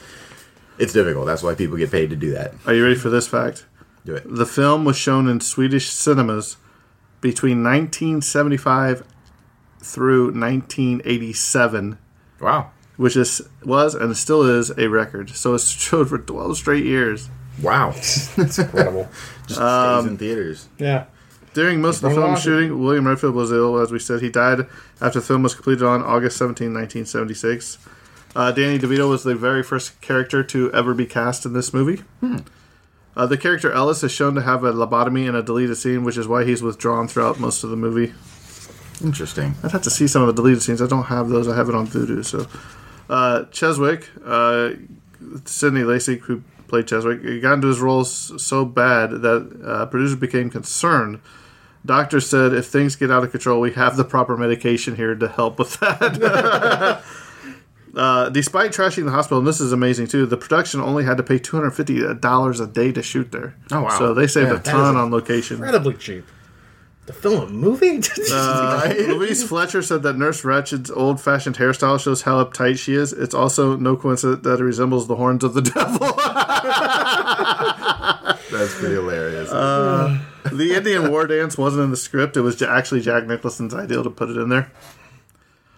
it's 0.77 0.93
difficult. 0.93 1.25
That's 1.25 1.43
why 1.43 1.55
people 1.55 1.77
get 1.77 1.91
paid 1.91 2.09
to 2.09 2.15
do 2.15 2.31
that. 2.31 2.53
Are 2.65 2.73
you 2.73 2.83
ready 2.83 2.95
for 2.95 3.09
this 3.09 3.27
fact? 3.27 3.65
Do 4.05 4.15
it. 4.15 4.23
The 4.25 4.45
film 4.45 4.85
was 4.85 4.97
shown 4.97 5.27
in 5.27 5.41
Swedish 5.41 5.89
cinemas 5.89 6.57
between 7.21 7.63
1975 7.63 9.03
through 9.81 10.25
1987, 10.31 11.97
Wow. 12.39 12.71
Which 12.99 13.15
is 13.15 13.41
was 13.63 13.95
and 13.95 14.15
still 14.17 14.43
is 14.43 14.71
a 14.77 14.87
record. 14.89 15.29
So 15.29 15.53
it's 15.55 15.67
showed 15.87 16.09
for 16.09 16.17
12 16.17 16.57
straight 16.57 16.85
years. 16.85 17.29
Wow. 17.63 17.91
That's 18.35 18.59
incredible. 18.59 19.07
Just 19.47 19.59
Um, 19.59 20.01
stays 20.01 20.11
in 20.11 20.17
theaters. 20.17 20.67
yeah. 20.77 21.05
During 21.53 21.81
most 21.81 22.03
of 22.03 22.09
the 22.09 22.15
film 22.15 22.35
shooting, 22.35 22.77
William 22.83 23.07
Redfield 23.07 23.33
was 23.33 23.51
ill, 23.51 23.79
as 23.79 23.91
we 23.91 23.97
said. 23.99 24.21
He 24.21 24.29
died 24.29 24.67
after 25.01 25.19
the 25.19 25.25
film 25.25 25.41
was 25.43 25.55
completed 25.55 25.83
on 25.83 26.03
August 26.03 26.37
17, 26.37 26.67
1976. 26.73 27.79
Uh, 28.35 28.51
Danny 28.51 28.77
DeVito 28.77 29.09
was 29.09 29.23
the 29.23 29.33
very 29.33 29.63
first 29.63 29.99
character 30.01 30.43
to 30.43 30.71
ever 30.73 30.93
be 30.93 31.07
cast 31.07 31.45
in 31.47 31.53
this 31.53 31.73
movie. 31.73 32.03
Uh, 33.15 33.25
the 33.25 33.35
character 33.37 33.71
Ellis 33.71 34.03
is 34.03 34.11
shown 34.11 34.35
to 34.35 34.41
have 34.43 34.63
a 34.63 34.71
lobotomy 34.71 35.27
in 35.27 35.33
a 35.35 35.41
deleted 35.41 35.75
scene, 35.77 36.03
which 36.03 36.17
is 36.17 36.27
why 36.27 36.43
he's 36.45 36.61
withdrawn 36.61 37.07
throughout 37.07 37.39
most 37.39 37.63
of 37.63 37.71
the 37.71 37.75
movie. 37.75 38.13
Interesting. 39.03 39.55
I'd 39.63 39.71
have 39.71 39.81
to 39.83 39.89
see 39.89 40.07
some 40.07 40.21
of 40.21 40.27
the 40.27 40.33
deleted 40.33 40.61
scenes. 40.61 40.81
I 40.81 40.87
don't 40.87 41.05
have 41.05 41.29
those. 41.29 41.47
I 41.47 41.55
have 41.55 41.67
it 41.69 41.75
on 41.75 41.87
Vudu. 41.87 42.23
So, 42.23 42.45
uh, 43.09 43.45
Cheswick, 43.51 44.05
uh, 44.25 44.75
Sydney 45.45 45.81
Lassick, 45.81 46.21
who 46.21 46.43
played 46.67 46.85
Cheswick, 46.85 47.41
got 47.41 47.53
into 47.53 47.67
his 47.67 47.79
role 47.79 48.03
so 48.05 48.63
bad 48.65 49.09
that 49.21 49.61
uh, 49.65 49.85
producers 49.87 50.17
became 50.19 50.49
concerned. 50.49 51.19
Doctor 51.85 52.19
said, 52.19 52.53
if 52.53 52.67
things 52.67 52.95
get 52.95 53.09
out 53.09 53.23
of 53.23 53.31
control, 53.31 53.59
we 53.61 53.71
have 53.71 53.95
the 53.97 54.03
proper 54.03 54.35
medication 54.37 54.95
here 54.95 55.15
to 55.15 55.27
help 55.27 55.57
with 55.57 55.79
that. 55.79 57.01
uh, 57.95 58.29
despite 58.29 58.71
trashing 58.71 59.05
the 59.05 59.11
hospital, 59.11 59.39
and 59.39 59.47
this 59.47 59.61
is 59.61 59.71
amazing 59.71 60.07
too, 60.07 60.25
the 60.25 60.37
production 60.37 60.81
only 60.81 61.05
had 61.05 61.17
to 61.17 61.23
pay 61.23 61.39
$250 61.39 62.61
a 62.61 62.67
day 62.67 62.91
to 62.91 63.01
shoot 63.01 63.31
there. 63.31 63.55
Oh, 63.71 63.83
wow. 63.83 63.97
So 63.97 64.13
they 64.13 64.27
saved 64.27 64.49
Yeah. 64.49 64.57
a 64.57 64.59
ton 64.59 64.95
on 64.97 65.09
location. 65.09 65.55
Incredibly 65.57 65.93
cheap. 65.95 66.25
To 67.09 67.13
film 67.13 67.41
a 67.41 67.49
movie? 67.49 68.01
Uh, 68.31 68.93
Louise 69.07 69.43
Fletcher 69.43 69.81
said 69.81 70.03
that 70.03 70.15
Nurse 70.15 70.45
Ratched's 70.45 70.91
old 70.91 71.19
fashioned 71.19 71.57
hairstyle 71.57 71.99
shows 71.99 72.21
how 72.21 72.45
uptight 72.45 72.77
she 72.77 72.93
is. 72.93 73.13
It's 73.13 73.33
also 73.33 73.75
no 73.75 73.97
coincidence 73.97 74.43
that 74.43 74.59
it 74.59 74.63
resembles 74.63 75.07
the 75.07 75.15
horns 75.15 75.43
of 75.43 75.55
the 75.55 75.61
devil. 75.63 75.99
That's 78.51 78.75
pretty 78.75 78.93
hilarious. 78.93 79.49
Uh, 79.49 80.19
the 80.51 80.75
Indian 80.75 81.09
war 81.09 81.25
dance 81.25 81.57
wasn't 81.57 81.85
in 81.85 81.89
the 81.89 81.97
script. 81.97 82.37
It 82.37 82.41
was 82.41 82.61
actually 82.61 83.01
Jack 83.01 83.25
Nicholson's 83.25 83.73
idea 83.73 84.03
to 84.03 84.11
put 84.11 84.29
it 84.29 84.37
in 84.37 84.49
there. 84.49 84.71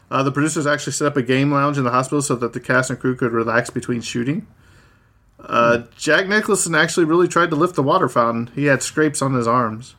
Uh, 0.10 0.24
the 0.24 0.34
producers 0.34 0.68
actually 0.68 0.92
set 0.92 1.08
up 1.08 1.16
a 1.16 1.24
game 1.24 1.54
lounge 1.54 1.78
in 1.78 1.86
the 1.86 1.92
hospital 1.92 2.22
so 2.22 2.36
that 2.36 2.52
the 2.52 2.60
cast 2.60 2.90
and 2.90 3.00
crew 3.00 3.16
could 3.16 3.32
relax 3.32 3.70
between 3.70 4.02
shooting. 4.02 4.46
Uh, 5.40 5.84
Jack 5.96 6.28
Nicholson 6.28 6.76
actually 6.76 7.06
really 7.06 7.30
tried 7.30 7.52
to 7.52 7.56
lift 7.56 7.76
the 7.76 7.84
water 7.84 8.10
fountain. 8.10 8.52
He 8.54 8.66
had 8.66 8.84
scrapes 8.84 9.22
on 9.22 9.34
his 9.34 9.48
arms. 9.48 9.96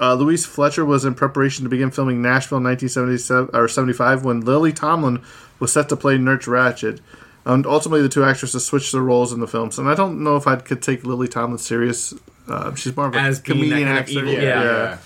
Uh, 0.00 0.14
Louise 0.14 0.46
Fletcher 0.46 0.84
was 0.84 1.04
in 1.04 1.14
preparation 1.14 1.64
to 1.64 1.68
begin 1.68 1.90
filming 1.90 2.22
Nashville 2.22 2.58
in 2.58 2.64
1977 2.64 3.50
or 3.52 3.68
75 3.68 4.24
when 4.24 4.40
Lily 4.42 4.72
Tomlin 4.72 5.22
was 5.58 5.72
set 5.72 5.88
to 5.88 5.96
play 5.96 6.18
Nurse 6.18 6.46
Ratched. 6.46 7.00
And 7.44 7.66
ultimately, 7.66 8.02
the 8.02 8.08
two 8.08 8.24
actresses 8.24 8.64
switched 8.64 8.92
their 8.92 9.02
roles 9.02 9.32
in 9.32 9.40
the 9.40 9.48
films. 9.48 9.78
And 9.78 9.88
I 9.88 9.94
don't 9.94 10.22
know 10.22 10.36
if 10.36 10.46
I 10.46 10.56
could 10.56 10.82
take 10.82 11.04
Lily 11.04 11.28
Tomlin 11.28 11.58
serious. 11.58 12.12
Uh, 12.46 12.74
she's 12.74 12.96
more 12.96 13.06
of 13.06 13.14
a 13.14 13.18
As 13.18 13.40
being 13.40 13.70
that 13.70 13.70
comedian 13.70 13.88
kind 13.88 13.98
of 13.98 14.02
actor. 14.02 14.12
evil, 14.12 14.32
yeah. 14.34 14.98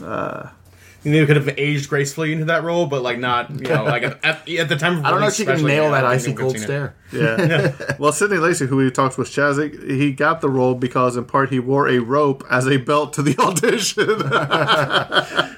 yeah. 0.00 0.50
You 1.06 1.12
know, 1.20 1.26
could 1.26 1.36
have 1.36 1.48
aged 1.56 1.88
gracefully 1.88 2.32
into 2.32 2.46
that 2.46 2.64
role, 2.64 2.86
but 2.86 3.00
like 3.00 3.20
not, 3.20 3.48
you 3.50 3.68
know, 3.68 3.84
like 3.84 4.02
at, 4.02 4.24
at, 4.24 4.48
at 4.48 4.68
the 4.68 4.74
time. 4.74 4.98
Of 4.98 5.04
I 5.04 5.10
don't 5.10 5.20
know 5.20 5.28
if 5.28 5.34
she 5.34 5.44
can 5.44 5.62
nail 5.62 5.84
yeah, 5.84 5.90
that 5.92 6.04
icy 6.04 6.34
cold 6.34 6.58
stare. 6.58 6.96
Yeah. 7.12 7.94
well, 8.00 8.10
Sydney 8.10 8.38
Lassick, 8.38 8.66
who 8.66 8.76
we 8.78 8.90
talked 8.90 9.16
with 9.16 9.28
Cheswick, 9.28 9.80
he 9.88 10.10
got 10.12 10.40
the 10.40 10.50
role 10.50 10.74
because, 10.74 11.16
in 11.16 11.24
part, 11.24 11.50
he 11.50 11.60
wore 11.60 11.86
a 11.88 12.00
rope 12.00 12.42
as 12.50 12.66
a 12.66 12.78
belt 12.78 13.12
to 13.12 13.22
the 13.22 13.36
audition. 13.40 14.10
it. 14.10 15.56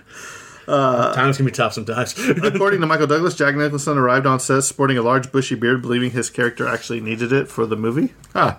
Uh, 0.69 1.15
Times 1.15 1.39
can 1.39 1.47
be 1.47 1.53
tough 1.53 1.73
sometimes. 1.73 2.15
According 2.19 2.83
to 2.83 2.87
Michael 2.87 3.07
Douglas, 3.07 3.35
Jack 3.35 3.57
Nicholson 3.57 3.97
arrived 3.97 4.27
on 4.27 4.39
set 4.39 4.65
sporting 4.65 4.99
a 4.99 5.03
large 5.03 5.33
bushy 5.33 5.55
beard, 5.55 5.81
believing 5.81 6.11
his 6.11 6.29
character 6.29 6.69
actually 6.69 7.01
needed 7.01 7.33
it 7.33 7.49
for 7.49 7.65
the 7.65 7.77
movie. 7.77 8.13
Huh. 8.35 8.59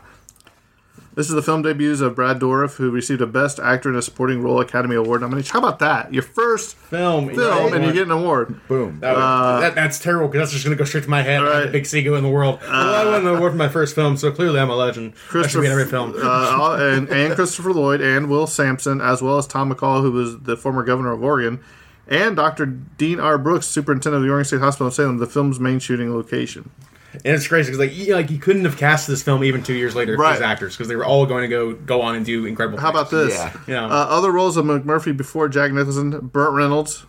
This 1.19 1.27
is 1.27 1.35
the 1.35 1.41
film 1.41 1.63
debuts 1.63 1.99
of 1.99 2.15
Brad 2.15 2.39
Dourif, 2.39 2.77
who 2.77 2.89
received 2.91 3.19
a 3.19 3.27
Best 3.27 3.59
Actor 3.59 3.89
in 3.89 3.95
a 3.97 4.01
Supporting 4.01 4.41
Role 4.41 4.61
Academy 4.61 4.95
Award 4.95 5.19
nomination. 5.19 5.51
How 5.51 5.59
about 5.59 5.79
that? 5.79 6.13
Your 6.13 6.23
first 6.23 6.77
film, 6.77 7.35
film, 7.35 7.73
and 7.73 7.83
you 7.83 7.91
get 7.91 8.03
an 8.03 8.11
award. 8.11 8.65
Boom. 8.69 9.01
That, 9.01 9.15
would- 9.15 9.63
that, 9.63 9.75
that's 9.75 9.99
terrible 9.99 10.29
because 10.29 10.43
that's 10.43 10.53
just 10.53 10.63
going 10.63 10.77
to 10.77 10.81
go 10.81 10.85
straight 10.85 11.03
to 11.03 11.09
my 11.09 11.21
head. 11.21 11.41
I'm 11.41 11.45
right. 11.45 11.65
the 11.65 11.71
biggest 11.73 11.93
ego 11.93 12.15
in 12.15 12.23
the 12.23 12.29
world. 12.29 12.61
well, 12.61 12.71
I 12.71 13.03
won 13.03 13.27
an 13.27 13.35
award 13.35 13.51
for 13.51 13.57
my 13.57 13.67
first 13.67 13.95
film, 13.95 14.15
so 14.15 14.31
clearly 14.31 14.61
I'm 14.61 14.69
a 14.69 14.77
legend. 14.77 15.13
I 15.33 15.45
should 15.45 15.59
be 15.59 15.65
in 15.65 15.73
every 15.73 15.87
film. 15.87 16.13
uh, 16.15 16.77
and, 16.79 17.09
and 17.09 17.33
Christopher 17.33 17.73
Lloyd 17.73 17.99
and 17.99 18.29
Will 18.29 18.47
Sampson, 18.47 19.01
as 19.01 19.21
well 19.21 19.37
as 19.37 19.45
Tom 19.45 19.73
McCall, 19.73 20.01
who 20.01 20.13
was 20.13 20.39
the 20.39 20.55
former 20.55 20.83
governor 20.83 21.11
of 21.11 21.21
Oregon, 21.21 21.59
and 22.07 22.37
Dr. 22.37 22.65
Dean 22.65 23.19
R. 23.19 23.37
Brooks, 23.37 23.67
superintendent 23.67 24.21
of 24.21 24.25
the 24.25 24.29
Oregon 24.29 24.45
State 24.45 24.61
Hospital 24.61 24.87
in 24.87 24.93
Salem, 24.93 25.17
the 25.17 25.27
film's 25.27 25.59
main 25.59 25.79
shooting 25.79 26.15
location. 26.15 26.71
And 27.13 27.25
it's 27.25 27.47
crazy 27.47 27.71
because 27.71 27.79
like 27.79 27.95
you, 27.95 28.13
like 28.13 28.29
you 28.29 28.37
couldn't 28.39 28.65
have 28.65 28.77
cast 28.77 29.07
this 29.07 29.23
film 29.23 29.43
even 29.43 29.63
two 29.63 29.73
years 29.73 29.95
later 29.95 30.15
Right. 30.15 30.35
as 30.35 30.41
actors 30.41 30.75
because 30.75 30.87
they 30.87 30.95
were 30.95 31.05
all 31.05 31.25
going 31.25 31.41
to 31.41 31.47
go 31.47 31.73
go 31.73 32.01
on 32.01 32.15
and 32.15 32.25
do 32.25 32.45
incredible. 32.45 32.79
How 32.79 32.89
about 32.89 33.09
this? 33.09 33.33
Yeah. 33.33 33.53
Yeah. 33.67 33.85
Uh, 33.85 33.89
other 34.09 34.31
roles 34.31 34.57
of 34.57 34.65
McMurphy 34.65 35.15
before 35.17 35.49
Jack 35.49 35.71
Nicholson: 35.71 36.11
Burt 36.27 36.53
Reynolds. 36.53 37.05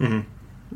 I 0.00 0.24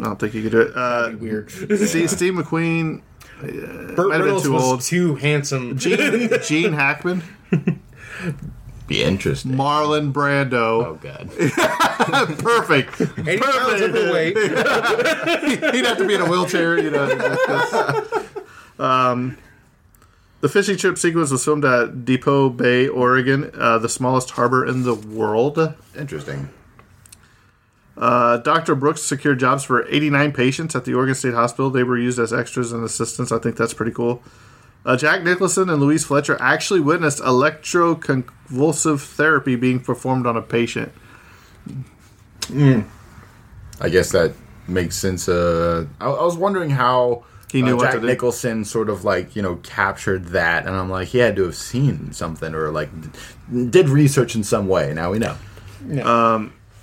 don't 0.05 0.18
think 0.18 0.34
you 0.34 0.42
could 0.42 0.53
do 0.53 0.61
it. 0.62 0.76
Uh, 0.76 1.12
Weird. 1.18 1.50
Steve, 1.50 2.11
Steve 2.11 2.34
McQueen, 2.34 3.03
Burt 3.40 3.48
might 3.48 3.53
have 3.53 3.96
been 3.96 4.09
Reynolds 4.20 4.42
too 4.44 4.53
was 4.53 4.62
old. 4.64 4.80
too 4.82 5.14
handsome. 5.16 5.78
Gene, 5.78 6.28
Gene 6.42 6.72
Hackman. 6.72 7.22
Be 8.88 9.03
interesting. 9.05 9.53
Marlon 9.53 10.12
Brando. 10.12 10.84
Oh 10.84 10.98
god. 11.00 11.30
Perfect. 12.38 12.90
Perfect. 12.92 13.28
He'd 13.28 13.38
have 15.84 15.98
to 15.98 16.05
be 16.07 16.14
in 16.14 16.20
a 16.20 16.28
wheelchair, 16.28 16.78
you 16.78 16.90
know. 16.90 17.07
Um, 18.83 19.39
the 20.41 20.49
fishing 20.49 20.76
trip 20.76 20.99
sequence 20.99 21.30
was 21.30 21.45
filmed 21.45 21.64
at 21.64 22.05
Depoe 22.05 22.51
Bay, 22.51 22.89
Oregon, 22.89 23.53
uh, 23.55 23.78
the 23.78 23.89
smallest 23.89 24.30
harbor 24.30 24.66
in 24.66 24.83
the 24.83 24.95
world. 24.95 25.74
Interesting. 25.97 26.49
Uh, 27.97 28.39
Dr. 28.39 28.74
Brooks 28.74 29.03
secured 29.03 29.39
jobs 29.39 29.62
for 29.62 29.87
89 29.87 30.33
patients 30.33 30.74
at 30.74 30.85
the 30.85 30.95
Oregon 30.95 31.14
State 31.14 31.35
Hospital. 31.35 31.70
They 31.70 31.85
were 31.85 31.97
used 31.97 32.18
as 32.18 32.33
extras 32.33 32.72
and 32.72 32.83
assistants. 32.83 33.30
I 33.30 33.39
think 33.39 33.57
that's 33.57 33.72
pretty 33.72 33.93
cool. 33.93 34.20
Uh, 34.85 34.97
Jack 34.97 35.22
Nicholson 35.22 35.70
and 35.70 35.80
Louise 35.80 36.05
Fletcher 36.05 36.37
actually 36.41 36.80
witnessed 36.80 37.20
electroconvulsive 37.20 39.01
therapy 39.01 39.55
being 39.55 39.78
performed 39.78 40.26
on 40.26 40.37
a 40.37 40.43
patient. 40.43 40.91
I 43.80 43.89
guess 43.89 44.11
that 44.11 44.35
makes 44.66 44.97
sense. 44.97 45.28
Uh, 45.28 45.87
I, 46.01 46.07
I 46.07 46.24
was 46.24 46.37
wondering 46.37 46.70
how 46.70 47.24
He 47.53 47.61
knew 47.61 47.74
uh, 47.74 47.76
what 47.76 47.82
Jack 47.84 47.94
to 47.94 48.00
do. 48.00 48.07
Nicholson 48.07 48.64
sort 48.64 48.88
of 48.88 49.05
like 49.05 49.36
you 49.36 49.42
know 49.42 49.57
captured 49.57 50.28
that, 50.28 50.66
and 50.66 50.74
I'm 50.74 50.88
like, 50.88 51.09
he 51.09 51.18
had 51.18 51.36
to 51.36 51.44
have 51.44 51.55
seen 51.55 52.12
something 52.12 52.55
or 52.55 52.70
like 52.70 52.88
d- 53.00 53.66
did 53.68 53.88
research 53.90 54.34
in 54.34 54.42
some 54.42 54.66
way. 54.68 54.92
Now 54.94 55.12
we 55.12 55.18
know. 55.18 55.36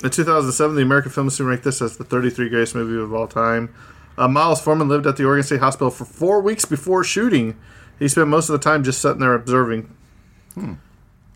In 0.01 0.09
2007, 0.09 0.75
the 0.75 0.81
American 0.81 1.11
Film 1.11 1.27
Institute 1.27 1.47
ranked 1.47 1.63
this 1.65 1.81
as 1.81 1.97
the 1.97 2.05
33 2.05 2.47
greatest 2.49 2.73
movie 2.73 3.01
of 3.01 3.13
all 3.13 3.27
time. 3.27 3.73
Uh, 4.17 4.27
Milos 4.29 4.61
Forman 4.61 4.87
lived 4.87 5.05
at 5.05 5.17
the 5.17 5.25
Oregon 5.25 5.43
State 5.43 5.59
Hospital 5.59 5.89
for 5.91 6.05
four 6.05 6.39
weeks 6.41 6.63
before 6.63 7.03
shooting. 7.03 7.57
He 7.97 8.07
spent 8.07 8.27
most 8.29 8.47
of 8.47 8.53
the 8.53 8.59
time 8.63 8.83
just 8.83 9.01
sitting 9.01 9.19
there 9.19 9.33
observing. 9.33 9.93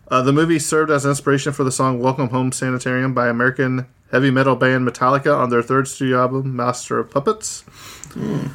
Uh, 0.08 0.22
the 0.22 0.32
movie 0.32 0.58
served 0.58 0.90
as 0.90 1.04
inspiration 1.04 1.52
for 1.52 1.64
the 1.64 1.72
song 1.72 1.98
Welcome 2.00 2.28
Home 2.28 2.52
Sanitarium 2.52 3.12
by 3.12 3.28
American 3.28 3.86
heavy 4.10 4.30
metal 4.30 4.54
band 4.56 4.86
Metallica 4.86 5.36
on 5.36 5.50
their 5.50 5.62
third 5.62 5.88
studio 5.88 6.20
album, 6.20 6.54
Master 6.54 6.98
of 6.98 7.10
Puppets. 7.10 7.64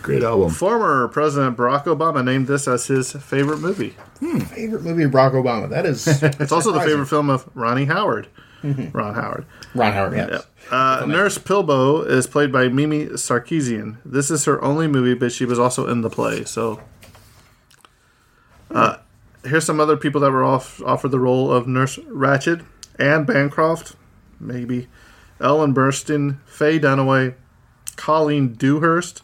Great 0.01 0.23
album. 0.23 0.49
Former 0.51 1.07
President 1.09 1.57
Barack 1.57 1.83
Obama 1.83 2.23
named 2.23 2.47
this 2.47 2.67
as 2.67 2.87
his 2.87 3.11
favorite 3.11 3.59
movie. 3.59 3.95
favorite 4.19 4.83
movie 4.83 5.03
of 5.03 5.11
Barack 5.11 5.33
Obama. 5.33 5.69
That 5.69 5.85
is. 5.85 6.07
It's 6.23 6.51
also 6.51 6.71
the 6.71 6.79
favorite 6.81 7.07
film 7.07 7.29
of 7.29 7.49
Ronnie 7.55 7.85
Howard. 7.85 8.27
Ron 8.63 9.15
Howard. 9.15 9.45
Ron 9.73 9.93
Howard. 9.93 10.13
Yes. 10.13 10.45
Uh, 10.69 11.05
Nurse 11.07 11.37
Pilbow 11.37 12.01
is 12.01 12.27
played 12.27 12.51
by 12.51 12.67
Mimi 12.67 13.05
Sarkisian. 13.07 13.97
This 14.05 14.29
is 14.29 14.45
her 14.45 14.61
only 14.63 14.87
movie, 14.87 15.13
but 15.13 15.31
she 15.31 15.45
was 15.45 15.57
also 15.59 15.87
in 15.87 16.01
the 16.01 16.09
play. 16.09 16.43
So, 16.43 16.81
uh, 18.71 18.97
here's 19.45 19.65
some 19.65 19.79
other 19.79 19.97
people 19.97 20.21
that 20.21 20.31
were 20.31 20.43
off, 20.43 20.81
offered 20.83 21.11
the 21.11 21.19
role 21.19 21.51
of 21.51 21.67
Nurse 21.67 21.97
Ratched: 21.97 22.63
Anne 22.97 23.23
Bancroft, 23.23 23.95
maybe 24.39 24.87
Ellen 25.39 25.73
Burstyn, 25.73 26.37
Faye 26.45 26.79
Dunaway, 26.79 27.35
Colleen 27.95 28.53
Dewhurst, 28.53 29.21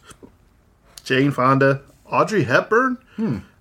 Jane 1.06 1.30
Fonda, 1.30 1.82
Audrey 2.04 2.44
Hepburn, 2.44 2.98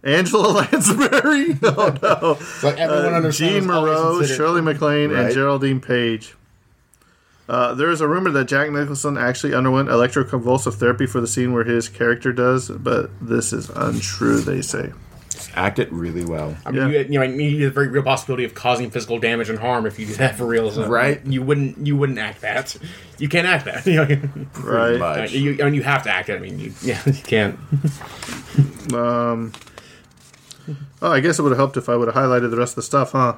Angela 0.04 0.48
Lansbury. 0.72 1.58
oh 1.64 1.96
no, 2.02 2.68
like 2.68 2.78
everyone 2.80 3.26
uh, 3.26 3.32
Jeanne 3.32 3.68
Moreau, 3.68 4.22
Shirley 4.24 4.62
MacLaine, 4.62 5.12
and 5.16 5.32
Geraldine 5.32 5.80
Page. 5.80 6.36
Uh, 7.48 7.76
there 7.76 7.92
is 7.92 8.02
a 8.02 8.08
rumor 8.08 8.32
that 8.32 8.46
Jack 8.46 8.72
Nicholson 8.72 9.20
actually 9.20 9.54
underwent 9.54 9.88
electroconvulsive 9.90 10.74
therapy 10.74 11.06
for 11.06 11.22
the 11.22 11.28
scene 11.28 11.54
where 11.54 11.64
his 11.64 11.88
character 11.88 12.34
does, 12.34 12.70
but 12.70 13.12
this 13.22 13.54
is 13.54 13.70
untrue. 13.70 14.40
They 14.42 14.64
say. 14.64 14.92
Act 15.56 15.80
it 15.80 15.92
really 15.92 16.26
well. 16.26 16.56
I 16.66 16.72
mean, 16.72 16.82
Yeah. 16.82 17.00
you, 17.00 17.06
you 17.10 17.20
know, 17.20 17.22
I 17.24 17.28
mean, 17.30 17.56
you 17.56 17.64
have 17.64 17.72
a 17.72 17.74
very 17.74 17.88
real 17.88 18.04
possibility 18.04 18.44
of 18.44 18.54
causing 18.54 18.92
physical 18.92 19.20
damage 19.20 19.50
and 19.50 19.58
harm 19.58 19.86
if 19.86 19.98
you 19.98 20.06
do 20.06 20.14
that 20.16 20.36
for 20.38 20.46
real. 20.46 20.70
So 20.70 20.86
Right. 20.88 21.26
You 21.26 21.42
wouldn't. 21.42 21.86
You 21.88 21.96
wouldn't 21.96 22.20
act 22.20 22.42
that. 22.42 22.76
You 23.18 23.30
can't 23.30 23.48
act 23.48 23.66
that. 23.66 23.86
You 23.88 24.06
know, 24.06 24.46
Right. 24.62 25.00
much. 25.00 25.32
you, 25.32 25.58
I 25.62 25.66
mean, 25.66 25.74
you 25.76 25.84
have 25.84 26.04
to 26.04 26.10
act 26.12 26.30
it. 26.30 26.36
I 26.36 26.40
mean, 26.40 26.60
you, 26.60 26.74
yeah, 26.82 27.00
you 27.06 27.14
can't. 27.14 27.58
Um, 28.94 29.54
oh, 31.02 31.12
I 31.12 31.20
guess 31.20 31.40
it 31.40 31.42
would 31.44 31.52
have 31.52 31.58
helped 31.58 31.78
if 31.78 31.90
I 31.90 31.96
would 31.96 32.08
have 32.08 32.16
highlighted 32.16 32.52
the 32.52 32.58
rest 32.58 32.74
of 32.74 32.76
the 32.78 32.82
stuff, 32.84 33.12
huh? 33.14 33.36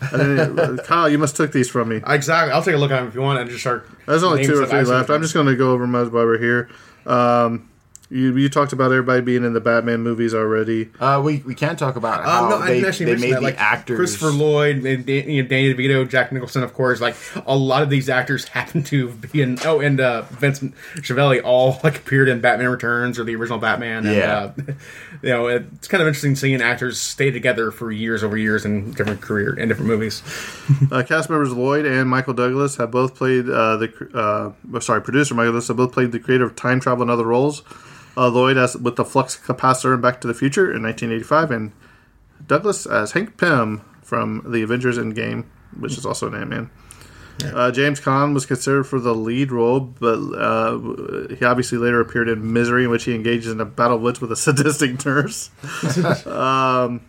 Kyle, 0.84 1.08
you 1.08 1.18
must 1.18 1.36
took 1.36 1.52
these 1.52 1.68
from 1.68 1.88
me. 1.88 2.00
Exactly. 2.06 2.52
I'll 2.52 2.62
take 2.62 2.74
a 2.74 2.78
look 2.78 2.90
at 2.92 2.98
them 3.00 3.08
if 3.08 3.14
you 3.14 3.20
want 3.20 3.40
and 3.40 3.50
just 3.50 3.62
start. 3.62 3.88
There's 4.06 4.22
only 4.22 4.44
two 4.46 4.60
or 4.62 4.66
three 4.66 4.82
left. 4.84 5.10
I'm 5.10 5.20
just 5.22 5.34
going 5.34 5.46
to 5.46 5.56
go 5.56 5.72
over 5.72 5.84
them 5.84 5.94
as 5.96 6.08
while 6.08 6.24
we're 6.24 6.38
here. 6.38 6.68
Um, 7.04 7.68
you, 8.10 8.34
you 8.36 8.48
talked 8.48 8.72
about 8.72 8.86
everybody 8.90 9.20
being 9.20 9.44
in 9.44 9.52
the 9.52 9.60
Batman 9.60 10.00
movies 10.02 10.32
already. 10.34 10.88
Uh, 10.98 11.20
we 11.22 11.38
we 11.46 11.54
can 11.54 11.76
talk 11.76 11.96
about 11.96 12.24
how 12.24 12.44
Um, 12.44 12.50
no, 12.50 12.64
they, 12.66 12.80
they 12.80 13.16
made 13.16 13.32
that. 13.32 13.36
the 13.36 13.40
Like 13.42 13.58
actors. 13.60 13.96
Christopher 13.98 14.30
Lloyd, 14.30 14.84
and 14.84 15.04
Dan, 15.04 15.28
you 15.28 15.42
know, 15.42 15.48
Danny 15.48 15.74
DeVito, 15.74 16.08
Jack 16.08 16.32
Nicholson, 16.32 16.62
of 16.62 16.72
course. 16.74 17.00
Like 17.00 17.16
a 17.46 17.56
lot 17.56 17.82
of 17.82 17.90
these 17.90 18.08
actors 18.08 18.48
happen 18.48 18.82
to 18.84 19.10
be 19.12 19.42
in. 19.42 19.58
Oh, 19.64 19.80
and 19.80 20.00
uh, 20.00 20.22
Vincent 20.30 20.74
Schiavelli 20.96 21.42
all 21.42 21.78
like 21.84 21.98
appeared 21.98 22.28
in 22.28 22.40
Batman 22.40 22.68
Returns 22.70 23.18
or 23.18 23.24
the 23.24 23.34
original 23.36 23.58
Batman. 23.58 24.06
And, 24.06 24.16
Yeah. 24.16 24.36
uh, 24.36 24.52
you 25.22 25.28
know, 25.28 25.46
it's 25.48 25.88
kind 25.88 26.00
of 26.00 26.06
interesting 26.08 26.34
seeing 26.36 26.62
actors 26.62 26.98
stay 27.00 27.30
together 27.30 27.70
for 27.70 27.92
years 27.92 28.24
over 28.24 28.36
years 28.38 28.64
in 28.64 28.92
different 28.92 29.20
career 29.20 29.54
and 29.58 29.68
different 29.68 29.88
movies. 29.88 30.22
Uh, 30.92 31.02
cast 31.02 31.28
members 31.28 31.52
Lloyd 31.52 31.84
and 31.84 32.08
Michael 32.08 32.34
Douglas 32.34 32.76
have 32.76 32.90
both 32.90 33.14
played 33.14 33.48
uh, 33.48 33.76
the 33.78 34.54
uh, 34.72 34.80
sorry 34.80 35.02
producer 35.02 35.34
Michael 35.34 35.52
Douglas 35.52 35.68
have 35.68 35.76
both 35.76 35.92
played 35.92 36.12
the 36.12 36.18
creator 36.20 36.44
of 36.44 36.54
Time 36.56 36.78
Travel 36.80 37.02
and 37.02 37.10
Other 37.10 37.24
Roles. 37.26 37.62
Uh, 38.18 38.28
Lloyd 38.28 38.56
as 38.56 38.76
with 38.76 38.96
the 38.96 39.04
flux 39.04 39.36
capacitor 39.36 39.94
in 39.94 40.00
Back 40.00 40.20
to 40.22 40.26
the 40.26 40.34
Future 40.34 40.74
in 40.74 40.82
1985, 40.82 41.50
and 41.52 41.72
Douglas 42.44 42.84
as 42.84 43.12
Hank 43.12 43.36
Pym 43.36 43.82
from 44.02 44.42
the 44.50 44.62
Avengers 44.62 44.98
Endgame, 44.98 45.44
which 45.78 45.96
is 45.96 46.04
also 46.04 46.26
an 46.26 46.34
Ant 46.34 46.50
Man. 46.50 46.70
Uh, 47.44 47.70
James 47.70 48.00
Caan 48.00 48.34
was 48.34 48.46
considered 48.46 48.84
for 48.84 48.98
the 48.98 49.14
lead 49.14 49.52
role, 49.52 49.78
but 49.78 50.18
uh, 50.34 50.78
he 51.36 51.44
obviously 51.44 51.78
later 51.78 52.00
appeared 52.00 52.28
in 52.28 52.52
Misery, 52.52 52.84
in 52.84 52.90
which 52.90 53.04
he 53.04 53.14
engages 53.14 53.52
in 53.52 53.60
a 53.60 53.64
battle 53.64 53.98
woods 53.98 54.20
with 54.20 54.32
a 54.32 54.36
sadistic 54.36 55.04
nurse. 55.06 55.50
um, 56.26 57.00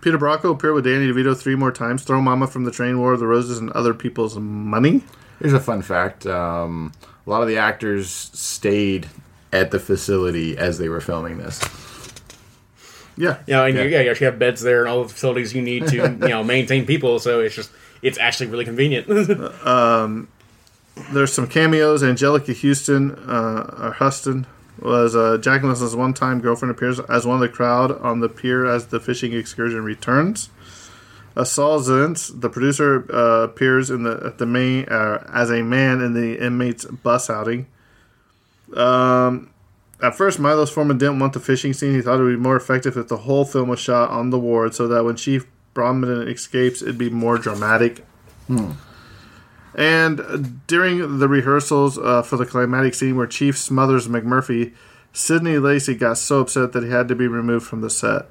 Peter 0.00 0.18
Brocco 0.18 0.52
appeared 0.52 0.74
with 0.74 0.84
Danny 0.84 1.06
DeVito 1.06 1.36
three 1.36 1.56
more 1.56 1.72
times. 1.72 2.04
Throw 2.04 2.20
Momma 2.20 2.46
from 2.46 2.64
the 2.64 2.70
Train, 2.70 3.00
War 3.00 3.12
of 3.12 3.20
the 3.20 3.26
Roses, 3.26 3.58
and 3.58 3.70
Other 3.70 3.94
People's 3.94 4.36
Money. 4.36 5.02
Here's 5.40 5.52
a 5.52 5.60
fun 5.60 5.82
fact: 5.82 6.26
um, 6.26 6.92
a 7.26 7.30
lot 7.30 7.42
of 7.42 7.48
the 7.48 7.58
actors 7.58 8.08
stayed 8.10 9.08
at 9.52 9.70
the 9.70 9.78
facility 9.78 10.56
as 10.56 10.78
they 10.78 10.88
were 10.88 11.00
filming 11.00 11.38
this. 11.38 11.60
Yeah, 13.16 13.38
You 13.46 13.54
know, 13.54 13.66
and 13.66 13.76
Yeah. 13.76 13.82
you, 13.82 13.88
yeah, 13.90 14.00
you 14.00 14.10
actually 14.10 14.24
have 14.26 14.38
beds 14.38 14.62
there 14.62 14.80
and 14.80 14.88
all 14.88 15.02
the 15.02 15.08
facilities 15.10 15.54
you 15.54 15.60
need 15.60 15.86
to, 15.88 15.96
you 15.96 16.08
know, 16.28 16.42
maintain 16.44 16.86
people. 16.86 17.18
So 17.18 17.40
it's 17.40 17.54
just, 17.54 17.70
it's 18.00 18.16
actually 18.18 18.46
really 18.46 18.64
convenient. 18.64 19.06
There's 21.12 21.32
some 21.32 21.46
cameos. 21.46 22.02
Angelica 22.02 22.52
Houston, 22.52 23.12
uh, 23.12 23.74
or 23.78 23.92
Huston, 23.92 24.46
was 24.80 25.16
uh, 25.16 25.38
Jack 25.38 25.62
Nicholson's 25.62 25.96
one-time 25.96 26.40
girlfriend. 26.40 26.70
Appears 26.70 27.00
as 27.00 27.26
one 27.26 27.36
of 27.36 27.40
the 27.40 27.48
crowd 27.48 27.92
on 28.00 28.20
the 28.20 28.28
pier 28.28 28.66
as 28.66 28.86
the 28.86 29.00
fishing 29.00 29.32
excursion 29.32 29.84
returns. 29.84 30.50
Uh, 31.34 31.44
Saul 31.44 31.80
Zaentz, 31.80 32.30
the 32.38 32.50
producer, 32.50 33.06
uh, 33.14 33.44
appears 33.44 33.88
in 33.90 34.02
the 34.02 34.20
at 34.24 34.36
the 34.38 34.44
main 34.44 34.84
uh, 34.86 35.26
as 35.32 35.50
a 35.50 35.62
man 35.62 36.02
in 36.02 36.12
the 36.12 36.38
inmates' 36.44 36.84
bus 36.84 37.30
outing. 37.30 37.66
Um, 38.76 39.50
at 40.02 40.16
first, 40.16 40.40
Milos 40.40 40.70
Forman 40.70 40.98
didn't 40.98 41.20
want 41.20 41.32
the 41.32 41.40
fishing 41.40 41.72
scene. 41.72 41.94
He 41.94 42.02
thought 42.02 42.18
it 42.18 42.22
would 42.24 42.36
be 42.36 42.36
more 42.36 42.56
effective 42.56 42.96
if 42.96 43.08
the 43.08 43.18
whole 43.18 43.44
film 43.44 43.68
was 43.68 43.78
shot 43.78 44.10
on 44.10 44.30
the 44.30 44.38
ward, 44.38 44.74
so 44.74 44.88
that 44.88 45.04
when 45.04 45.16
Chief 45.16 45.46
Bromden 45.74 46.28
escapes, 46.28 46.82
it'd 46.82 46.98
be 46.98 47.10
more 47.10 47.38
dramatic. 47.38 48.04
And 49.74 50.20
uh, 50.20 50.38
during 50.66 51.18
the 51.18 51.28
rehearsals 51.28 51.98
uh, 51.98 52.22
for 52.22 52.36
the 52.36 52.44
climatic 52.44 52.94
scene 52.94 53.16
where 53.16 53.26
Chief 53.26 53.56
smothers 53.56 54.08
McMurphy, 54.08 54.74
Sydney 55.12 55.54
Lassick 55.54 55.98
got 56.00 56.18
so 56.18 56.40
upset 56.40 56.72
that 56.72 56.82
he 56.82 56.90
had 56.90 57.08
to 57.08 57.14
be 57.14 57.26
removed 57.26 57.66
from 57.66 57.80
the 57.80 57.90
set. 57.90 58.26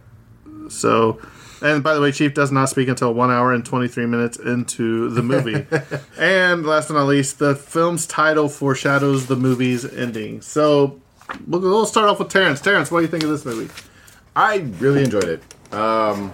So, 0.69 1.19
and 1.61 1.83
by 1.83 1.93
the 1.93 2.01
way, 2.01 2.11
Chief 2.11 2.33
does 2.33 2.51
not 2.51 2.69
speak 2.69 2.87
until 2.87 3.13
one 3.13 3.31
hour 3.31 3.53
and 3.53 3.65
23 3.65 4.05
minutes 4.05 4.37
into 4.37 5.09
the 5.09 5.21
movie. 5.21 5.65
and 6.17 6.65
last 6.65 6.87
but 6.87 6.95
not 6.95 7.07
least, 7.07 7.39
the 7.39 7.55
film's 7.55 8.05
title 8.07 8.49
foreshadows 8.49 9.27
the 9.27 9.35
movie's 9.35 9.85
ending. 9.85 10.41
So, 10.41 10.99
we'll, 11.47 11.61
we'll 11.61 11.85
start 11.85 12.09
off 12.09 12.19
with 12.19 12.29
Terrence. 12.29 12.61
Terrence, 12.61 12.91
what 12.91 12.99
do 12.99 13.05
you 13.05 13.11
think 13.11 13.23
of 13.23 13.29
this 13.29 13.45
movie? 13.45 13.71
I 14.35 14.57
really 14.79 15.03
enjoyed 15.03 15.25
it. 15.25 15.73
Um, 15.73 16.33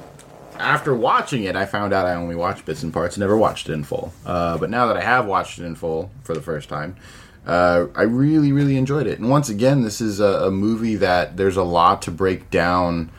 after 0.57 0.93
watching 0.93 1.43
it, 1.43 1.55
I 1.55 1.65
found 1.65 1.93
out 1.93 2.05
I 2.05 2.15
only 2.15 2.35
watched 2.35 2.65
bits 2.65 2.83
and 2.83 2.93
parts, 2.93 3.17
never 3.17 3.37
watched 3.37 3.69
it 3.69 3.73
in 3.73 3.83
full. 3.83 4.13
Uh, 4.25 4.57
but 4.57 4.69
now 4.69 4.87
that 4.87 4.97
I 4.97 5.01
have 5.01 5.25
watched 5.25 5.59
it 5.59 5.65
in 5.65 5.75
full 5.75 6.11
for 6.23 6.33
the 6.33 6.41
first 6.41 6.69
time, 6.69 6.95
uh, 7.45 7.87
I 7.95 8.03
really, 8.03 8.51
really 8.51 8.77
enjoyed 8.77 9.07
it. 9.07 9.19
And 9.19 9.29
once 9.29 9.49
again, 9.49 9.81
this 9.81 10.01
is 10.01 10.19
a, 10.19 10.47
a 10.47 10.51
movie 10.51 10.95
that 10.95 11.37
there's 11.37 11.57
a 11.57 11.63
lot 11.63 12.01
to 12.03 12.11
break 12.11 12.49
down 12.49 13.09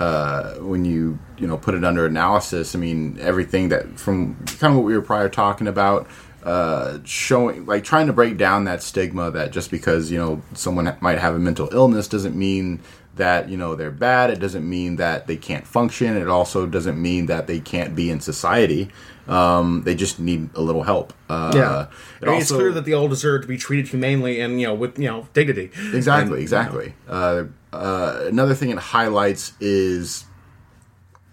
uh, 0.00 0.54
when 0.54 0.84
you 0.84 1.18
you 1.38 1.46
know 1.46 1.56
put 1.56 1.74
it 1.74 1.84
under 1.84 2.06
analysis. 2.06 2.74
I 2.74 2.78
mean, 2.78 3.18
everything 3.20 3.68
that 3.68 3.98
from 3.98 4.34
kind 4.46 4.72
of 4.72 4.76
what 4.76 4.84
we 4.84 4.94
were 4.94 5.02
prior 5.02 5.28
talking 5.28 5.66
about. 5.66 6.06
Uh, 6.44 6.98
showing 7.04 7.64
like 7.66 7.84
trying 7.84 8.06
to 8.06 8.12
break 8.12 8.36
down 8.36 8.64
that 8.64 8.82
stigma 8.82 9.30
that 9.30 9.50
just 9.50 9.70
because 9.70 10.10
you 10.10 10.18
know 10.18 10.42
someone 10.52 10.94
might 11.00 11.18
have 11.18 11.34
a 11.34 11.38
mental 11.38 11.68
illness 11.72 12.06
doesn't 12.06 12.36
mean 12.36 12.80
that 13.16 13.48
you 13.48 13.56
know 13.56 13.74
they're 13.74 13.90
bad. 13.90 14.30
It 14.30 14.40
doesn't 14.40 14.68
mean 14.68 14.96
that 14.96 15.26
they 15.26 15.36
can't 15.36 15.66
function. 15.66 16.16
It 16.16 16.28
also 16.28 16.66
doesn't 16.66 17.00
mean 17.00 17.26
that 17.26 17.46
they 17.46 17.60
can't 17.60 17.94
be 17.94 18.10
in 18.10 18.20
society. 18.20 18.90
Um, 19.26 19.84
they 19.84 19.94
just 19.94 20.20
need 20.20 20.50
a 20.54 20.60
little 20.60 20.82
help. 20.82 21.14
Uh, 21.30 21.52
yeah, 21.54 21.86
it 22.20 22.28
I 22.28 22.32
mean, 22.32 22.40
it's 22.42 22.52
clear 22.52 22.72
that 22.72 22.84
they 22.84 22.92
all 22.92 23.08
deserve 23.08 23.42
to 23.42 23.48
be 23.48 23.56
treated 23.56 23.88
humanely 23.88 24.40
and 24.40 24.60
you 24.60 24.66
know 24.66 24.74
with 24.74 24.98
you 24.98 25.08
know 25.08 25.28
dignity. 25.32 25.70
Exactly, 25.94 26.34
And, 26.34 26.42
exactly. 26.42 26.94
Uh, 27.08 27.44
uh, 27.72 28.24
another 28.26 28.54
thing 28.54 28.68
it 28.70 28.78
highlights 28.78 29.54
is 29.60 30.26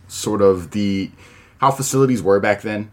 sort 0.07 0.41
of 0.41 0.71
the 0.71 1.11
how 1.57 1.71
facilities 1.71 2.23
were 2.23 2.39
back 2.39 2.61
then. 2.61 2.91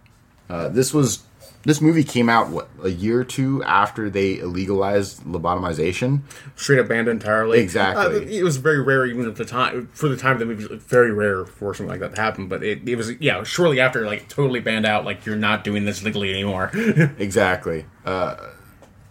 Uh, 0.50 0.68
this 0.68 0.92
was 0.92 1.20
this 1.64 1.80
movie 1.80 2.04
came 2.04 2.28
out 2.28 2.48
what 2.48 2.68
a 2.82 2.88
year 2.88 3.20
or 3.20 3.24
two 3.24 3.62
after 3.64 4.08
they 4.08 4.40
legalized 4.42 5.22
lobotomization. 5.24 6.22
straight 6.54 6.78
up 6.78 6.88
banned 6.88 7.08
entirely. 7.08 7.58
Exactly. 7.58 8.04
Uh, 8.04 8.20
it 8.20 8.44
was 8.44 8.58
very 8.58 8.80
rare, 8.80 9.04
even 9.06 9.26
at 9.26 9.36
the 9.36 9.44
time 9.44 9.88
for 9.92 10.08
the 10.08 10.16
time 10.16 10.32
of 10.32 10.38
the 10.38 10.46
movie. 10.46 10.64
it 10.64 10.80
Very 10.82 11.12
rare 11.12 11.44
for 11.44 11.74
something 11.74 11.90
like 11.90 12.00
that 12.00 12.14
to 12.14 12.20
happen. 12.20 12.48
But 12.48 12.62
it, 12.62 12.88
it 12.88 12.96
was 12.96 13.12
yeah, 13.20 13.42
shortly 13.42 13.80
after, 13.80 14.06
like 14.06 14.28
totally 14.28 14.60
banned 14.60 14.86
out. 14.86 15.04
Like 15.04 15.26
you're 15.26 15.36
not 15.36 15.64
doing 15.64 15.84
this 15.84 16.02
legally 16.02 16.30
anymore. 16.30 16.70
Exactly. 17.18 17.84
Uh, 18.04 18.36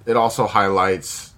it 0.05 0.15
also 0.15 0.47
highlights. 0.47 1.33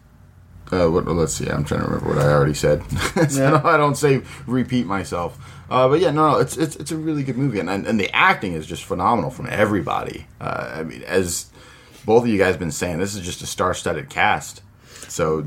Uh, 0.72 0.88
what, 0.88 1.06
let's 1.08 1.34
see. 1.34 1.48
I'm 1.48 1.64
trying 1.64 1.82
to 1.82 1.88
remember 1.88 2.10
what 2.10 2.20
I 2.20 2.32
already 2.32 2.54
said. 2.54 2.84
so 3.30 3.62
I 3.64 3.76
don't 3.78 3.96
say 3.96 4.22
repeat 4.46 4.86
myself. 4.86 5.38
Uh, 5.70 5.88
but 5.88 6.00
yeah, 6.00 6.12
no, 6.12 6.32
no, 6.32 6.40
it's 6.40 6.58
it's 6.58 6.76
it's 6.78 6.92
a 6.92 6.98
really 6.98 7.24
good 7.24 7.38
movie, 7.38 7.60
and 7.60 7.70
and, 7.70 7.86
and 7.88 8.00
the 8.00 8.10
acting 8.16 8.54
is 8.54 8.66
just 8.66 8.84
phenomenal 8.84 9.30
from 9.30 9.48
everybody. 9.50 10.26
Uh, 10.42 10.74
I 10.78 10.84
mean, 10.84 11.04
as 11.04 11.50
both 12.06 12.24
of 12.24 12.30
you 12.30 12.38
guys 12.38 12.58
been 12.58 12.72
saying, 12.72 12.98
this 13.00 13.16
is 13.16 13.22
just 13.22 13.42
a 13.42 13.46
star-studded 13.46 14.10
cast. 14.10 14.62
So. 15.08 15.46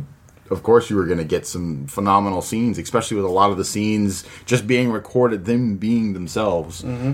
Of 0.51 0.62
course, 0.62 0.91
you 0.91 0.97
were 0.97 1.07
going 1.07 1.16
to 1.16 1.25
get 1.25 1.47
some 1.47 1.87
phenomenal 1.87 2.43
scenes, 2.43 2.77
especially 2.77 3.16
with 3.16 3.25
a 3.25 3.31
lot 3.31 3.53
of 3.53 3.57
the 3.57 3.64
scenes 3.64 4.23
just 4.45 4.66
being 4.66 4.93
recorded, 4.93 5.47
them 5.47 5.79
being 5.79 6.12
themselves. 6.12 6.83
Mm-hmm. 6.83 7.12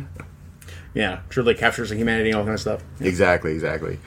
yeah, 0.94 1.20
truly 1.28 1.54
captures 1.54 1.90
the 1.90 1.94
humanity 1.94 2.30
and 2.30 2.38
all 2.38 2.44
kind 2.44 2.54
of 2.54 2.60
stuff. 2.60 2.82
Exactly, 3.00 3.52
exactly. 3.52 4.00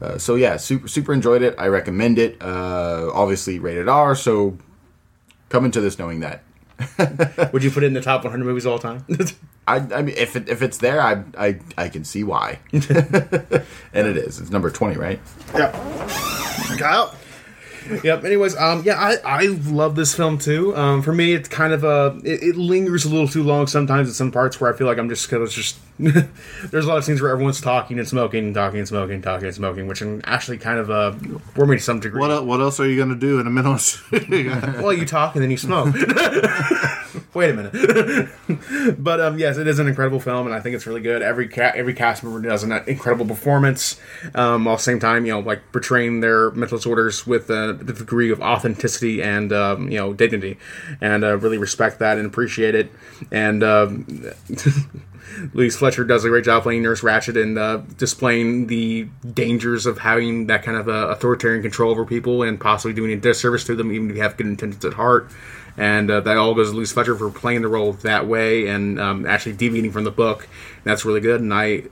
Uh, 0.00 0.16
so 0.16 0.36
yeah, 0.36 0.56
super 0.56 0.88
super 0.88 1.12
enjoyed 1.12 1.42
it. 1.42 1.54
I 1.58 1.68
recommend 1.68 2.18
it. 2.18 2.40
Uh, 2.40 3.10
obviously 3.12 3.58
rated 3.58 3.88
R. 3.88 4.14
So 4.14 4.56
come 5.50 5.66
into 5.66 5.82
this 5.82 5.98
knowing 5.98 6.20
that. 6.20 6.42
Would 7.52 7.64
you 7.64 7.70
put 7.70 7.82
it 7.82 7.86
in 7.86 7.92
the 7.92 8.00
top 8.00 8.24
100 8.24 8.44
movies 8.44 8.64
of 8.64 8.72
all 8.72 8.78
time? 8.78 9.04
I, 9.68 9.76
I 9.76 10.02
mean, 10.02 10.14
if 10.16 10.36
it, 10.36 10.48
if 10.48 10.62
it's 10.62 10.78
there, 10.78 11.00
I 11.00 11.24
I, 11.36 11.60
I 11.76 11.88
can 11.88 12.04
see 12.04 12.24
why. 12.24 12.58
and 12.72 12.86
it 13.92 14.16
is. 14.16 14.40
It's 14.40 14.50
number 14.50 14.70
twenty, 14.70 14.96
right? 14.96 15.20
Yep. 15.54 15.72
Kyle. 16.78 17.14
Yep. 18.04 18.24
Anyways, 18.24 18.56
um, 18.56 18.82
yeah, 18.84 18.98
I, 18.98 19.16
I 19.24 19.46
love 19.46 19.94
this 19.96 20.14
film 20.14 20.38
too. 20.38 20.76
Um, 20.76 21.02
for 21.02 21.12
me, 21.12 21.32
it's 21.32 21.48
kind 21.48 21.72
of 21.72 21.84
a 21.84 22.18
it, 22.24 22.42
it 22.42 22.56
lingers 22.56 23.04
a 23.04 23.08
little 23.08 23.28
too 23.28 23.42
long 23.42 23.66
sometimes 23.66 24.08
in 24.08 24.14
some 24.14 24.30
parts 24.30 24.60
where 24.60 24.72
I 24.72 24.76
feel 24.76 24.86
like 24.86 24.98
I'm 24.98 25.08
just 25.08 25.28
because 25.28 25.54
just 25.54 25.78
there's 25.98 26.84
a 26.84 26.88
lot 26.88 26.98
of 26.98 27.04
scenes 27.04 27.20
where 27.20 27.30
everyone's 27.30 27.60
talking 27.60 27.98
and 27.98 28.06
smoking 28.06 28.46
and 28.46 28.54
talking 28.54 28.78
and 28.78 28.88
smoking, 28.88 29.14
and 29.16 29.22
talking 29.22 29.46
and 29.46 29.54
smoking, 29.54 29.86
which 29.88 29.98
can 29.98 30.22
actually 30.24 30.58
kind 30.58 30.78
of 30.78 30.90
uh 30.90 31.10
bore 31.54 31.66
me 31.66 31.76
to 31.76 31.82
some 31.82 32.00
degree. 32.00 32.20
What 32.20 32.30
el- 32.30 32.46
what 32.46 32.60
else 32.60 32.78
are 32.80 32.88
you 32.88 32.96
gonna 32.98 33.16
do 33.16 33.40
in 33.40 33.46
a 33.46 33.50
minute? 33.50 33.98
well, 34.82 34.92
you 34.92 35.06
talk 35.06 35.34
and 35.34 35.42
then 35.42 35.50
you 35.50 35.56
smoke. 35.56 35.94
Wait 37.34 37.50
a 37.50 37.54
minute. 37.54 38.96
but 38.98 39.20
um, 39.20 39.38
yes, 39.38 39.58
it 39.58 39.66
is 39.66 39.78
an 39.78 39.86
incredible 39.86 40.18
film, 40.18 40.46
and 40.46 40.54
I 40.54 40.60
think 40.60 40.74
it's 40.74 40.86
really 40.86 41.02
good. 41.02 41.20
Every 41.20 41.46
ca- 41.46 41.72
every 41.74 41.92
cast 41.92 42.24
member 42.24 42.40
does 42.40 42.62
an 42.62 42.72
incredible 42.86 43.26
performance, 43.26 44.00
um, 44.34 44.64
while 44.64 44.78
same 44.78 44.98
time, 44.98 45.26
you 45.26 45.32
know, 45.32 45.40
like 45.40 45.70
portraying 45.70 46.20
their 46.20 46.50
mental 46.52 46.78
disorders 46.78 47.26
with 47.26 47.50
a 47.50 47.74
degree 47.74 48.30
of 48.30 48.40
authenticity 48.40 49.22
and 49.22 49.52
um, 49.52 49.90
you 49.90 49.98
know 49.98 50.14
dignity, 50.14 50.56
and 51.02 51.22
uh, 51.22 51.36
really 51.36 51.58
respect 51.58 51.98
that 51.98 52.16
and 52.16 52.26
appreciate 52.26 52.74
it. 52.74 52.90
And 53.30 53.62
um, 53.62 54.06
Louise 55.52 55.76
Fletcher 55.76 56.04
does 56.04 56.24
a 56.24 56.28
great 56.28 56.44
job 56.44 56.62
playing 56.62 56.82
Nurse 56.82 57.02
Ratched 57.02 57.40
and 57.40 57.58
uh, 57.58 57.78
displaying 57.96 58.68
the 58.68 59.08
dangers 59.34 59.86
of 59.86 59.98
having 59.98 60.46
that 60.46 60.62
kind 60.62 60.78
of 60.78 60.88
uh, 60.88 61.08
authoritarian 61.08 61.62
control 61.62 61.90
over 61.90 62.04
people 62.04 62.42
and 62.42 62.58
possibly 62.58 62.94
doing 62.94 63.12
a 63.12 63.16
disservice 63.16 63.64
to 63.64 63.76
them, 63.76 63.92
even 63.92 64.10
if 64.10 64.16
you 64.16 64.22
have 64.22 64.36
good 64.36 64.46
intentions 64.46 64.84
at 64.84 64.94
heart. 64.94 65.30
And 65.78 66.10
uh, 66.10 66.20
that 66.20 66.36
all 66.36 66.54
goes 66.54 66.70
to 66.70 66.76
Louise 66.76 66.92
Fletcher 66.92 67.16
for 67.16 67.30
playing 67.30 67.62
the 67.62 67.68
role 67.68 67.92
that 67.92 68.26
way 68.26 68.66
and 68.66 69.00
um, 69.00 69.26
actually 69.26 69.52
deviating 69.52 69.92
from 69.92 70.04
the 70.04 70.10
book. 70.10 70.48
That's 70.84 71.04
really 71.04 71.20
good. 71.20 71.40
And 71.40 71.54
I 71.54 71.84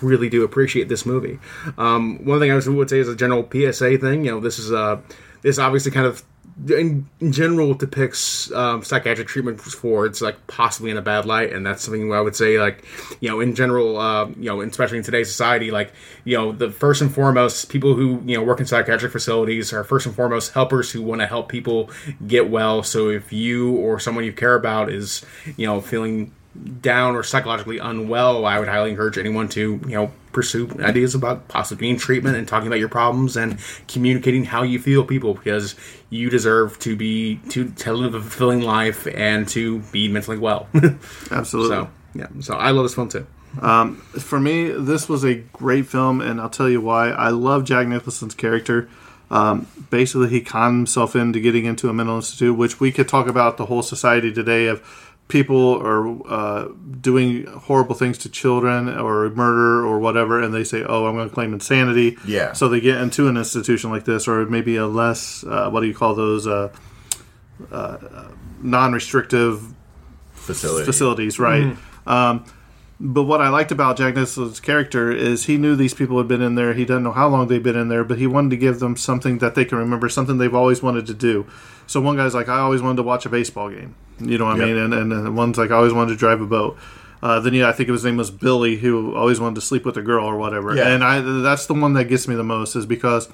really 0.00 0.28
do 0.28 0.44
appreciate 0.44 0.88
this 0.88 1.04
movie. 1.04 1.38
Um, 1.76 2.24
one 2.24 2.38
thing 2.38 2.50
I 2.50 2.54
would 2.54 2.90
say 2.90 3.00
is 3.00 3.08
a 3.08 3.16
general 3.16 3.42
PSA 3.50 3.98
thing. 3.98 4.24
You 4.24 4.32
know, 4.32 4.40
this 4.40 4.58
is 4.58 4.72
uh, 4.72 5.00
this 5.42 5.58
obviously 5.58 5.90
kind 5.90 6.06
of 6.06 6.22
in, 6.68 7.08
in 7.20 7.32
general 7.32 7.74
depicts 7.74 8.52
um, 8.52 8.84
psychiatric 8.84 9.26
treatment 9.26 9.60
for 9.60 10.06
it's 10.06 10.20
like 10.20 10.46
possibly 10.46 10.90
in 10.90 10.96
a 10.96 11.02
bad 11.02 11.24
light 11.24 11.52
and 11.52 11.64
that's 11.64 11.82
something 11.82 12.12
I 12.12 12.20
would 12.20 12.36
say 12.36 12.58
like 12.58 12.84
you 13.20 13.28
know 13.28 13.40
in 13.40 13.54
general 13.54 13.96
uh, 13.98 14.26
you 14.26 14.44
know 14.44 14.60
especially 14.60 14.98
in 14.98 15.04
today's 15.04 15.28
society 15.28 15.70
like 15.70 15.92
you 16.24 16.36
know 16.36 16.52
the 16.52 16.70
first 16.70 17.00
and 17.00 17.12
foremost 17.12 17.68
people 17.68 17.94
who 17.94 18.22
you 18.24 18.36
know 18.36 18.42
work 18.42 18.60
in 18.60 18.66
psychiatric 18.66 19.12
facilities 19.12 19.72
are 19.72 19.82
first 19.82 20.06
and 20.06 20.14
foremost 20.14 20.52
helpers 20.52 20.90
who 20.90 21.02
want 21.02 21.20
to 21.20 21.26
help 21.26 21.48
people 21.48 21.90
get 22.26 22.50
well. 22.50 22.82
So 22.82 23.08
if 23.08 23.32
you 23.32 23.76
or 23.76 23.98
someone 23.98 24.24
you 24.24 24.32
care 24.32 24.54
about 24.54 24.90
is 24.90 25.24
you 25.56 25.66
know 25.66 25.80
feeling 25.80 26.32
down 26.80 27.16
or 27.16 27.22
psychologically 27.22 27.78
unwell, 27.78 28.44
I 28.44 28.58
would 28.58 28.68
highly 28.68 28.90
encourage 28.90 29.16
anyone 29.16 29.48
to, 29.50 29.80
you 29.86 29.94
know, 29.94 30.12
pursue 30.32 30.70
ideas 30.80 31.14
about 31.14 31.48
possibly 31.48 31.94
treatment 31.96 32.36
and 32.36 32.46
talking 32.46 32.66
about 32.66 32.78
your 32.78 32.88
problems 32.88 33.36
and 33.36 33.58
communicating 33.88 34.44
how 34.44 34.62
you 34.62 34.78
feel 34.78 35.04
people 35.04 35.34
because 35.34 35.74
you 36.12 36.28
deserve 36.28 36.78
to 36.78 36.94
be 36.94 37.36
to, 37.48 37.70
to 37.70 37.92
live 37.94 38.14
a 38.14 38.20
fulfilling 38.20 38.60
life 38.60 39.08
and 39.14 39.48
to 39.48 39.78
be 39.92 40.08
mentally 40.08 40.36
well. 40.38 40.68
Absolutely. 41.30 41.76
so 41.76 41.90
yeah. 42.14 42.26
So 42.40 42.54
I 42.54 42.70
love 42.70 42.84
this 42.84 42.94
film 42.94 43.08
too. 43.08 43.26
for 44.20 44.38
me, 44.38 44.68
this 44.70 45.08
was 45.08 45.24
a 45.24 45.36
great 45.36 45.86
film, 45.86 46.20
and 46.20 46.38
I'll 46.38 46.50
tell 46.50 46.68
you 46.68 46.82
why. 46.82 47.08
I 47.10 47.30
love 47.30 47.64
Jack 47.64 47.88
Nicholson's 47.88 48.34
character. 48.34 48.90
Um, 49.30 49.66
basically, 49.88 50.28
he 50.28 50.42
conned 50.42 50.76
himself 50.76 51.16
into 51.16 51.40
getting 51.40 51.64
into 51.64 51.88
a 51.88 51.94
mental 51.94 52.16
institute, 52.16 52.58
which 52.58 52.78
we 52.78 52.92
could 52.92 53.08
talk 53.08 53.26
about 53.26 53.56
the 53.56 53.64
whole 53.64 53.82
society 53.82 54.30
today 54.30 54.66
of 54.66 54.82
people 55.28 55.80
are 55.82 56.28
uh, 56.30 56.68
doing 57.00 57.46
horrible 57.46 57.94
things 57.94 58.18
to 58.18 58.28
children 58.28 58.88
or 58.88 59.30
murder 59.30 59.86
or 59.86 59.98
whatever, 59.98 60.42
and 60.42 60.52
they 60.52 60.64
say, 60.64 60.84
"Oh, 60.86 61.06
I'm 61.06 61.14
going 61.14 61.28
to 61.28 61.34
claim 61.34 61.52
insanity." 61.52 62.18
Yeah. 62.26 62.52
So 62.52 62.68
they 62.68 62.80
get 62.80 63.00
into 63.00 63.28
an 63.28 63.36
institution 63.36 63.90
like 63.90 64.04
this, 64.04 64.28
or 64.28 64.44
maybe 64.46 64.76
a 64.76 64.86
less 64.86 65.44
uh, 65.44 65.70
what 65.70 65.80
do 65.80 65.86
you 65.86 65.94
call 65.94 66.14
those 66.14 66.46
uh, 66.46 66.72
uh, 67.70 67.96
non-restrictive 68.62 69.74
Facility. 70.34 70.84
facilities, 70.84 71.38
right? 71.38 71.76
Um, 72.06 72.44
but 73.04 73.24
what 73.24 73.40
I 73.40 73.48
liked 73.48 73.72
about 73.72 73.96
Jack 73.96 74.14
Nicholson's 74.14 74.60
character 74.60 75.10
is 75.10 75.46
he 75.46 75.56
knew 75.56 75.74
these 75.74 75.92
people 75.92 76.18
had 76.18 76.28
been 76.28 76.40
in 76.40 76.54
there. 76.54 76.72
He 76.72 76.84
doesn't 76.84 77.02
know 77.02 77.10
how 77.10 77.28
long 77.28 77.48
they've 77.48 77.62
been 77.62 77.74
in 77.76 77.88
there, 77.88 78.04
but 78.04 78.16
he 78.18 78.28
wanted 78.28 78.50
to 78.50 78.56
give 78.56 78.78
them 78.78 78.96
something 78.96 79.38
that 79.38 79.56
they 79.56 79.64
can 79.64 79.78
remember, 79.78 80.08
something 80.08 80.38
they've 80.38 80.54
always 80.54 80.82
wanted 80.84 81.06
to 81.08 81.14
do. 81.14 81.44
So 81.88 82.00
one 82.00 82.16
guy's 82.16 82.32
like, 82.32 82.48
I 82.48 82.60
always 82.60 82.80
wanted 82.80 82.98
to 82.98 83.02
watch 83.02 83.26
a 83.26 83.28
baseball 83.28 83.70
game. 83.70 83.96
You 84.20 84.38
know 84.38 84.44
what 84.44 84.54
I 84.54 84.58
Yep. 84.64 84.66
mean? 84.68 84.76
And, 84.76 84.94
and, 84.94 85.12
and 85.12 85.36
one's 85.36 85.58
like, 85.58 85.72
I 85.72 85.74
always 85.74 85.92
wanted 85.92 86.10
to 86.12 86.16
drive 86.16 86.40
a 86.40 86.46
boat. 86.46 86.78
Uh, 87.20 87.40
then 87.40 87.54
yeah, 87.54 87.68
I 87.68 87.72
think 87.72 87.88
his 87.88 88.04
name 88.04 88.16
was 88.16 88.30
Billy, 88.30 88.76
who 88.76 89.14
always 89.16 89.40
wanted 89.40 89.56
to 89.56 89.60
sleep 89.62 89.84
with 89.84 89.96
a 89.96 90.02
girl 90.02 90.24
or 90.24 90.36
whatever. 90.36 90.74
Yeah. 90.74 90.88
And 90.88 91.02
I 91.02 91.20
that's 91.20 91.66
the 91.66 91.74
one 91.74 91.92
that 91.94 92.04
gets 92.04 92.26
me 92.28 92.34
the 92.36 92.44
most 92.44 92.76
is 92.76 92.86
because 92.86 93.28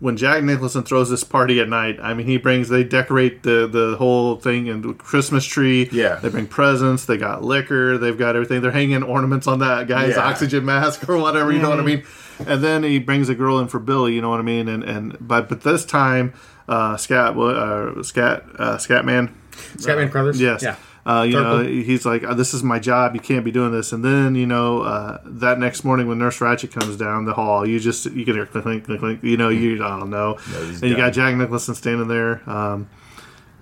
when 0.00 0.16
Jack 0.16 0.44
Nicholson 0.44 0.84
throws 0.84 1.10
this 1.10 1.24
party 1.24 1.60
at 1.60 1.68
night, 1.68 1.98
I 2.00 2.14
mean, 2.14 2.26
he 2.26 2.36
brings 2.36 2.68
they 2.68 2.84
decorate 2.84 3.42
the 3.42 3.66
the 3.66 3.96
whole 3.96 4.36
thing 4.36 4.68
and 4.68 4.96
Christmas 4.98 5.44
tree. 5.44 5.88
Yeah. 5.90 6.16
they 6.16 6.28
bring 6.28 6.46
presents. 6.46 7.04
They 7.06 7.16
got 7.16 7.42
liquor. 7.42 7.98
They've 7.98 8.16
got 8.16 8.36
everything. 8.36 8.60
They're 8.62 8.70
hanging 8.70 9.02
ornaments 9.02 9.46
on 9.46 9.58
that 9.58 9.88
guy's 9.88 10.14
Yeah. 10.14 10.20
oxygen 10.22 10.64
mask 10.64 11.08
or 11.08 11.18
whatever. 11.18 11.52
You 11.52 11.58
know 11.60 11.70
what 11.70 11.80
I 11.80 11.84
mean? 11.84 12.04
And 12.46 12.62
then 12.62 12.84
he 12.84 13.00
brings 13.00 13.28
a 13.28 13.34
girl 13.34 13.58
in 13.58 13.66
for 13.66 13.80
Billy. 13.80 14.14
You 14.14 14.20
know 14.20 14.30
what 14.30 14.38
I 14.38 14.44
mean? 14.44 14.68
And 14.68 14.84
and 14.84 15.16
but 15.20 15.48
but 15.48 15.62
this 15.62 15.84
time, 15.84 16.32
uh, 16.68 16.96
Scat 16.96 17.36
uh, 17.36 18.02
Scat 18.04 18.44
uh, 18.58 18.76
Scatman. 18.76 19.32
Scatman 19.76 20.10
Crothers? 20.12 20.40
Yes. 20.40 20.62
Yeah. 20.62 20.76
Uh, 21.08 21.22
you 21.22 21.32
know, 21.32 21.62
he's 21.64 22.04
like, 22.04 22.22
"Uh, 22.22 22.34
"This 22.34 22.52
is 22.52 22.62
my 22.62 22.78
job. 22.78 23.14
You 23.14 23.20
can't 23.20 23.44
be 23.44 23.50
doing 23.50 23.72
this." 23.72 23.92
And 23.92 24.04
then, 24.04 24.34
you 24.34 24.46
know, 24.46 24.82
uh, 24.82 25.18
that 25.24 25.58
next 25.58 25.82
morning 25.82 26.06
when 26.06 26.18
Nurse 26.18 26.38
Ratched 26.40 26.70
comes 26.70 26.96
down 26.96 27.24
the 27.24 27.32
hall, 27.32 27.66
you 27.66 27.80
just 27.80 28.04
you 28.12 28.24
can 28.26 28.34
hear 28.34 28.44
clink, 28.44 28.64
clink, 28.64 28.84
clink, 28.84 29.00
clink. 29.00 29.22
You 29.22 29.38
know, 29.38 29.48
you 29.48 29.82
I 29.82 29.98
don't 29.98 30.10
know. 30.10 30.34
he's 30.34 30.82
and 30.82 30.90
you 30.90 30.96
got 30.96 31.14
Jack 31.14 31.34
Nicholson 31.34 31.74
standing 31.74 32.08
there. 32.08 32.42
Um, 32.48 32.88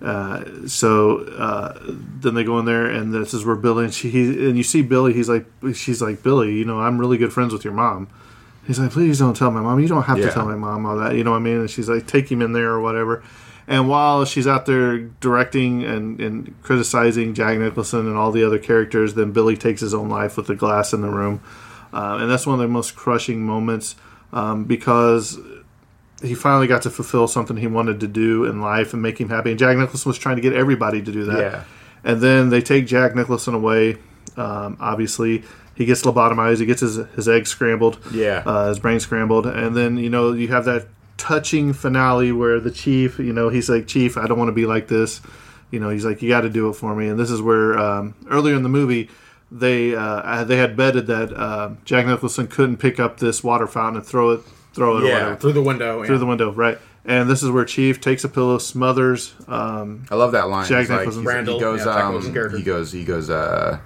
uh, 0.03 0.45
so 0.67 1.19
uh, 1.39 1.79
then 2.21 2.35
they 2.35 2.45
go 2.45 2.59
in 2.59 2.65
there, 2.65 2.87
and 2.87 3.15
this 3.15 3.33
is 3.33 3.45
where 3.45 3.57
Billy 3.57 3.85
and 3.85 3.95
she 3.95 4.11
he, 4.11 4.49
and 4.49 4.57
you 4.57 4.63
see 4.65 4.83
Billy. 4.83 5.13
He's 5.13 5.29
like, 5.29 5.47
she's 5.75 6.03
like, 6.03 6.23
Billy, 6.25 6.53
you 6.55 6.65
know, 6.65 6.81
I'm 6.81 6.99
really 6.99 7.17
good 7.17 7.33
friends 7.33 7.53
with 7.53 7.65
your 7.65 7.73
mom. 7.75 8.09
He's 8.67 8.79
like, 8.81 8.91
please 8.91 9.21
don't 9.21 9.37
tell 9.37 9.53
my 9.53 9.61
mom. 9.61 9.79
You 9.79 9.87
don't 9.89 10.03
have 10.03 10.19
Yeah. 10.19 10.27
to 10.27 10.33
tell 10.33 10.45
my 10.45 10.57
mom 10.57 10.85
all 10.85 10.97
that. 10.97 11.15
You 11.15 11.23
know 11.23 11.31
what 11.31 11.37
I 11.37 11.41
mean? 11.41 11.61
And 11.61 11.71
she's 11.71 11.89
like, 11.89 12.07
take 12.09 12.31
him 12.31 12.43
in 12.43 12.53
there 12.53 12.71
or 12.73 12.81
whatever. 12.81 13.23
And 13.69 13.89
while 13.89 14.25
she's 14.25 14.47
out 14.47 14.67
there 14.67 14.99
directing 14.99 15.83
and, 15.85 16.21
and 16.21 16.63
criticizing 16.63 17.35
Jack 17.35 17.59
Nicholson 17.59 18.07
and 18.07 18.17
all 18.17 18.31
the 18.31 18.45
other 18.45 18.59
characters, 18.59 19.15
then 19.15 19.33
Billy 19.33 19.57
takes 19.57 19.81
his 19.81 19.93
own 19.93 20.09
life 20.09 20.37
with 20.37 20.47
the 20.47 20.55
glass 20.55 20.93
in 20.93 21.01
the 21.03 21.09
room. 21.11 21.41
Uh, 21.93 22.19
and 22.21 22.31
that's 22.31 22.47
one 22.47 22.55
of 22.55 22.61
the 22.61 22.69
most 22.69 22.95
crushing 22.95 23.43
moments. 23.45 23.97
um, 24.33 24.65
because 24.65 25.39
he 26.23 26.35
finally 26.35 26.67
got 26.67 26.83
to 26.83 26.91
fulfill 26.91 27.29
something 27.29 27.57
he 27.57 27.67
wanted 27.67 28.01
to 28.01 28.07
do 28.09 28.45
in 28.45 28.61
life 28.61 28.93
and 28.93 29.03
make 29.03 29.19
him 29.21 29.29
happy. 29.29 29.51
And 29.51 29.59
Jack 29.59 29.77
Nicholson 29.77 30.09
was 30.09 30.19
trying 30.19 30.37
to 30.37 30.43
get 30.43 30.53
everybody 30.53 31.03
to 31.03 31.13
do 31.13 31.25
that. 31.25 31.39
Yeah. 31.39 31.65
And 32.05 32.21
then 32.21 32.51
they 32.51 32.61
take 32.61 32.87
Jack 32.87 33.15
Nicholson 33.15 33.55
away. 33.55 33.99
Um, 34.37 34.77
obviously, 34.81 35.43
he 35.75 35.85
gets 35.85 36.03
lobotomized. 36.03 36.61
He 36.61 36.67
gets 36.67 36.81
his 36.81 36.97
his 37.15 37.29
eggs 37.29 37.51
scrambled. 37.51 37.99
Yeah. 38.13 38.43
Uh, 38.47 38.69
his 38.69 38.79
brain 38.79 39.01
scrambled. 39.01 39.47
And 39.47 39.77
then 39.77 39.97
you 39.97 40.09
know 40.11 40.33
you 40.33 40.49
have 40.49 40.65
that 40.67 40.87
touching 41.17 41.73
finale 41.73 42.33
where 42.33 42.61
the 42.61 42.71
chief, 42.71 43.19
you 43.19 43.33
know, 43.33 43.49
he's 43.49 43.69
like, 43.69 43.87
Chief, 43.87 44.17
I 44.17 44.27
don't 44.27 44.39
want 44.39 44.49
to 44.49 44.53
be 44.55 44.67
like 44.67 44.89
this. 44.89 45.21
You 45.71 45.81
know, 45.81 45.89
he's 45.91 46.05
like, 46.05 46.23
you 46.23 46.29
got 46.29 46.43
to 46.43 46.51
do 46.51 46.69
it 46.69 46.75
for 46.75 46.95
me. 46.95 47.09
And 47.09 47.19
this 47.19 47.31
is 47.31 47.43
where 47.43 47.79
um, 47.79 48.15
earlier 48.31 48.55
in 48.55 48.63
the 48.63 48.69
movie 48.69 49.09
they 49.51 49.95
uh, 49.95 50.43
they 50.45 50.57
had 50.57 50.77
betted 50.77 51.07
that 51.07 51.33
uh, 51.33 51.71
Jack 51.85 52.07
Nicholson 52.07 52.47
couldn't 52.49 52.79
pick 52.79 52.99
up 52.99 53.19
this 53.19 53.45
water 53.45 53.67
fountain 53.67 53.97
and 54.01 54.07
throw 54.07 54.31
it 54.31 54.41
throw 54.73 54.99
it 54.99 55.05
or 55.05 55.07
Yeah, 55.07 55.13
whatever 55.15 55.37
through 55.37 55.53
the 55.53 55.63
window. 55.63 56.05
through 56.05 56.17
yeah. 56.17 56.19
the 56.21 56.27
window, 56.27 56.53
right? 56.53 56.79
And 57.05 57.31
this 57.31 57.43
is 57.45 57.51
where 57.51 57.65
Chief 57.65 58.01
takes 58.01 58.25
a 58.25 58.29
pillow, 58.29 58.59
smothers. 58.59 59.35
Um, 59.47 60.05
I 60.11 60.17
love 60.17 60.33
that 60.33 60.49
line. 60.49 60.67
Jack 60.67 60.81
He's 60.81 60.91
like, 60.91 60.99
Nicholson. 61.01 61.23
he's- 61.23 61.35
Randle, 61.35 61.55
he 61.55 61.61
goes, 61.61 61.87
yeah, 61.87 62.09
um, 62.09 62.23
he 62.57 62.63
goes, 62.63 62.91
he 62.93 63.05
goes, 63.05 63.31
uh, 63.31 63.79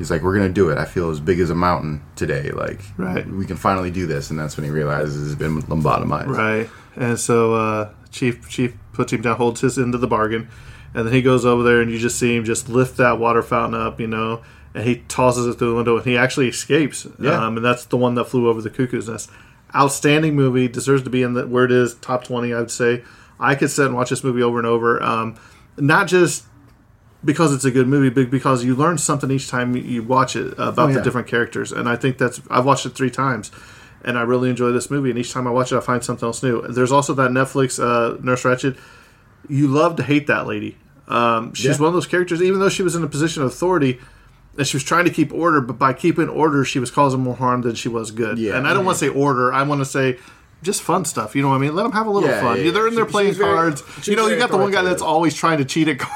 he's 0.00 0.10
like, 0.10 0.22
we're 0.22 0.34
gonna 0.34 0.48
do 0.48 0.68
it. 0.70 0.78
I 0.78 0.84
feel 0.86 1.10
as 1.10 1.20
big 1.20 1.38
as 1.38 1.50
a 1.50 1.54
mountain 1.54 2.02
today. 2.16 2.50
Like, 2.50 2.80
Right. 2.96 3.24
we 3.28 3.46
can 3.46 3.56
finally 3.56 3.92
do 3.92 4.06
this. 4.08 4.30
And 4.30 4.38
that's 4.40 4.56
when 4.56 4.64
he 4.64 4.70
realizes 4.72 5.26
he's 5.28 5.36
been 5.36 5.62
lobotomized. 5.62 6.36
right, 6.36 6.68
and 6.96 7.20
so 7.20 7.54
uh, 7.54 7.90
Chief 8.10 8.48
Chief 8.48 8.74
puts 8.92 9.12
him 9.12 9.20
down, 9.22 9.36
holds 9.36 9.60
his 9.60 9.78
end 9.78 9.94
of 9.94 10.00
the 10.00 10.08
bargain, 10.08 10.48
and 10.94 11.06
then 11.06 11.14
he 11.14 11.22
goes 11.22 11.44
over 11.46 11.62
there, 11.62 11.80
and 11.80 11.90
you 11.92 11.98
just 12.00 12.18
see 12.18 12.34
him 12.36 12.44
just 12.44 12.68
lift 12.68 12.96
that 12.96 13.18
water 13.20 13.42
fountain 13.42 13.80
up, 13.80 14.00
you 14.00 14.08
know, 14.08 14.42
and 14.74 14.84
he 14.84 14.96
tosses 15.08 15.46
it 15.46 15.58
through 15.58 15.70
the 15.70 15.76
window, 15.76 15.96
and 15.96 16.04
he 16.06 16.16
actually 16.16 16.48
escapes. 16.48 17.06
Yeah. 17.20 17.44
um, 17.46 17.56
and 17.56 17.64
that's 17.64 17.84
the 17.84 17.96
one 17.96 18.14
that 18.16 18.24
flew 18.24 18.48
over 18.48 18.60
the 18.60 18.70
cuckoo's 18.70 19.08
nest. 19.08 19.30
Outstanding 19.74 20.34
movie, 20.34 20.66
deserves 20.66 21.02
to 21.04 21.10
be 21.10 21.22
in 21.22 21.34
the 21.34 21.46
where 21.46 21.64
it 21.64 21.70
is 21.72 21.94
top 21.96 22.24
twenty. 22.24 22.52
I'd 22.52 22.70
say 22.72 23.04
I 23.38 23.54
could 23.54 23.70
sit 23.70 23.86
and 23.86 23.94
watch 23.94 24.10
this 24.10 24.24
movie 24.24 24.42
over 24.42 24.58
and 24.58 24.66
over. 24.66 25.00
Um, 25.02 25.36
not 25.76 26.08
just 26.08 26.44
because 27.24 27.52
it's 27.52 27.64
a 27.64 27.70
good 27.70 27.86
movie, 27.88 28.08
but 28.08 28.30
because 28.30 28.64
you 28.64 28.74
learn 28.74 28.98
something 28.98 29.30
each 29.30 29.48
time 29.48 29.76
you- 29.76 30.02
watch 30.02 30.36
it 30.36 30.52
about 30.54 30.78
Oh, 30.78 30.86
yeah. 30.88 30.94
the 30.94 31.02
different 31.02 31.26
characters. 31.28 31.70
And 31.72 31.88
I 31.88 31.96
think 31.96 32.18
that's 32.18 32.40
I've 32.50 32.64
watched 32.64 32.86
it 32.86 32.90
three 32.94 33.10
times, 33.10 33.50
and 34.04 34.16
I 34.18 34.22
really 34.22 34.48
enjoy 34.50 34.72
this 34.72 34.90
movie. 34.90 35.10
And 35.10 35.18
each 35.18 35.32
time 35.32 35.46
I 35.46 35.50
watch 35.50 35.72
it, 35.72 35.76
I 35.76 35.80
find 35.80 36.02
something 36.02 36.26
else 36.26 36.42
new. 36.42 36.62
There's 36.68 36.92
also 36.92 37.12
that 37.14 37.30
Netflix 37.30 37.78
uh, 37.82 38.16
Nurse 38.22 38.42
Ratched. 38.44 38.78
You 39.48 39.68
love 39.68 39.96
to 39.96 40.02
hate 40.02 40.26
that 40.28 40.46
lady. 40.46 40.76
Um, 41.08 41.52
she's 41.54 41.66
Yeah. 41.66 41.76
one 41.78 41.88
of 41.88 41.94
those 41.94 42.06
characters, 42.06 42.40
even 42.42 42.60
though 42.60 42.68
she 42.68 42.82
was 42.82 42.94
in 42.94 43.02
a 43.02 43.08
position 43.08 43.42
of 43.42 43.48
authority. 43.48 43.98
And 44.58 44.66
she 44.66 44.76
was 44.76 44.84
trying 44.84 45.04
to 45.04 45.10
keep 45.10 45.32
order, 45.32 45.60
but 45.60 45.78
by 45.78 45.92
keeping 45.92 46.28
order, 46.28 46.64
she 46.64 46.78
was 46.80 46.90
causing 46.90 47.20
more 47.20 47.36
harm 47.36 47.62
than 47.62 47.74
she 47.76 47.88
was 47.88 48.10
good. 48.10 48.38
Yeah. 48.38 48.56
And 48.56 48.66
I 48.66 48.74
don't 48.74 48.84
want 48.84 48.98
to 48.98 49.04
say 49.06 49.08
order; 49.08 49.52
I 49.52 49.62
want 49.62 49.80
to 49.80 49.84
say 49.84 50.18
just 50.62 50.82
fun 50.82 51.04
stuff. 51.04 51.34
You 51.36 51.42
know 51.42 51.48
what 51.48 51.54
I 51.54 51.58
mean? 51.58 51.74
Let 51.74 51.84
them 51.84 51.92
have 51.92 52.06
a 52.06 52.10
little 52.10 52.28
Yeah, 52.28 52.40
fun. 52.42 52.60
yeah, 52.62 52.70
They're 52.72 52.88
in 52.88 52.94
there 52.94 53.06
She- 53.06 53.10
playing 53.12 53.30
she's 53.30 53.38
very- 53.38 53.54
cards. 53.54 53.82
you 54.06 54.16
know, 54.16 54.26
you 54.26 54.36
got 54.36 54.50
the 54.50 54.56
one 54.58 54.70
guy 54.72 54.82
that's 54.82 55.02
always 55.02 55.34
trying 55.34 55.58
to 55.58 55.64
cheat 55.64 55.88
at 55.88 55.98
cards. 56.00 56.14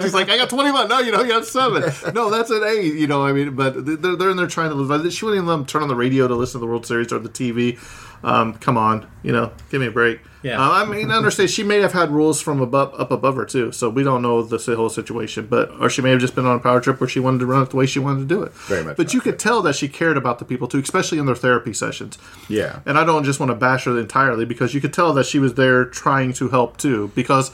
He's 0.00 0.14
like, 0.14 0.28
I 0.28 0.36
got 0.36 0.50
21. 0.50 0.88
No, 0.88 0.98
you 1.00 1.12
know, 1.12 1.22
you 1.22 1.32
have 1.32 1.46
seven. 1.46 1.82
No, 2.14 2.30
that's 2.30 2.50
an 2.50 2.62
eight. 2.64 2.94
You 2.94 3.06
know, 3.06 3.24
I 3.24 3.32
mean, 3.32 3.54
but 3.54 3.84
they're, 3.86 4.16
they're 4.16 4.30
in 4.30 4.36
there 4.36 4.46
trying 4.46 4.70
to 4.70 4.74
live. 4.74 5.12
She 5.12 5.24
wouldn't 5.24 5.38
even 5.38 5.48
let 5.48 5.56
them 5.56 5.66
turn 5.66 5.82
on 5.82 5.88
the 5.88 5.96
radio 5.96 6.28
to 6.28 6.34
listen 6.34 6.60
to 6.60 6.66
the 6.66 6.70
World 6.70 6.86
Series 6.86 7.12
or 7.12 7.18
the 7.18 7.28
TV. 7.28 7.78
Um, 8.24 8.54
come 8.54 8.76
on, 8.76 9.06
you 9.22 9.32
know, 9.32 9.52
give 9.70 9.80
me 9.80 9.88
a 9.88 9.90
break. 9.90 10.20
Yeah. 10.42 10.60
Uh, 10.60 10.72
I 10.72 10.84
mean, 10.84 11.10
I 11.10 11.16
understand 11.16 11.50
she 11.50 11.62
may 11.62 11.78
have 11.80 11.92
had 11.92 12.10
rules 12.10 12.40
from 12.40 12.60
above 12.60 12.98
up 12.98 13.10
above 13.10 13.36
her 13.36 13.44
too, 13.44 13.72
so 13.72 13.88
we 13.88 14.02
don't 14.02 14.22
know 14.22 14.42
the 14.42 14.58
whole 14.76 14.88
situation. 14.88 15.46
But 15.46 15.70
or 15.80 15.88
she 15.88 16.02
may 16.02 16.10
have 16.10 16.20
just 16.20 16.34
been 16.34 16.46
on 16.46 16.56
a 16.56 16.60
power 16.60 16.80
trip 16.80 17.00
where 17.00 17.08
she 17.08 17.20
wanted 17.20 17.38
to 17.38 17.46
run 17.46 17.62
it 17.62 17.70
the 17.70 17.76
way 17.76 17.86
she 17.86 17.98
wanted 17.98 18.28
to 18.28 18.34
do 18.34 18.42
it. 18.42 18.52
Very 18.52 18.84
much 18.84 18.96
But 18.96 19.14
you 19.14 19.20
could 19.20 19.38
tell 19.38 19.62
that 19.62 19.76
she 19.76 19.88
cared 19.88 20.16
about 20.16 20.38
the 20.38 20.44
people 20.44 20.68
too, 20.68 20.78
especially 20.78 21.18
in 21.18 21.26
their 21.26 21.36
therapy 21.36 21.72
sessions. 21.72 22.18
Yeah. 22.48 22.80
And 22.86 22.98
I 22.98 23.04
don't 23.04 23.24
just 23.24 23.40
want 23.40 23.50
to 23.50 23.56
bash 23.56 23.84
her 23.84 23.98
entirely 23.98 24.44
because 24.44 24.74
you 24.74 24.80
could 24.80 24.92
tell 24.92 25.12
that 25.14 25.26
she 25.26 25.38
was 25.38 25.54
there 25.54 25.84
trying 25.84 26.32
to 26.34 26.48
help 26.48 26.76
too. 26.76 27.12
Because 27.14 27.52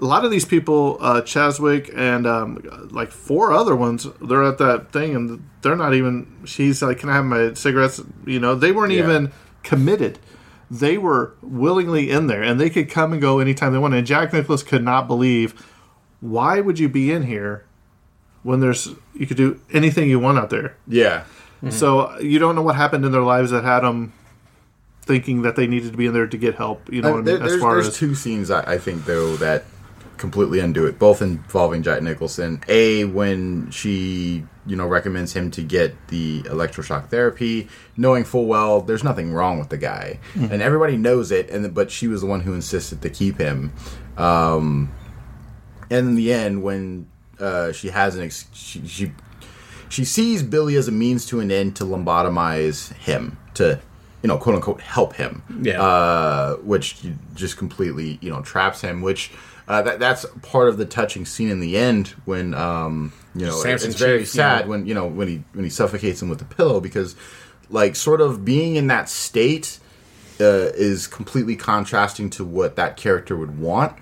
a 0.00 0.04
lot 0.04 0.24
of 0.24 0.30
these 0.30 0.44
people, 0.44 0.98
uh, 1.00 1.20
Cheswick 1.22 1.90
and 1.96 2.26
um, 2.26 2.88
like 2.90 3.10
four 3.12 3.52
other 3.52 3.76
ones, 3.76 4.06
they're 4.20 4.42
at 4.42 4.58
that 4.58 4.90
thing 4.92 5.14
and 5.14 5.48
they're 5.62 5.76
not 5.76 5.94
even. 5.94 6.26
She's 6.44 6.82
like, 6.82 6.98
"Can 6.98 7.08
I 7.08 7.14
have 7.14 7.24
my 7.24 7.54
cigarettes?" 7.54 8.00
You 8.26 8.40
know, 8.40 8.54
they 8.54 8.72
weren't 8.72 8.92
Yeah. 8.92 9.04
even 9.04 9.32
committed. 9.62 10.18
They 10.70 10.98
were 10.98 11.34
willingly 11.42 12.10
in 12.10 12.26
there, 12.26 12.42
and 12.42 12.60
they 12.60 12.70
could 12.70 12.90
come 12.90 13.12
and 13.12 13.20
go 13.22 13.38
anytime 13.38 13.72
they 13.72 13.78
wanted. 13.78 13.98
And 13.98 14.06
Jack 14.06 14.32
Nicholas 14.32 14.62
could 14.62 14.82
not 14.82 15.06
believe 15.06 15.54
why 16.20 16.60
would 16.60 16.78
you 16.78 16.88
be 16.88 17.12
in 17.12 17.24
here 17.24 17.64
when 18.42 18.60
there's 18.60 18.88
you 19.14 19.26
could 19.26 19.36
do 19.36 19.60
anything 19.72 20.08
you 20.10 20.18
want 20.18 20.38
out 20.38 20.50
there. 20.50 20.74
Yeah. 20.88 21.24
So 21.70 22.18
you 22.18 22.38
don't 22.38 22.54
know 22.56 22.62
what 22.62 22.76
happened 22.76 23.06
in 23.06 23.12
their 23.12 23.22
lives 23.22 23.50
that 23.52 23.64
had 23.64 23.80
them 23.80 24.12
thinking 25.02 25.42
that 25.42 25.56
they 25.56 25.66
needed 25.66 25.92
to 25.92 25.96
be 25.96 26.06
in 26.06 26.12
there 26.12 26.26
to 26.26 26.36
get 26.36 26.56
help. 26.56 26.90
You 26.92 27.00
know 27.02 27.16
Uh, 27.16 27.18
I 27.18 27.22
there- 27.22 27.34
mean? 27.36 27.42
As 27.44 27.50
there's 27.52 27.60
far 27.62 27.74
there's 27.74 27.88
as 27.88 27.96
two 27.96 28.14
scenes 28.14 28.50
I, 28.50 28.60
I 28.74 28.78
think 28.78 29.04
though 29.06 29.36
that 29.36 29.64
completely 30.18 30.60
undo 30.60 30.86
it, 30.86 30.98
both 30.98 31.22
involving 31.22 31.82
Jack 31.82 32.02
Nicholson. 32.02 32.62
A 32.68 33.04
when 33.04 33.70
she 33.70 34.44
you 34.66 34.76
know 34.76 34.86
recommends 34.86 35.32
him 35.32 35.50
to 35.52 35.62
get 35.62 36.08
the 36.08 36.42
electroshock 36.42 37.08
therapy, 37.08 37.68
knowing 37.96 38.24
full 38.24 38.46
well 38.46 38.80
there's 38.80 39.04
nothing 39.04 39.32
wrong 39.32 39.58
with 39.58 39.68
the 39.68 39.78
guy, 39.78 40.18
and 40.34 40.62
everybody 40.62 40.96
knows 40.96 41.30
it. 41.30 41.50
And 41.50 41.74
but 41.74 41.90
she 41.90 42.08
was 42.08 42.20
the 42.20 42.26
one 42.26 42.40
who 42.40 42.54
insisted 42.54 43.02
to 43.02 43.10
keep 43.10 43.38
him. 43.38 43.72
Um, 44.16 44.92
and 45.90 46.08
in 46.08 46.14
the 46.14 46.32
end, 46.32 46.62
when 46.62 47.08
uh, 47.38 47.72
she 47.72 47.88
has 47.88 48.16
an 48.16 48.24
ex- 48.24 48.48
she, 48.52 48.86
she 48.86 49.12
she 49.88 50.04
sees 50.04 50.42
Billy 50.42 50.76
as 50.76 50.88
a 50.88 50.92
means 50.92 51.26
to 51.26 51.40
an 51.40 51.50
end 51.50 51.76
to 51.76 51.84
lobotomize 51.84 52.92
him 52.94 53.38
to 53.54 53.80
you 54.24 54.28
know 54.28 54.38
quote 54.38 54.56
unquote 54.56 54.80
help 54.80 55.12
him 55.14 55.42
Yeah. 55.60 55.82
uh, 55.82 56.54
which 56.56 56.96
just 57.34 57.58
completely 57.58 58.18
you 58.22 58.30
know 58.30 58.40
traps 58.40 58.80
him 58.80 59.02
which 59.02 59.30
uh, 59.68 59.82
that, 59.82 59.98
that's 59.98 60.24
part 60.42 60.68
of 60.70 60.78
the 60.78 60.86
touching 60.86 61.26
scene 61.26 61.50
in 61.50 61.60
the 61.60 61.76
end 61.76 62.08
when 62.24 62.54
um, 62.54 63.12
you 63.34 63.44
know 63.44 63.60
it's 63.62 63.84
very 63.96 64.20
Chief, 64.20 64.28
sad 64.28 64.60
yeah. 64.62 64.66
when 64.66 64.86
you 64.86 64.94
know 64.94 65.06
when 65.06 65.28
he 65.28 65.44
when 65.52 65.64
he 65.64 65.70
suffocates 65.70 66.22
him 66.22 66.30
with 66.30 66.38
the 66.38 66.46
pillow 66.46 66.80
because 66.80 67.14
like 67.68 67.94
sort 67.96 68.22
of 68.22 68.44
being 68.46 68.76
in 68.76 68.86
that 68.86 69.10
state 69.10 69.78
uh, 70.40 70.72
is 70.74 71.06
completely 71.06 71.54
contrasting 71.56 72.30
to 72.30 72.44
what 72.46 72.76
that 72.76 72.96
character 72.96 73.36
would 73.36 73.58
want 73.58 73.92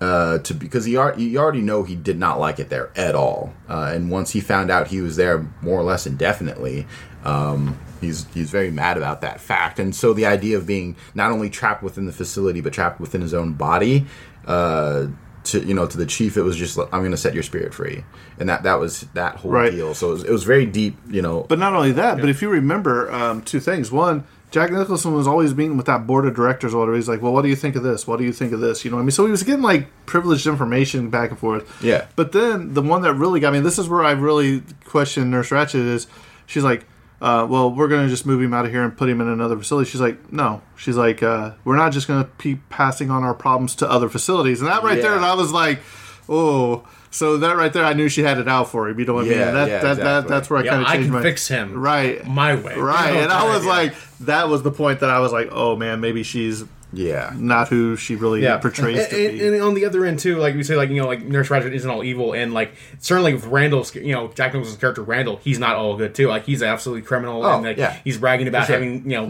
uh, 0.00 0.38
to 0.38 0.52
because 0.52 0.84
he, 0.84 0.96
ar- 0.96 1.18
you 1.18 1.38
already 1.38 1.62
know 1.62 1.82
he 1.82 1.96
did 1.96 2.18
not 2.18 2.38
like 2.38 2.58
it 2.58 2.68
there 2.68 2.90
at 2.96 3.14
all. 3.14 3.52
Uh, 3.68 3.90
and 3.94 4.10
once 4.10 4.30
he 4.32 4.40
found 4.40 4.70
out 4.70 4.88
he 4.88 5.00
was 5.00 5.16
there 5.16 5.46
more 5.62 5.78
or 5.80 5.82
less 5.82 6.06
indefinitely, 6.06 6.86
um, 7.26 7.78
he's 8.00 8.26
he's 8.32 8.50
very 8.50 8.70
mad 8.70 8.96
about 8.96 9.20
that 9.22 9.40
fact. 9.40 9.78
And 9.78 9.94
so 9.94 10.12
the 10.12 10.26
idea 10.26 10.56
of 10.56 10.66
being 10.66 10.96
not 11.14 11.30
only 11.32 11.50
trapped 11.50 11.82
within 11.82 12.06
the 12.06 12.12
facility 12.12 12.60
but 12.60 12.72
trapped 12.72 13.00
within 13.00 13.20
his 13.20 13.34
own 13.34 13.52
body. 13.54 14.06
Uh, 14.46 15.08
to 15.44 15.60
you 15.64 15.74
know, 15.74 15.86
to 15.86 15.96
the 15.96 16.06
chief, 16.06 16.36
it 16.36 16.42
was 16.42 16.56
just 16.56 16.76
like, 16.76 16.88
I'm 16.92 17.00
going 17.02 17.12
to 17.12 17.16
set 17.16 17.32
your 17.32 17.44
spirit 17.44 17.72
free, 17.72 18.02
and 18.40 18.48
that 18.48 18.64
that 18.64 18.80
was 18.80 19.02
that 19.14 19.36
whole 19.36 19.52
Right. 19.52 19.70
deal. 19.70 19.94
So 19.94 20.08
it 20.08 20.12
was, 20.12 20.24
it 20.24 20.30
was 20.32 20.42
very 20.42 20.66
deep, 20.66 20.96
you 21.08 21.22
know. 21.22 21.46
But 21.48 21.60
not 21.60 21.72
only 21.72 21.92
that, 21.92 22.18
but 22.18 22.28
if 22.28 22.42
you 22.42 22.48
remember 22.48 23.12
um, 23.12 23.42
two 23.42 23.60
things. 23.60 23.92
One, 23.92 24.24
Jack 24.50 24.72
Nicholson 24.72 25.14
was 25.14 25.28
always 25.28 25.54
meeting 25.54 25.76
with 25.76 25.86
that 25.86 26.04
board 26.04 26.26
of 26.26 26.34
directors 26.34 26.74
or 26.74 26.78
whatever. 26.80 26.96
He's 26.96 27.08
like, 27.08 27.22
well, 27.22 27.32
what 27.32 27.42
do 27.42 27.48
you 27.48 27.54
think 27.54 27.76
of 27.76 27.84
this? 27.84 28.08
What 28.08 28.16
do 28.18 28.24
you 28.24 28.32
think 28.32 28.52
of 28.52 28.58
this? 28.58 28.84
You 28.84 28.90
know 28.90 28.96
what 28.96 29.02
I 29.02 29.04
mean? 29.04 29.10
So 29.12 29.24
he 29.24 29.30
was 29.30 29.44
getting 29.44 29.62
like 29.62 29.86
privileged 30.04 30.48
information 30.48 31.10
back 31.10 31.30
and 31.30 31.38
forth. 31.38 31.64
Yeah. 31.80 32.06
But 32.16 32.32
then 32.32 32.74
the 32.74 32.82
one 32.82 33.02
that 33.02 33.14
really 33.14 33.38
got 33.38 33.52
me, 33.52 33.60
this 33.60 33.78
is 33.78 33.88
where 33.88 34.02
I 34.02 34.12
really 34.12 34.62
question 34.84 35.30
Nurse 35.30 35.50
Ratched 35.50 35.76
is 35.76 36.08
she's 36.46 36.64
like, 36.64 36.84
uh, 37.20 37.46
well, 37.48 37.70
we're 37.70 37.88
going 37.88 38.04
to 38.04 38.08
just 38.10 38.26
move 38.26 38.42
him 38.42 38.52
out 38.52 38.64
of 38.66 38.70
here 38.70 38.82
and 38.84 38.96
put 38.96 39.08
him 39.08 39.20
in 39.20 39.28
another 39.28 39.56
facility. 39.56 39.88
She's 39.90 40.00
like, 40.00 40.32
no. 40.32 40.60
She's 40.76 40.96
like, 40.96 41.22
uh, 41.22 41.52
we're 41.64 41.76
not 41.76 41.92
just 41.92 42.06
going 42.08 42.22
to 42.24 42.30
keep 42.38 42.68
passing 42.68 43.10
on 43.10 43.24
our 43.24 43.34
problems 43.34 43.74
to 43.76 43.90
other 43.90 44.08
facilities. 44.08 44.60
And 44.60 44.68
that 44.70 44.82
right 44.82 45.00
there, 45.00 45.12
Yeah. 45.12 45.16
and 45.16 45.24
I 45.24 45.34
was 45.34 45.52
like, 45.52 45.80
oh. 46.28 46.86
So 47.10 47.38
that 47.38 47.56
right 47.56 47.72
there, 47.72 47.84
I 47.84 47.94
knew 47.94 48.10
she 48.10 48.22
had 48.22 48.38
it 48.38 48.46
out 48.48 48.68
for 48.68 48.88
him. 48.88 48.98
You 48.98 49.06
know 49.06 49.14
what 49.14 49.24
I 49.24 49.28
mean? 49.28 49.38
Yeah, 49.38 49.46
And 49.48 49.56
that, 49.56 49.68
yeah, 49.68 49.78
that, 49.78 49.82
that, 49.82 49.98
exactly. 50.00 50.30
that's 50.30 50.50
where 50.50 50.58
I 50.58 50.62
Yeah, 50.64 50.70
kind 50.72 50.82
of 50.82 50.88
I 50.88 50.92
changed 50.92 51.06
can 51.06 51.12
my 51.14 51.22
fix 51.22 51.48
him 51.48 51.72
right 51.80 52.26
my 52.26 52.54
way. 52.54 52.76
right 52.76 53.08
You 53.08 53.14
know, 53.18 53.22
and 53.22 53.32
i 53.32 53.44
was 53.54 53.64
yeah. 53.64 53.70
like 53.70 53.94
that 54.20 54.48
was 54.50 54.62
the 54.62 54.70
point 54.72 55.00
that 55.00 55.08
i 55.08 55.18
was 55.20 55.32
like 55.32 55.48
oh 55.52 55.76
man 55.76 56.00
maybe 56.00 56.22
she's 56.22 56.64
yeah. 56.96 57.32
not 57.36 57.68
who 57.68 57.96
she 57.96 58.16
really 58.16 58.42
yeah. 58.42 58.58
portrays 58.58 58.98
and, 58.98 59.10
to 59.10 59.28
and, 59.28 59.38
be 59.38 59.46
and 59.46 59.62
on 59.62 59.74
the 59.74 59.84
other 59.84 60.04
end 60.04 60.18
too, 60.18 60.36
like 60.36 60.54
we 60.54 60.62
say, 60.62 60.76
like 60.76 60.90
you 60.90 61.00
know, 61.00 61.06
like 61.06 61.22
Nurse 61.22 61.48
Ratched 61.48 61.72
isn't 61.72 61.90
all 61.90 62.02
evil, 62.02 62.32
and 62.32 62.52
like 62.54 62.74
certainly 62.98 63.34
with 63.34 63.46
Randle's, 63.46 63.94
you 63.94 64.12
know, 64.12 64.28
Jack 64.28 64.52
Nicholson's 64.54 64.78
character 64.80 65.02
Randle, 65.02 65.36
he's 65.36 65.58
not 65.58 65.76
all 65.76 65.96
good 65.96 66.14
too. 66.14 66.28
Like 66.28 66.44
he's 66.44 66.62
absolutely 66.62 67.02
criminal, 67.02 67.44
Oh, 67.44 67.56
and 67.56 67.64
like 67.64 67.76
yeah. 67.76 67.98
he's 68.04 68.18
bragging 68.18 68.48
about 68.48 68.66
sure. 68.66 68.76
having 68.76 69.10
you 69.10 69.16
know 69.16 69.26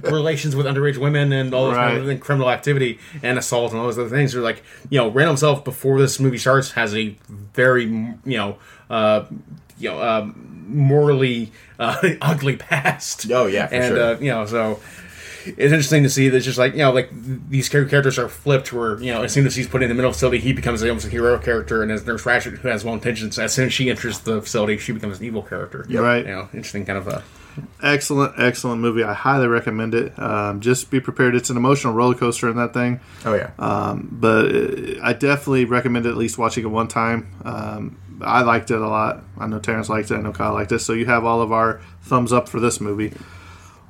relations 0.10 0.54
with 0.56 0.66
underage 0.66 0.96
women 0.96 1.32
and 1.32 1.52
all 1.52 1.68
this 1.68 1.76
kind 1.76 2.10
of 2.10 2.20
criminal 2.20 2.50
activity 2.50 2.98
and 3.22 3.38
assault 3.38 3.72
and 3.72 3.80
all 3.80 3.86
those 3.86 3.98
other 3.98 4.08
things. 4.08 4.34
Are 4.34 4.40
like 4.40 4.62
you 4.88 4.98
know, 4.98 5.08
Randle 5.08 5.32
himself 5.32 5.64
before 5.64 5.98
this 5.98 6.20
movie 6.20 6.38
starts 6.38 6.72
has 6.72 6.94
a 6.94 7.16
very 7.28 7.84
you 7.84 8.18
know. 8.24 8.58
uh 8.88 9.26
you 9.78 9.88
know, 9.88 10.02
um, 10.02 10.64
morally 10.68 11.52
uh, 11.78 11.96
ugly 12.20 12.56
past. 12.56 13.30
Oh, 13.30 13.46
yeah, 13.46 13.66
for 13.66 13.74
and 13.74 13.84
sure. 13.86 14.02
uh, 14.02 14.18
you 14.18 14.30
know, 14.30 14.46
so 14.46 14.78
it's 15.46 15.72
interesting 15.72 16.02
to 16.02 16.10
see 16.10 16.28
that 16.28 16.36
it's 16.36 16.46
just 16.46 16.58
like 16.58 16.72
you 16.72 16.78
know, 16.78 16.92
like 16.92 17.10
these 17.12 17.68
characters 17.68 18.18
are 18.18 18.28
flipped. 18.28 18.72
Where 18.72 19.00
you 19.00 19.12
know, 19.12 19.22
as 19.22 19.32
soon 19.32 19.46
as 19.46 19.56
he's 19.56 19.68
put 19.68 19.82
in 19.82 19.88
the 19.88 19.94
middle 19.94 20.08
of 20.10 20.14
the 20.14 20.18
facility, 20.18 20.38
he 20.38 20.52
becomes 20.52 20.82
almost 20.82 21.06
a 21.06 21.10
hero 21.10 21.38
character, 21.38 21.82
and 21.82 21.90
as 21.90 22.06
Nurse 22.06 22.24
Ratched, 22.24 22.58
who 22.58 22.68
has 22.68 22.84
well 22.84 22.94
intentions, 22.94 23.38
as 23.38 23.52
soon 23.52 23.66
as 23.66 23.72
she 23.72 23.90
enters 23.90 24.20
the 24.20 24.40
facility, 24.42 24.78
she 24.78 24.92
becomes 24.92 25.18
an 25.18 25.24
evil 25.24 25.42
character. 25.42 25.86
Yeah, 25.88 26.00
right. 26.00 26.24
You 26.24 26.32
know, 26.32 26.48
interesting 26.52 26.84
kind 26.84 26.98
of 26.98 27.08
a. 27.08 27.22
excellent, 27.82 28.34
excellent 28.38 28.80
movie. 28.80 29.02
I 29.02 29.12
highly 29.12 29.48
recommend 29.48 29.94
it. 29.94 30.16
Um, 30.18 30.60
just 30.60 30.90
be 30.90 31.00
prepared; 31.00 31.34
it's 31.34 31.50
an 31.50 31.56
emotional 31.56 31.92
roller 31.94 32.14
coaster 32.14 32.48
in 32.48 32.56
that 32.56 32.72
thing. 32.72 33.00
Oh 33.24 33.34
yeah. 33.34 33.50
Um, 33.58 34.08
but 34.12 34.54
uh, 34.54 35.00
I 35.02 35.12
definitely 35.14 35.64
recommend 35.64 36.06
at 36.06 36.16
least 36.16 36.38
watching 36.38 36.64
it 36.64 36.68
one 36.68 36.88
time. 36.88 37.32
Um, 37.44 37.98
I 38.22 38.42
liked 38.42 38.70
it 38.70 38.80
a 38.80 38.86
lot. 38.86 39.24
I 39.38 39.46
know 39.46 39.58
Terrence 39.58 39.88
liked 39.88 40.10
it. 40.10 40.14
I 40.16 40.20
know 40.20 40.32
Kyle 40.32 40.52
liked 40.52 40.72
it. 40.72 40.80
So 40.80 40.92
you 40.92 41.06
have 41.06 41.24
all 41.24 41.40
of 41.40 41.52
our 41.52 41.80
thumbs 42.02 42.32
up 42.34 42.48
for 42.50 42.60
this 42.60 42.80
movie. 42.80 43.14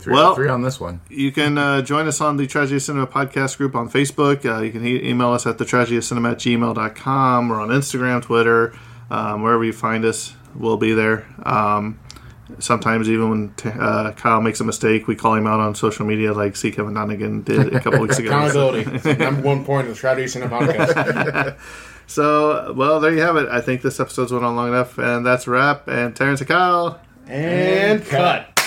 Three, 0.01 0.15
well- 0.15 0.35
three 0.35 0.49
on 0.49 0.63
this 0.63 0.81
one. 0.81 1.01
You 1.09 1.31
can 1.33 1.59
uh, 1.59 1.83
join 1.83 2.07
us 2.09 2.21
on 2.21 2.37
the 2.37 2.47
Tragedy 2.47 2.77
of 2.77 2.83
Cinema 2.83 3.07
podcast 3.07 3.57
group 3.59 3.75
on 3.75 3.89
Facebook. 3.91 4.45
Uh, 4.45 4.63
you 4.63 4.73
can 4.73 4.87
e- 4.87 5.09
email 5.09 5.31
us 5.33 5.47
at 5.47 5.59
the 5.59 5.65
tragedy 5.65 5.97
of 5.99 6.05
cinema 6.05 6.33
at 6.33 6.39
gmail.com. 6.39 7.49
We're 7.49 7.61
on 7.61 7.69
Instagram, 7.69 8.23
Twitter, 8.23 8.73
um, 9.11 9.43
wherever 9.43 9.63
you 9.65 9.73
find 9.73 10.05
us, 10.05 10.35
we'll 10.55 10.77
be 10.77 10.93
there. 10.95 11.27
Um, 11.45 11.99
sometimes, 12.59 13.09
even 13.11 13.31
when 13.31 13.55
t- 13.55 13.69
uh, 13.69 14.13
Kyle 14.13 14.41
makes 14.41 14.61
a 14.61 14.65
mistake, 14.65 15.07
we 15.07 15.15
call 15.17 15.35
him 15.35 15.47
out 15.47 15.61
on 15.61 15.75
social 15.75 16.07
media, 16.07 16.33
like 16.33 16.57
C. 16.57 16.71
Kevin 16.71 16.95
Donegan 16.95 17.43
did 17.43 17.75
a 17.75 17.81
couple 17.81 18.01
weeks 18.01 18.19
ago. 18.19 18.29
Accountability. 18.29 19.15
Number 19.25 19.43
one 19.43 19.65
point 19.65 19.87
of 19.87 19.93
the 19.93 19.97
Strategy 19.97 20.29
Cinema 20.29 20.59
podcast. 20.61 21.57
So, 22.07 22.73
well, 22.73 22.99
there 22.99 23.15
you 23.15 23.21
have 23.21 23.37
it. 23.37 23.49
I 23.51 23.61
think 23.61 23.83
this 23.83 24.01
episode's 24.01 24.33
went 24.33 24.45
on 24.45 24.57
long 24.57 24.67
enough, 24.71 24.99
and 24.99 25.25
that's 25.25 25.47
a 25.47 25.51
wrap. 25.53 25.87
And 25.87 26.17
Terrence 26.17 26.41
and 26.41 26.49
Kyle. 26.49 27.01
and 27.29 28.05
cut. 28.05 28.60